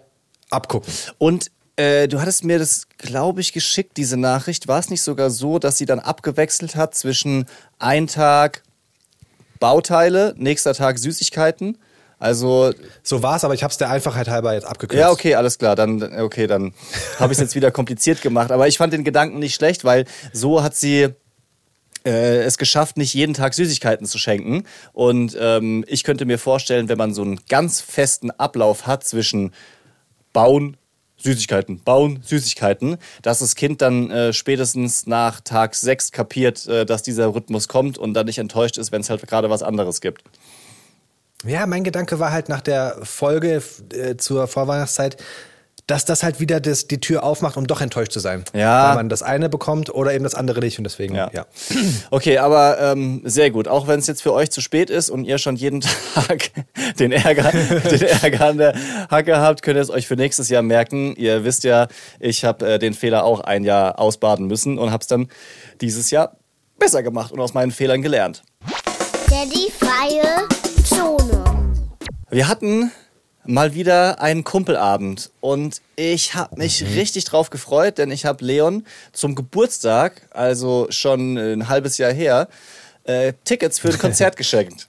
abgucken. 0.51 0.93
Und 1.17 1.49
äh, 1.77 2.07
du 2.07 2.19
hattest 2.19 2.43
mir 2.43 2.59
das, 2.59 2.87
glaube 2.97 3.39
ich, 3.41 3.53
geschickt, 3.53 3.97
diese 3.97 4.17
Nachricht. 4.17 4.67
War 4.67 4.79
es 4.79 4.89
nicht 4.89 5.01
sogar 5.01 5.29
so, 5.29 5.59
dass 5.59 5.77
sie 5.77 5.85
dann 5.85 5.99
abgewechselt 5.99 6.75
hat 6.75 6.95
zwischen 6.95 7.45
ein 7.79 8.07
Tag 8.07 8.63
Bauteile, 9.59 10.33
nächster 10.37 10.73
Tag 10.73 10.99
Süßigkeiten? 10.99 11.77
Also, 12.19 12.73
So 13.03 13.21
war 13.21 13.35
es, 13.35 13.43
aber 13.43 13.53
ich 13.53 13.61
habe 13.61 13.71
es 13.71 13.77
der 13.77 13.91
Einfachheit 13.91 14.27
halber 14.27 14.55
jetzt 14.55 14.65
abgekürzt. 14.65 14.99
ja, 14.99 15.11
okay, 15.11 15.35
alles 15.35 15.59
klar. 15.59 15.75
Dann, 15.75 16.01
okay, 16.19 16.47
dann 16.47 16.73
habe 17.19 17.31
ich 17.31 17.37
es 17.37 17.41
jetzt 17.43 17.55
wieder 17.55 17.69
kompliziert 17.69 18.21
gemacht. 18.21 18.51
Aber 18.51 18.67
ich 18.67 18.77
fand 18.77 18.91
den 18.91 19.03
Gedanken 19.03 19.37
nicht 19.37 19.53
schlecht, 19.53 19.85
weil 19.85 20.05
so 20.33 20.63
hat 20.63 20.75
sie 20.75 21.09
äh, 22.05 22.41
es 22.43 22.57
geschafft, 22.57 22.97
nicht 22.97 23.13
jeden 23.13 23.35
Tag 23.35 23.53
Süßigkeiten 23.53 24.07
zu 24.07 24.17
schenken. 24.17 24.63
Und 24.93 25.37
ähm, 25.39 25.85
ich 25.87 26.03
könnte 26.03 26.25
mir 26.25 26.39
vorstellen, 26.39 26.89
wenn 26.89 26.97
man 26.97 27.13
so 27.13 27.21
einen 27.21 27.39
ganz 27.49 27.81
festen 27.81 28.31
Ablauf 28.31 28.87
hat 28.87 29.03
zwischen 29.03 29.53
Bauen, 30.33 30.77
Süßigkeiten, 31.17 31.81
Bauen, 31.83 32.21
Süßigkeiten, 32.23 32.97
dass 33.21 33.39
das 33.39 33.55
Kind 33.55 33.81
dann 33.81 34.11
äh, 34.11 34.33
spätestens 34.33 35.07
nach 35.07 35.41
Tag 35.41 35.75
6 35.75 36.11
kapiert, 36.11 36.67
äh, 36.67 36.85
dass 36.85 37.03
dieser 37.03 37.33
Rhythmus 37.33 37.67
kommt 37.67 37.97
und 37.97 38.13
dann 38.13 38.27
nicht 38.27 38.37
enttäuscht 38.37 38.77
ist, 38.77 38.91
wenn 38.91 39.01
es 39.01 39.09
halt 39.09 39.25
gerade 39.27 39.49
was 39.49 39.63
anderes 39.63 40.01
gibt. 40.01 40.23
Ja, 41.45 41.65
mein 41.67 41.83
Gedanke 41.83 42.19
war 42.19 42.31
halt 42.31 42.49
nach 42.49 42.61
der 42.61 42.97
Folge 43.03 43.61
äh, 43.93 44.17
zur 44.17 44.47
Vorweihnachtszeit, 44.47 45.17
dass 45.87 46.03
das 46.03 46.21
halt 46.21 46.41
wieder 46.41 46.59
das, 46.59 46.87
die 46.87 46.99
Tür 46.99 47.23
aufmacht, 47.23 47.55
um 47.55 47.65
doch 47.65 47.79
enttäuscht 47.79 48.11
zu 48.11 48.19
sein. 48.19 48.43
Ja. 48.53 48.89
Weil 48.89 48.95
man 48.95 49.09
das 49.09 49.23
eine 49.23 49.47
bekommt 49.47 49.89
oder 49.89 50.13
eben 50.13 50.25
das 50.25 50.35
andere 50.35 50.59
nicht 50.59 50.77
und 50.77 50.83
deswegen, 50.83 51.15
ja. 51.15 51.31
Ja. 51.33 51.45
Okay, 52.11 52.37
aber 52.37 52.79
ähm, 52.79 53.21
sehr 53.23 53.51
gut. 53.51 53.67
Auch 53.67 53.87
wenn 53.87 53.99
es 53.99 54.07
jetzt 54.07 54.21
für 54.21 54.33
euch 54.33 54.51
zu 54.51 54.59
spät 54.59 54.89
ist 54.89 55.09
und 55.09 55.23
ihr 55.23 55.37
schon 55.37 55.55
jeden 55.55 55.81
Tag 56.13 56.51
den 56.99 57.13
Ärger, 57.13 57.51
den 57.91 58.01
Ärger 58.01 58.45
an 58.45 58.57
der 58.57 58.75
Hacke 59.09 59.37
habt, 59.39 59.61
könnt 59.61 59.77
ihr 59.77 59.81
es 59.81 59.89
euch 59.89 60.07
für 60.07 60.15
nächstes 60.15 60.49
Jahr 60.49 60.61
merken. 60.61 61.15
Ihr 61.15 61.45
wisst 61.45 61.63
ja, 61.63 61.87
ich 62.19 62.43
habe 62.43 62.73
äh, 62.73 62.79
den 62.79 62.93
Fehler 62.93 63.23
auch 63.23 63.39
ein 63.39 63.63
Jahr 63.63 63.97
ausbaden 63.97 64.47
müssen 64.47 64.77
und 64.77 64.91
habe 64.91 65.01
es 65.01 65.07
dann 65.07 65.29
dieses 65.79 66.11
Jahr 66.11 66.35
besser 66.77 67.01
gemacht 67.01 67.31
und 67.31 67.39
aus 67.39 67.53
meinen 67.53 67.71
Fehlern 67.71 68.01
gelernt. 68.01 68.43
Daddy 69.29 69.71
freie 69.79 70.47
Zone. 70.83 71.43
Wir 72.29 72.47
hatten 72.49 72.91
mal 73.47 73.73
wieder 73.73 74.21
einen 74.21 74.43
Kumpelabend 74.43 75.31
und 75.39 75.81
ich 75.95 76.35
habe 76.35 76.57
mich 76.57 76.83
richtig 76.95 77.25
drauf 77.25 77.49
gefreut, 77.49 77.97
denn 77.97 78.11
ich 78.11 78.25
habe 78.25 78.43
Leon 78.43 78.85
zum 79.13 79.35
Geburtstag, 79.35 80.27
also 80.31 80.87
schon 80.89 81.37
ein 81.37 81.69
halbes 81.69 81.97
Jahr 81.97 82.11
her, 82.13 82.47
äh, 83.05 83.33
Tickets 83.45 83.79
für 83.79 83.89
ein 83.89 83.97
Konzert 83.97 84.37
geschenkt. 84.37 84.87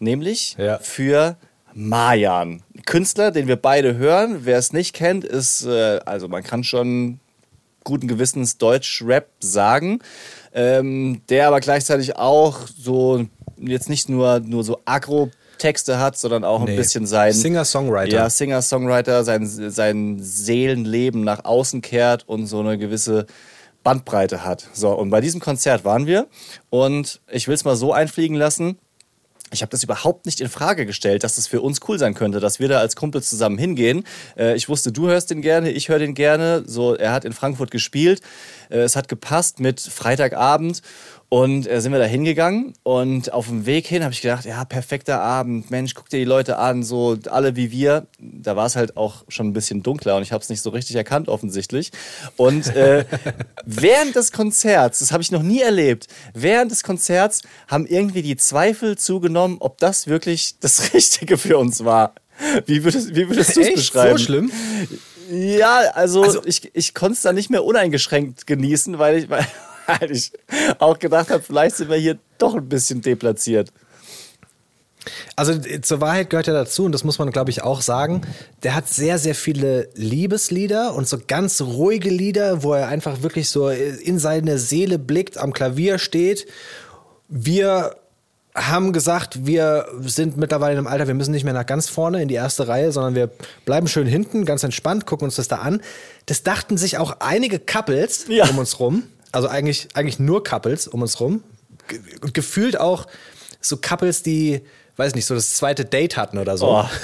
Nämlich 0.00 0.56
Ja. 0.58 0.78
für 0.78 1.36
Marjan. 1.74 2.62
Künstler, 2.86 3.30
den 3.30 3.46
wir 3.46 3.56
beide 3.56 3.96
hören. 3.96 4.40
Wer 4.44 4.58
es 4.58 4.72
nicht 4.72 4.94
kennt, 4.94 5.24
ist, 5.24 5.64
äh, 5.64 6.00
also 6.04 6.28
man 6.28 6.42
kann 6.42 6.64
schon 6.64 7.20
guten 7.84 8.08
Gewissens 8.08 8.58
Deutsch-Rap 8.58 9.28
sagen, 9.40 10.00
ähm, 10.54 11.22
der 11.28 11.48
aber 11.48 11.60
gleichzeitig 11.60 12.16
auch 12.16 12.66
so 12.78 13.26
jetzt 13.56 13.88
nicht 13.88 14.08
nur, 14.08 14.40
nur 14.40 14.64
so 14.64 14.80
Agro-Texte 15.62 15.98
hat, 15.98 16.16
sondern 16.18 16.44
auch 16.44 16.60
ein 16.60 16.66
Nee. 16.66 16.76
bisschen 16.76 17.06
sein 17.06 17.32
Singer-Songwriter. 17.32 18.12
Ja, 18.16 18.30
Singer-Songwriter, 18.30 19.24
sein, 19.24 19.46
sein 19.46 20.18
Seelenleben 20.20 21.22
nach 21.22 21.44
außen 21.44 21.80
kehrt 21.82 22.28
und 22.28 22.46
so 22.46 22.60
eine 22.60 22.78
gewisse 22.78 23.26
Bandbreite 23.84 24.44
hat. 24.44 24.66
So, 24.72 24.90
und 24.90 25.10
bei 25.10 25.20
diesem 25.20 25.40
Konzert 25.40 25.84
waren 25.84 26.06
wir 26.06 26.26
und 26.70 27.20
ich 27.30 27.48
will 27.48 27.54
es 27.54 27.64
mal 27.64 27.76
so 27.76 27.92
einfliegen 27.92 28.36
lassen. 28.36 28.78
Ich 29.54 29.60
habe 29.60 29.70
das 29.70 29.82
überhaupt 29.82 30.24
nicht 30.24 30.40
in 30.40 30.48
Frage 30.48 30.86
gestellt, 30.86 31.24
dass 31.24 31.36
es 31.36 31.46
für 31.46 31.60
uns 31.60 31.80
cool 31.86 31.98
sein 31.98 32.14
könnte, 32.14 32.40
dass 32.40 32.58
wir 32.58 32.68
da 32.68 32.78
als 32.78 32.96
Kumpel 32.96 33.22
zusammen 33.22 33.58
hingehen. 33.58 34.04
Äh, 34.38 34.54
ich 34.56 34.70
wusste, 34.70 34.92
du 34.92 35.08
hörst 35.08 35.30
den 35.30 35.42
gerne, 35.42 35.70
ich 35.70 35.90
höre 35.90 35.98
den 35.98 36.14
gerne. 36.14 36.62
So, 36.66 36.94
er 36.94 37.12
hat 37.12 37.26
in 37.26 37.34
Frankfurt 37.34 37.70
gespielt. 37.70 38.22
Äh, 38.70 38.78
es 38.78 38.96
hat 38.96 39.08
gepasst 39.08 39.60
mit 39.60 39.78
Freitagabend 39.80 40.80
und 41.32 41.66
äh, 41.66 41.80
sind 41.80 41.92
wir 41.92 41.98
da 41.98 42.04
hingegangen 42.04 42.74
und 42.82 43.32
auf 43.32 43.46
dem 43.46 43.64
Weg 43.64 43.86
hin 43.86 44.02
habe 44.04 44.12
ich 44.12 44.20
gedacht, 44.20 44.44
ja, 44.44 44.66
perfekter 44.66 45.22
Abend, 45.22 45.70
Mensch, 45.70 45.94
guck 45.94 46.10
dir 46.10 46.18
die 46.18 46.26
Leute 46.26 46.58
an, 46.58 46.82
so 46.82 47.16
alle 47.30 47.56
wie 47.56 47.70
wir. 47.70 48.06
Da 48.18 48.54
war 48.54 48.66
es 48.66 48.76
halt 48.76 48.98
auch 48.98 49.24
schon 49.28 49.46
ein 49.46 49.54
bisschen 49.54 49.82
dunkler 49.82 50.18
und 50.18 50.24
ich 50.24 50.32
habe 50.32 50.42
es 50.42 50.50
nicht 50.50 50.60
so 50.60 50.68
richtig 50.68 50.94
erkannt 50.94 51.30
offensichtlich. 51.30 51.90
Und 52.36 52.76
äh, 52.76 53.06
während 53.64 54.14
des 54.14 54.30
Konzerts, 54.32 54.98
das 54.98 55.10
habe 55.10 55.22
ich 55.22 55.32
noch 55.32 55.42
nie 55.42 55.62
erlebt, 55.62 56.06
während 56.34 56.70
des 56.70 56.82
Konzerts 56.82 57.40
haben 57.66 57.86
irgendwie 57.86 58.20
die 58.20 58.36
Zweifel 58.36 58.98
zugenommen, 58.98 59.56
ob 59.60 59.78
das 59.78 60.08
wirklich 60.08 60.58
das 60.60 60.92
Richtige 60.92 61.38
für 61.38 61.56
uns 61.56 61.82
war. 61.82 62.12
Wie 62.66 62.84
würdest, 62.84 63.14
wie 63.14 63.26
würdest 63.30 63.56
du 63.56 63.62
es 63.62 63.72
beschreiben? 63.72 64.18
So 64.18 64.24
schlimm? 64.24 64.52
Ja, 65.30 65.78
also, 65.94 66.24
Also- 66.24 66.42
ich, 66.44 66.70
ich 66.74 66.92
konnte 66.92 67.14
es 67.14 67.22
da 67.22 67.32
nicht 67.32 67.48
mehr 67.48 67.64
uneingeschränkt 67.64 68.46
genießen, 68.46 68.98
weil 68.98 69.16
ich, 69.16 69.30
weil, 69.30 69.46
weil 70.00 70.10
ich 70.10 70.32
auch 70.78 70.98
gedacht 70.98 71.30
habe, 71.30 71.42
vielleicht 71.42 71.76
sind 71.76 71.90
wir 71.90 71.96
hier 71.96 72.18
doch 72.38 72.54
ein 72.54 72.68
bisschen 72.68 73.00
deplatziert. 73.00 73.72
Also 75.36 75.52
äh, 75.52 75.80
zur 75.80 76.00
Wahrheit 76.00 76.30
gehört 76.30 76.46
ja 76.46 76.52
dazu, 76.52 76.84
und 76.84 76.92
das 76.92 77.04
muss 77.04 77.18
man, 77.18 77.30
glaube 77.30 77.50
ich, 77.50 77.62
auch 77.62 77.80
sagen, 77.80 78.22
der 78.62 78.74
hat 78.74 78.88
sehr, 78.88 79.18
sehr 79.18 79.34
viele 79.34 79.88
Liebeslieder 79.94 80.94
und 80.94 81.08
so 81.08 81.18
ganz 81.26 81.60
ruhige 81.60 82.10
Lieder, 82.10 82.62
wo 82.62 82.74
er 82.74 82.88
einfach 82.88 83.22
wirklich 83.22 83.50
so 83.50 83.68
in 83.68 84.18
seine 84.18 84.58
Seele 84.58 84.98
blickt, 84.98 85.38
am 85.38 85.52
Klavier 85.52 85.98
steht. 85.98 86.46
Wir 87.28 87.96
haben 88.54 88.92
gesagt, 88.92 89.46
wir 89.46 89.86
sind 90.02 90.36
mittlerweile 90.36 90.78
im 90.78 90.86
Alter, 90.86 91.06
wir 91.06 91.14
müssen 91.14 91.32
nicht 91.32 91.44
mehr 91.44 91.54
nach 91.54 91.64
ganz 91.64 91.88
vorne 91.88 92.20
in 92.20 92.28
die 92.28 92.34
erste 92.34 92.68
Reihe, 92.68 92.92
sondern 92.92 93.14
wir 93.14 93.30
bleiben 93.64 93.88
schön 93.88 94.06
hinten, 94.06 94.44
ganz 94.44 94.62
entspannt, 94.62 95.06
gucken 95.06 95.24
uns 95.24 95.36
das 95.36 95.48
da 95.48 95.56
an. 95.56 95.80
Das 96.26 96.42
dachten 96.42 96.76
sich 96.76 96.98
auch 96.98 97.16
einige 97.20 97.58
Couples 97.58 98.26
Ja. 98.28 98.46
um 98.48 98.58
uns 98.58 98.78
rum. 98.78 99.04
Also 99.32 99.48
eigentlich, 99.48 99.88
eigentlich 99.94 100.18
nur 100.18 100.44
Couples 100.44 100.86
um 100.88 101.02
uns 101.02 101.18
rum. 101.20 101.42
Ge 101.88 101.98
und 102.20 102.34
gefühlt 102.34 102.78
auch 102.78 103.06
so 103.60 103.76
Couples, 103.76 104.22
die, 104.22 104.60
weiß 104.96 105.14
nicht, 105.14 105.24
so 105.26 105.34
das 105.34 105.54
zweite 105.54 105.84
Date 105.84 106.16
hatten 106.16 106.38
oder 106.38 106.56
so. 106.56 106.68
Oh. 106.68 106.84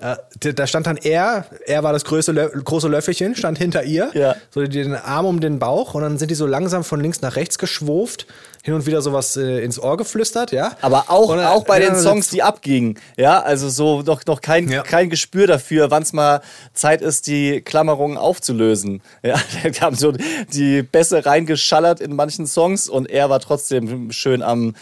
Äh, 0.00 0.16
da- 0.54 0.66
stand 0.66 0.86
dann 0.86 0.96
er, 0.96 1.44
er 1.66 1.82
war 1.82 1.92
das 1.92 2.04
größte 2.04 2.32
große 2.64 2.88
Löffelchen, 2.88 3.34
stand 3.36 3.58
hinter 3.58 3.82
ihr, 3.84 4.10
Ja. 4.14 4.36
so 4.50 4.62
den 4.64 4.94
Arm 4.94 5.26
um 5.26 5.40
den 5.40 5.58
Bauch 5.58 5.92
und 5.94 6.02
dann 6.02 6.16
sind 6.16 6.30
die 6.30 6.34
so 6.34 6.46
langsam 6.46 6.84
von 6.84 7.00
links 7.00 7.20
nach 7.20 7.36
rechts 7.36 7.58
geschwurft, 7.58 8.26
hin 8.62 8.74
und 8.74 8.84
wieder 8.84 9.00
sowas 9.00 9.36
äh, 9.38 9.64
ins 9.64 9.78
Ohr 9.78 9.96
geflüstert, 9.96 10.52
ja. 10.52 10.72
Aber 10.82 11.04
auch, 11.08 11.30
Und 11.30 11.38
dann- 11.38 11.46
auch 11.46 11.64
bei 11.64 11.80
ja, 11.82 11.88
den 11.90 11.98
Songs, 11.98 12.28
die 12.28 12.42
abgingen. 12.42 12.98
Ja, 13.16 13.40
also 13.40 13.68
so 13.70 14.02
noch, 14.02 14.24
noch 14.26 14.40
kein, 14.42 14.68
Ja. 14.68 14.82
kein 14.82 15.08
Gespür 15.08 15.46
dafür, 15.46 15.90
wann 15.90 16.02
es 16.02 16.12
mal 16.12 16.42
Zeit 16.74 17.00
ist, 17.00 17.26
die 17.26 17.62
Klammerungen 17.62 18.18
aufzulösen. 18.18 19.00
Ja, 19.22 19.40
da 19.62 19.80
haben 19.80 19.96
so 19.96 20.12
die 20.52 20.82
Bässe 20.82 21.24
reingeschallert 21.24 22.00
in 22.00 22.14
manchen 22.14 22.46
Songs 22.46 22.88
und 22.88 23.08
er 23.10 23.30
war 23.30 23.40
trotzdem 23.40 24.12
schön 24.12 24.42
am 24.42 24.74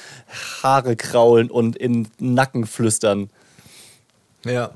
Haare 0.62 0.96
kraulen 0.96 1.50
und 1.50 1.76
in 1.76 2.08
Nacken 2.18 2.66
flüstern. 2.66 3.30
Ja. 4.44 4.70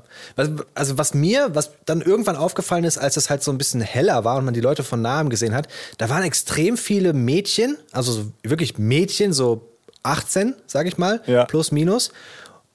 Also 0.75 0.97
was 0.97 1.13
mir, 1.13 1.55
was 1.55 1.71
dann 1.85 2.01
irgendwann 2.01 2.35
aufgefallen 2.35 2.83
ist, 2.83 2.97
als 2.97 3.15
es 3.17 3.29
halt 3.29 3.43
so 3.43 3.51
ein 3.51 3.57
bisschen 3.57 3.81
heller 3.81 4.23
war 4.25 4.37
und 4.37 4.45
man 4.45 4.53
die 4.53 4.61
Leute 4.61 4.83
von 4.83 5.01
nahem 5.01 5.29
gesehen 5.29 5.55
hat, 5.55 5.67
da 5.97 6.09
waren 6.09 6.23
extrem 6.23 6.77
viele 6.77 7.13
Mädchen, 7.13 7.77
also 7.91 8.11
so 8.11 8.31
wirklich 8.43 8.77
Mädchen, 8.77 9.31
so 9.33 9.69
18, 10.03 10.55
sag 10.67 10.85
ich 10.87 10.97
mal, 10.97 11.21
Ja. 11.27 11.45
plus 11.45 11.71
minus. 11.71 12.11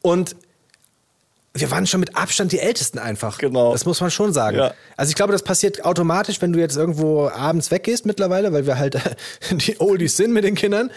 Und 0.00 0.34
wir 1.54 1.70
waren 1.70 1.86
schon 1.86 2.00
mit 2.00 2.16
Abstand 2.16 2.52
die 2.52 2.60
Ältesten 2.60 2.98
einfach. 2.98 3.38
Genau. 3.38 3.72
Das 3.72 3.84
muss 3.84 4.00
man 4.00 4.10
schon 4.10 4.32
sagen. 4.32 4.56
Ja. 4.58 4.74
Also 4.96 5.10
ich 5.10 5.16
glaube, 5.16 5.32
das 5.32 5.42
passiert 5.42 5.84
automatisch, 5.84 6.40
wenn 6.40 6.52
du 6.52 6.58
jetzt 6.60 6.76
irgendwo 6.76 7.28
abends 7.28 7.70
weggehst 7.70 8.06
mittlerweile, 8.06 8.52
weil 8.52 8.66
wir 8.66 8.78
halt 8.78 8.96
die 9.50 9.80
Oldies 9.80 10.16
sind 10.16 10.32
mit 10.32 10.44
den 10.44 10.54
Kindern. 10.54 10.90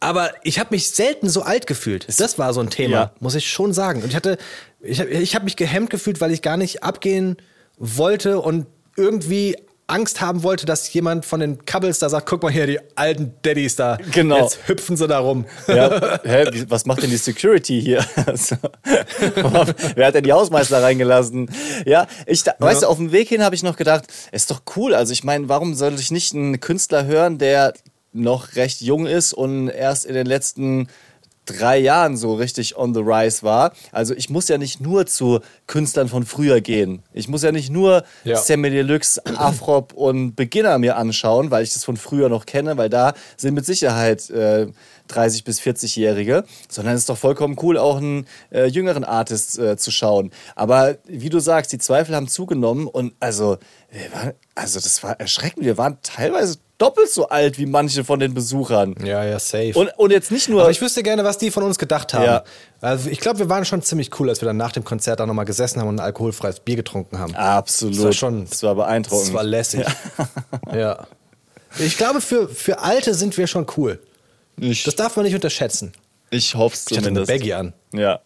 Aber 0.00 0.30
ich 0.42 0.58
habe 0.58 0.68
mich 0.72 0.90
selten 0.90 1.28
so 1.28 1.42
alt 1.42 1.66
gefühlt. 1.66 2.06
Das 2.20 2.38
war 2.38 2.52
so 2.54 2.60
ein 2.60 2.70
Thema, 2.70 2.92
Ja. 2.96 3.12
muss 3.20 3.34
ich 3.34 3.50
schon 3.50 3.72
sagen. 3.72 4.02
Und 4.02 4.08
ich 4.10 4.16
hatte, 4.16 4.38
ich 4.80 5.00
habe 5.00 5.10
ich 5.10 5.34
hab 5.34 5.42
mich 5.44 5.56
gehemmt 5.56 5.90
gefühlt, 5.90 6.20
weil 6.20 6.30
ich 6.32 6.42
gar 6.42 6.56
nicht 6.56 6.82
abgehen 6.84 7.36
wollte 7.78 8.40
und 8.40 8.66
irgendwie 8.96 9.56
Angst 9.90 10.20
haben 10.20 10.42
wollte, 10.42 10.66
dass 10.66 10.92
jemand 10.92 11.24
von 11.24 11.40
den 11.40 11.64
Couples 11.64 11.98
da 11.98 12.10
sagt, 12.10 12.28
guck 12.28 12.42
mal 12.42 12.52
hier, 12.52 12.66
die 12.66 12.78
alten 12.94 13.32
Daddys 13.42 13.74
da. 13.76 13.96
Genau. 14.12 14.42
Jetzt 14.42 14.58
hüpfen 14.68 14.98
sie 14.98 15.08
da 15.08 15.18
rum. 15.20 15.46
Ja, 15.66 16.18
hä, 16.24 16.64
was 16.68 16.84
macht 16.84 17.02
denn 17.02 17.08
die 17.10 17.16
Security 17.16 17.80
hier? 17.80 18.04
Also, 18.26 18.56
Wer 19.94 20.06
hat 20.06 20.14
denn 20.14 20.24
die 20.24 20.32
Hausmeister 20.32 20.82
reingelassen? 20.82 21.50
Ja, 21.86 22.06
ich, 22.26 22.42
da, 22.44 22.52
weißt 22.58 22.82
du, 22.82 22.86
auf 22.86 22.98
dem 22.98 23.12
Weg 23.12 23.28
hin 23.30 23.42
habe 23.42 23.54
ich 23.54 23.62
noch 23.62 23.76
gedacht, 23.76 24.04
ist 24.30 24.50
doch 24.50 24.60
cool. 24.76 24.94
Also 24.94 25.12
ich 25.14 25.24
meine, 25.24 25.48
warum 25.48 25.74
sollte 25.74 26.00
ich 26.02 26.10
nicht 26.10 26.34
einen 26.34 26.60
Künstler 26.60 27.06
hören, 27.06 27.38
der 27.38 27.72
noch 28.12 28.56
recht 28.56 28.80
jung 28.80 29.06
ist 29.06 29.32
und 29.32 29.68
erst 29.68 30.06
in 30.06 30.14
den 30.14 30.26
letzten 30.26 30.88
drei 31.48 31.78
Jahren 31.78 32.16
so 32.16 32.34
richtig 32.34 32.76
on 32.76 32.94
the 32.94 33.00
rise 33.00 33.42
war. 33.42 33.72
Also 33.92 34.14
ich 34.14 34.30
muss 34.30 34.48
ja 34.48 34.58
nicht 34.58 34.80
nur 34.80 35.06
zu 35.06 35.40
Künstlern 35.66 36.08
von 36.08 36.24
früher 36.24 36.60
gehen. 36.60 37.02
Ich 37.12 37.28
muss 37.28 37.42
ja 37.42 37.52
nicht 37.52 37.70
nur 37.70 38.04
Ja. 38.24 38.36
Sammy 38.36 38.70
Deluxe, 38.70 39.24
Afrop 39.24 39.92
und 39.94 40.36
Beginner 40.36 40.78
mir 40.78 40.96
anschauen, 40.96 41.50
weil 41.50 41.64
ich 41.64 41.72
das 41.72 41.84
von 41.84 41.96
früher 41.96 42.28
noch 42.28 42.46
kenne, 42.46 42.76
weil 42.76 42.90
da 42.90 43.14
sind 43.36 43.54
mit 43.54 43.64
Sicherheit 43.64 44.28
äh, 44.30 44.66
30 45.08 45.44
bis 45.44 45.60
40-Jährige, 45.60 46.44
sondern 46.68 46.94
es 46.94 47.00
ist 47.02 47.08
doch 47.08 47.16
vollkommen 47.16 47.56
cool, 47.62 47.78
auch 47.78 47.96
einen 47.96 48.26
äh, 48.52 48.66
jüngeren 48.66 49.04
Artist 49.04 49.58
äh, 49.58 49.78
zu 49.78 49.90
schauen. 49.90 50.30
Aber 50.54 50.98
wie 51.06 51.30
du 51.30 51.40
sagst, 51.40 51.72
die 51.72 51.78
Zweifel 51.78 52.14
haben 52.14 52.28
zugenommen 52.28 52.86
und 52.86 53.14
also, 53.20 53.56
waren, 54.12 54.32
also 54.54 54.80
das 54.80 55.02
war 55.02 55.18
erschreckend. 55.18 55.64
Wir 55.64 55.78
waren 55.78 55.96
teilweise 56.02 56.58
doppelt 56.78 57.10
so 57.10 57.28
alt 57.28 57.58
wie 57.58 57.66
manche 57.66 58.04
von 58.04 58.20
den 58.20 58.34
Besuchern. 58.34 58.94
Ja, 59.04 59.24
ja, 59.24 59.38
safe. 59.38 59.72
Und, 59.74 59.88
und 59.98 60.10
jetzt 60.12 60.30
nicht 60.30 60.48
nur. 60.48 60.62
Aber 60.62 60.70
ich 60.70 60.80
wüsste 60.80 61.02
gerne, 61.02 61.24
was 61.24 61.36
die 61.38 61.50
von 61.50 61.62
uns 61.64 61.78
gedacht 61.78 62.14
haben. 62.14 62.24
Ja. 62.24 62.44
Also 62.80 63.10
ich 63.10 63.18
glaube, 63.20 63.40
wir 63.40 63.48
waren 63.48 63.64
schon 63.64 63.82
ziemlich 63.82 64.18
cool, 64.20 64.28
als 64.28 64.40
wir 64.40 64.46
dann 64.46 64.56
nach 64.56 64.72
dem 64.72 64.84
Konzert 64.84 65.18
da 65.20 65.26
nochmal 65.26 65.44
gesessen 65.44 65.80
haben 65.80 65.88
und 65.88 65.96
ein 65.96 66.04
alkoholfreies 66.04 66.60
Bier 66.60 66.76
getrunken 66.76 67.18
haben. 67.18 67.34
Absolut. 67.34 67.96
Das 67.96 68.04
war 68.04 68.12
schon- 68.12 68.46
Das 68.48 68.62
war 68.62 68.74
beeindruckend. 68.76 69.28
Das 69.28 69.34
war 69.34 69.42
lässig. 69.44 69.84
Ja. 70.72 71.06
Ich 71.78 71.96
glaube, 71.96 72.20
für, 72.20 72.48
für 72.48 72.78
Alte 72.78 73.12
sind 73.14 73.36
wir 73.36 73.46
schon 73.46 73.66
cool. 73.76 74.00
Ich, 74.56 74.84
Das 74.84 74.96
darf 74.96 75.16
man 75.16 75.24
nicht 75.24 75.34
unterschätzen. 75.34 75.92
ich 76.30 76.54
hoffe 76.54 76.74
es 76.76 76.86
Ich 76.90 76.96
hatte 76.96 77.08
eine 77.08 77.24
zumindest. 77.24 77.28
Baggy 77.32 77.52
an. 77.52 77.72
Ja. 77.92 78.20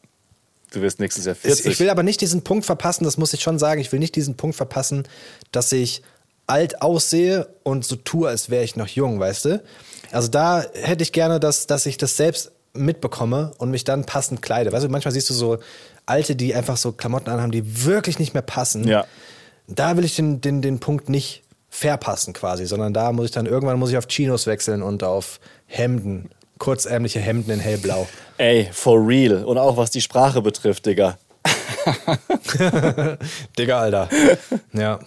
Du 0.72 0.80
wirst 0.80 1.00
nächstes 1.00 1.24
Jahr 1.26 1.34
Ich, 1.34 1.40
40. 1.42 1.66
ich 1.66 1.80
will 1.80 1.90
aber 1.90 2.02
nicht 2.02 2.20
diesen 2.20 2.42
Punkt 2.44 2.64
verpassen, 2.64 3.04
das 3.04 3.18
muss 3.18 3.32
ich 3.34 3.42
schon 3.42 3.58
sagen, 3.58 3.80
ich 3.80 3.92
will 3.92 3.98
nicht 3.98 4.16
diesen 4.16 4.36
Punkt 4.38 4.56
verpassen, 4.56 5.02
dass 5.50 5.70
ich 5.72 6.02
alt 6.46 6.82
aussehe 6.82 7.48
und 7.62 7.84
so 7.84 7.96
tue, 7.96 8.28
als 8.28 8.50
wäre 8.50 8.64
ich 8.64 8.76
noch 8.76 8.88
jung, 8.88 9.20
weißt 9.20 9.44
du? 9.46 9.62
Also 10.10 10.28
da 10.28 10.64
hätte 10.74 11.02
ich 11.02 11.12
gerne, 11.12 11.40
dass, 11.40 11.66
dass 11.66 11.86
ich 11.86 11.96
das 11.96 12.16
selbst 12.16 12.52
mitbekomme 12.74 13.52
und 13.58 13.70
mich 13.70 13.84
dann 13.84 14.04
passend 14.04 14.42
kleide. 14.42 14.72
Weißt 14.72 14.84
du, 14.84 14.88
manchmal 14.88 15.12
siehst 15.12 15.30
du 15.30 15.34
so 15.34 15.58
Alte, 16.04 16.34
die 16.36 16.54
einfach 16.54 16.76
so 16.76 16.92
Klamotten 16.92 17.30
anhaben, 17.30 17.52
die 17.52 17.84
wirklich 17.84 18.18
nicht 18.18 18.34
mehr 18.34 18.42
passen. 18.42 18.86
Ja. 18.86 19.06
Da 19.68 19.96
will 19.96 20.04
ich 20.04 20.16
den, 20.16 20.40
den, 20.40 20.60
den 20.60 20.80
Punkt 20.80 21.08
nicht 21.08 21.42
verpassen 21.70 22.34
quasi, 22.34 22.66
sondern 22.66 22.92
da 22.92 23.12
muss 23.12 23.26
ich 23.26 23.30
dann 23.30 23.46
irgendwann 23.46 23.78
muss 23.78 23.90
ich 23.90 23.96
auf 23.96 24.06
Chinos 24.06 24.46
wechseln 24.46 24.82
und 24.82 25.04
auf 25.04 25.40
Hemden, 25.66 26.28
kurzärmliche 26.58 27.20
Hemden 27.20 27.50
in 27.50 27.60
hellblau. 27.60 28.06
Ey, 28.36 28.68
for 28.72 28.98
real. 29.06 29.44
Und 29.44 29.58
auch 29.58 29.76
was 29.76 29.90
die 29.90 30.00
Sprache 30.00 30.42
betrifft, 30.42 30.84
Digga. 30.86 31.18
Digga, 33.58 33.80
Alter. 33.80 34.08
ja. 34.72 34.98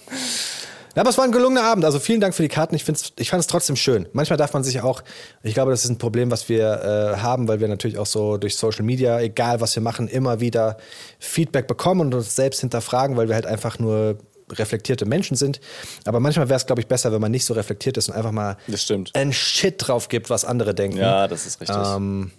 Ja, 0.96 1.02
aber 1.02 1.10
es 1.10 1.18
war 1.18 1.26
ein 1.26 1.32
gelungener 1.32 1.64
Abend. 1.64 1.84
Also 1.84 2.00
vielen 2.00 2.22
Dank 2.22 2.34
für 2.34 2.42
die 2.42 2.50
Karten. 2.50 2.74
Ich, 2.74 2.86
ich 3.18 3.30
fand 3.30 3.42
es 3.42 3.48
trotzdem 3.48 3.76
schön. 3.76 4.08
Manchmal 4.14 4.38
darf 4.38 4.54
man 4.54 4.64
sich 4.64 4.82
auch, 4.82 5.04
ich 5.44 5.54
glaube, 5.54 5.72
das 5.72 5.84
ist 5.84 5.92
ein 5.92 5.98
Problem, 5.98 6.32
was 6.32 6.48
wir 6.48 7.16
äh, 7.18 7.18
haben, 7.20 7.48
weil 7.50 7.60
wir 7.60 7.68
natürlich 7.68 7.98
auch 7.98 8.06
so 8.06 8.38
durch 8.38 8.56
Social 8.56 8.84
Media, 8.84 9.20
egal 9.20 9.60
was 9.60 9.76
wir 9.76 9.84
machen, 9.84 10.08
immer 10.08 10.40
wieder 10.40 10.78
Feedback 11.20 11.68
bekommen 11.68 12.02
und 12.02 12.16
uns 12.16 12.36
selbst 12.36 12.62
hinterfragen, 12.62 13.18
weil 13.18 13.28
wir 13.28 13.36
halt 13.36 13.46
einfach 13.46 13.78
nur 13.78 14.18
reflektierte 14.52 15.06
Menschen 15.06 15.36
sind. 15.36 15.60
Aber 16.06 16.20
manchmal 16.20 16.48
wäre 16.50 16.58
es, 16.58 16.66
glaube 16.66 16.82
ich, 16.82 16.88
besser, 16.88 17.12
wenn 17.12 17.22
man 17.22 17.32
nicht 17.32 17.46
so 17.46 17.54
reflektiert 17.54 17.98
ist 17.98 18.10
und 18.10 18.16
einfach 18.16 18.32
mal 18.32 18.58
Das 18.68 18.90
einen 19.14 19.34
Shit 19.34 19.76
drauf 19.80 20.08
gibt, 20.08 20.30
was 20.30 20.46
andere 20.46 20.74
denken. 20.74 20.98
Ja, 20.98 21.28
das 21.28 21.46
ist 21.46 21.60
richtig. 21.60 21.76
Ähm, 21.78 22.32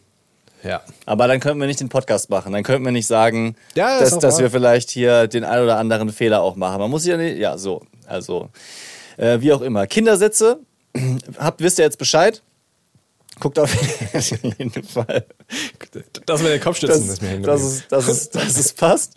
ja. 0.62 0.82
Aber 1.04 1.28
dann 1.28 1.40
könnten 1.40 1.60
wir 1.60 1.66
nicht 1.66 1.80
den 1.80 1.88
Podcast 1.88 2.30
machen. 2.30 2.52
Dann 2.52 2.62
könnten 2.62 2.84
wir 2.84 2.92
nicht 2.92 3.06
sagen, 3.06 3.56
Ja, 3.74 3.98
ist 3.98 4.12
dass, 4.12 4.20
dass 4.20 4.38
wir 4.38 4.50
vielleicht 4.50 4.90
hier 4.90 5.26
den 5.26 5.44
ein 5.44 5.62
oder 5.62 5.78
anderen 5.78 6.10
Fehler 6.10 6.42
auch 6.42 6.56
machen. 6.56 6.78
Man 6.78 6.90
muss 6.90 7.04
ja 7.06 7.16
nicht, 7.16 7.38
ja, 7.38 7.58
so. 7.58 7.82
Also, 8.06 8.50
äh, 9.16 9.40
wie 9.40 9.52
auch 9.52 9.62
immer. 9.62 9.86
Kindersitze, 9.86 10.60
habt, 11.38 11.60
wisst 11.60 11.78
ihr 11.78 11.84
jetzt 11.84 11.98
Bescheid? 11.98 12.42
Guckt 13.38 13.58
auf 13.58 13.74
jeden 14.58 14.82
Fall. 14.82 15.26
Das 16.24 16.42
mit 16.42 16.52
den 16.52 16.60
Kopfstützen 16.60 17.42
dass, 17.42 17.42
dass, 17.42 17.62
es, 17.62 17.88
dass, 17.88 18.08
es, 18.08 18.30
dass 18.30 18.56
es 18.56 18.72
passt. 18.72 19.16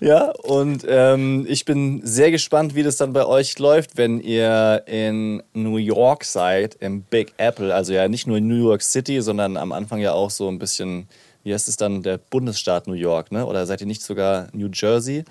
Ja, 0.00 0.30
und 0.42 0.84
ähm, 0.88 1.46
ich 1.48 1.64
bin 1.64 2.00
sehr 2.04 2.32
gespannt, 2.32 2.74
wie 2.74 2.82
das 2.82 2.96
dann 2.96 3.12
bei 3.12 3.24
euch 3.24 3.56
läuft, 3.60 3.96
wenn 3.96 4.18
ihr 4.20 4.82
in 4.86 5.44
New 5.52 5.76
York 5.76 6.24
seid, 6.24 6.74
im 6.80 7.02
Big 7.02 7.34
Apple. 7.36 7.72
Also 7.72 7.92
ja 7.92 8.08
nicht 8.08 8.26
nur 8.26 8.38
in 8.38 8.48
New 8.48 8.66
York 8.66 8.82
City, 8.82 9.20
sondern 9.20 9.56
am 9.56 9.70
Anfang 9.70 10.00
ja 10.00 10.12
auch 10.12 10.30
so 10.30 10.48
ein 10.48 10.58
bisschen, 10.58 11.08
wie 11.44 11.54
heißt 11.54 11.68
es 11.68 11.76
dann, 11.76 12.02
der 12.02 12.18
Bundesstaat 12.18 12.88
New 12.88 12.94
York, 12.94 13.30
ne? 13.30 13.46
Oder 13.46 13.64
seid 13.64 13.80
ihr 13.80 13.86
nicht 13.86 14.02
sogar 14.02 14.48
New 14.52 14.70
Jersey? 14.72 15.24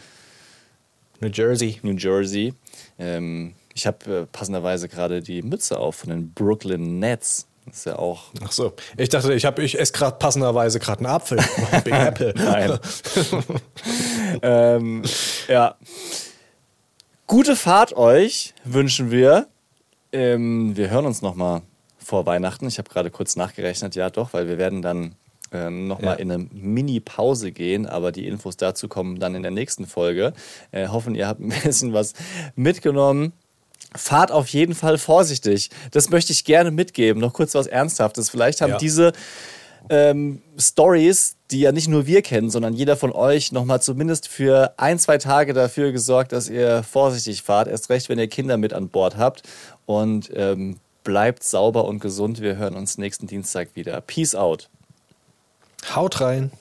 New 1.22 1.30
Jersey. 1.30 1.80
New 1.84 1.96
Jersey. 1.96 2.54
Ähm, 3.00 3.54
ich 3.74 3.88
habe 3.88 4.22
äh, 4.22 4.26
passenderweise 4.26 4.90
gerade 4.90 5.22
die 5.22 5.42
Mütze 5.42 5.80
auf 5.80 5.96
von 5.98 6.10
den 6.10 6.34
Brooklyn 6.34 7.00
Nets. 7.00 7.48
Das 7.66 7.78
ist 7.78 7.86
ja 7.86 8.00
auch 8.00 8.32
Ach 8.44 8.52
so. 8.52 8.74
Ich 8.98 9.10
dachte, 9.10 9.34
ich, 9.34 9.46
hab- 9.46 9.60
ich 9.60 9.80
esse 9.80 9.94
gerade 9.94 10.18
passenderweise 10.18 10.80
gerade 10.80 11.00
einen 11.00 11.08
Apfel. 11.14 11.38
Big 11.84 11.94
Apple. 11.94 12.34
Nein. 12.36 12.80
ähm, 14.42 15.04
ja. 15.48 15.76
Gute 17.28 17.56
Fahrt 17.56 17.94
euch 17.94 18.54
wünschen 18.66 19.12
wir. 19.12 19.48
Ähm, 20.12 20.76
wir 20.76 20.90
hören 20.90 21.06
uns 21.06 21.22
noch 21.22 21.36
mal 21.36 21.62
vor 21.98 22.26
Weihnachten. 22.26 22.68
Ich 22.68 22.78
habe 22.78 22.90
gerade 22.90 23.12
kurz 23.12 23.36
nachgerechnet. 23.36 23.96
Ja, 23.96 24.10
doch, 24.10 24.34
weil 24.34 24.48
wir 24.48 24.58
werden 24.58 24.82
dann 24.82 25.16
ähm, 25.52 25.88
noch 25.88 26.00
mal 26.02 26.12
Ja. 26.14 26.18
in 26.20 26.32
eine 26.32 26.48
Mini-Pause 26.52 27.52
gehen. 27.52 27.86
Aber 27.86 28.12
die 28.12 28.28
Infos 28.28 28.58
dazu 28.58 28.88
kommen 28.88 29.20
dann 29.20 29.36
in 29.36 29.42
der 29.42 29.52
nächsten 29.52 29.86
Folge. 29.86 30.34
Äh, 30.72 30.88
hoffen, 30.88 31.16
ihr 31.16 31.28
habt 31.28 31.42
ein 31.42 31.50
bisschen 31.64 31.94
was 31.94 32.14
mitgenommen. 32.56 33.34
Fahrt 33.94 34.32
auf 34.32 34.48
jeden 34.48 34.74
Fall 34.76 34.98
vorsichtig. 34.98 35.70
Das 35.92 36.10
möchte 36.10 36.32
ich 36.32 36.46
gerne 36.46 36.72
mitgeben. 36.72 37.20
Noch 37.22 37.34
kurz 37.34 37.54
was 37.56 37.68
Ernsthaftes. 37.68 38.30
Vielleicht 38.30 38.62
haben 38.62 38.72
Ja. 38.72 38.78
diese 38.78 39.12
ähm, 39.90 40.42
Stories, 40.58 41.36
die 41.50 41.60
ja 41.62 41.72
nicht 41.74 41.90
nur 41.90 42.06
wir 42.06 42.22
kennen, 42.22 42.50
sondern 42.50 42.74
jeder 42.74 42.96
von 42.96 43.12
euch 43.12 43.52
nochmal 43.52 43.82
zumindest 43.82 44.28
für 44.30 44.74
ein, 44.78 45.00
zwei 45.00 45.18
Tage 45.18 45.54
dafür 45.54 45.92
gesorgt, 45.92 46.32
dass 46.32 46.48
ihr 46.48 46.84
vorsichtig 46.84 47.42
fahrt. 47.42 47.68
Erst 47.68 47.90
recht, 47.90 48.08
wenn 48.08 48.20
ihr 48.20 48.28
Kinder 48.28 48.56
mit 48.58 48.72
an 48.72 48.88
Bord 48.90 49.18
habt. 49.18 49.44
Und 49.86 50.30
ähm, 50.34 50.78
bleibt 51.04 51.44
sauber 51.44 51.86
und 51.86 52.00
gesund. 52.00 52.40
Wir 52.42 52.56
hören 52.58 52.76
uns 52.76 52.98
nächsten 52.98 53.28
Dienstag 53.28 53.70
wieder. 53.76 54.00
Peace 54.02 54.36
out. 54.36 54.70
Haut 55.96 56.22
rein. 56.22 56.52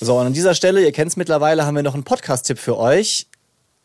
So, 0.00 0.18
und 0.18 0.26
an 0.26 0.32
dieser 0.32 0.54
Stelle, 0.54 0.82
ihr 0.82 0.92
kennt 0.92 1.10
es 1.10 1.16
mittlerweile, 1.16 1.64
haben 1.64 1.76
wir 1.76 1.82
noch 1.82 1.94
einen 1.94 2.04
Podcast-Tipp 2.04 2.58
für 2.58 2.76
euch 2.76 3.26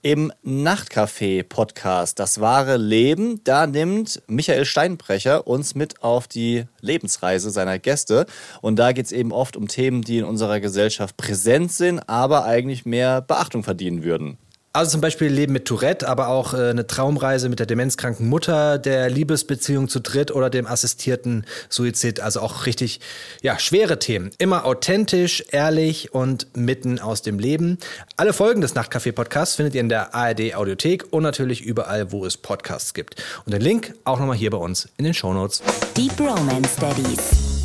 im 0.02 0.32
Nachtcafé-Podcast 0.44 2.18
Das 2.20 2.40
wahre 2.40 2.78
Leben. 2.78 3.44
Da 3.44 3.68
nimmt 3.68 4.22
Michael 4.28 4.66
Steinbrecher 4.66 5.48
uns 5.48 5.76
mit 5.76 6.02
auf 6.04 6.28
die 6.28 6.66
Lebensreise 6.82 7.50
seiner 7.52 7.78
Gäste. 7.78 8.26
Und 8.62 8.78
da 8.78 8.94
geht 8.94 9.08
es 9.08 9.12
eben 9.12 9.32
oft 9.32 9.58
um 9.58 9.68
Themen, 9.68 10.02
die 10.02 10.20
in 10.20 10.24
unserer 10.24 10.60
Gesellschaft 10.60 11.18
präsent 11.18 11.72
sind, 11.72 12.08
aber 12.08 12.46
eigentlich 12.46 12.86
mehr 12.86 13.22
Beachtung 13.22 13.64
verdienen 13.64 14.04
würden. 14.04 14.38
Also 14.78 14.92
zum 14.92 15.02
Beispiel 15.02 15.30
Leben 15.30 15.54
mit 15.54 15.66
Tourette, 15.66 16.08
aber 16.08 16.28
auch 16.28 16.54
äh, 16.54 16.70
eine 16.70 16.86
Traumreise 16.86 17.50
mit 17.50 17.58
der 17.58 17.66
demenzkranken 17.66 18.30
Mutter, 18.30 18.78
der 18.78 19.10
Liebesbeziehung 19.10 19.88
zu 19.88 20.00
dritt 20.00 20.30
oder 20.30 20.52
dem 20.52 20.68
assistierten 20.68 21.48
Suizid. 21.68 22.20
Also 22.20 22.42
auch 22.42 22.68
richtig, 22.68 23.00
ja, 23.42 23.58
schwere 23.58 23.98
Themen. 23.98 24.30
Immer 24.38 24.66
authentisch, 24.66 25.44
ehrlich 25.50 26.14
und 26.14 26.56
mitten 26.56 27.00
aus 27.00 27.24
dem 27.24 27.40
Leben. 27.40 27.80
Alle 28.18 28.34
Folgen 28.34 28.62
des 28.62 28.76
Nachtcafé-Podcasts 28.76 29.56
findet 29.56 29.74
ihr 29.74 29.82
in 29.82 29.90
der 29.90 30.14
ARD 30.14 30.54
Audiothek 30.54 31.12
und 31.12 31.24
natürlich 31.24 31.64
überall, 31.64 32.12
wo 32.12 32.24
es 32.24 32.38
Podcasts 32.38 32.94
gibt. 32.94 33.16
Und 33.48 33.54
den 33.54 33.62
Link 33.64 33.96
auch 34.04 34.20
nochmal 34.20 34.38
hier 34.38 34.52
bei 34.52 34.58
uns 34.58 34.90
in 34.98 35.06
den 35.06 35.16
Shownotes. 35.16 35.64
Deep 35.98 36.20
Romance 36.20 36.76
Daddies. 36.80 37.57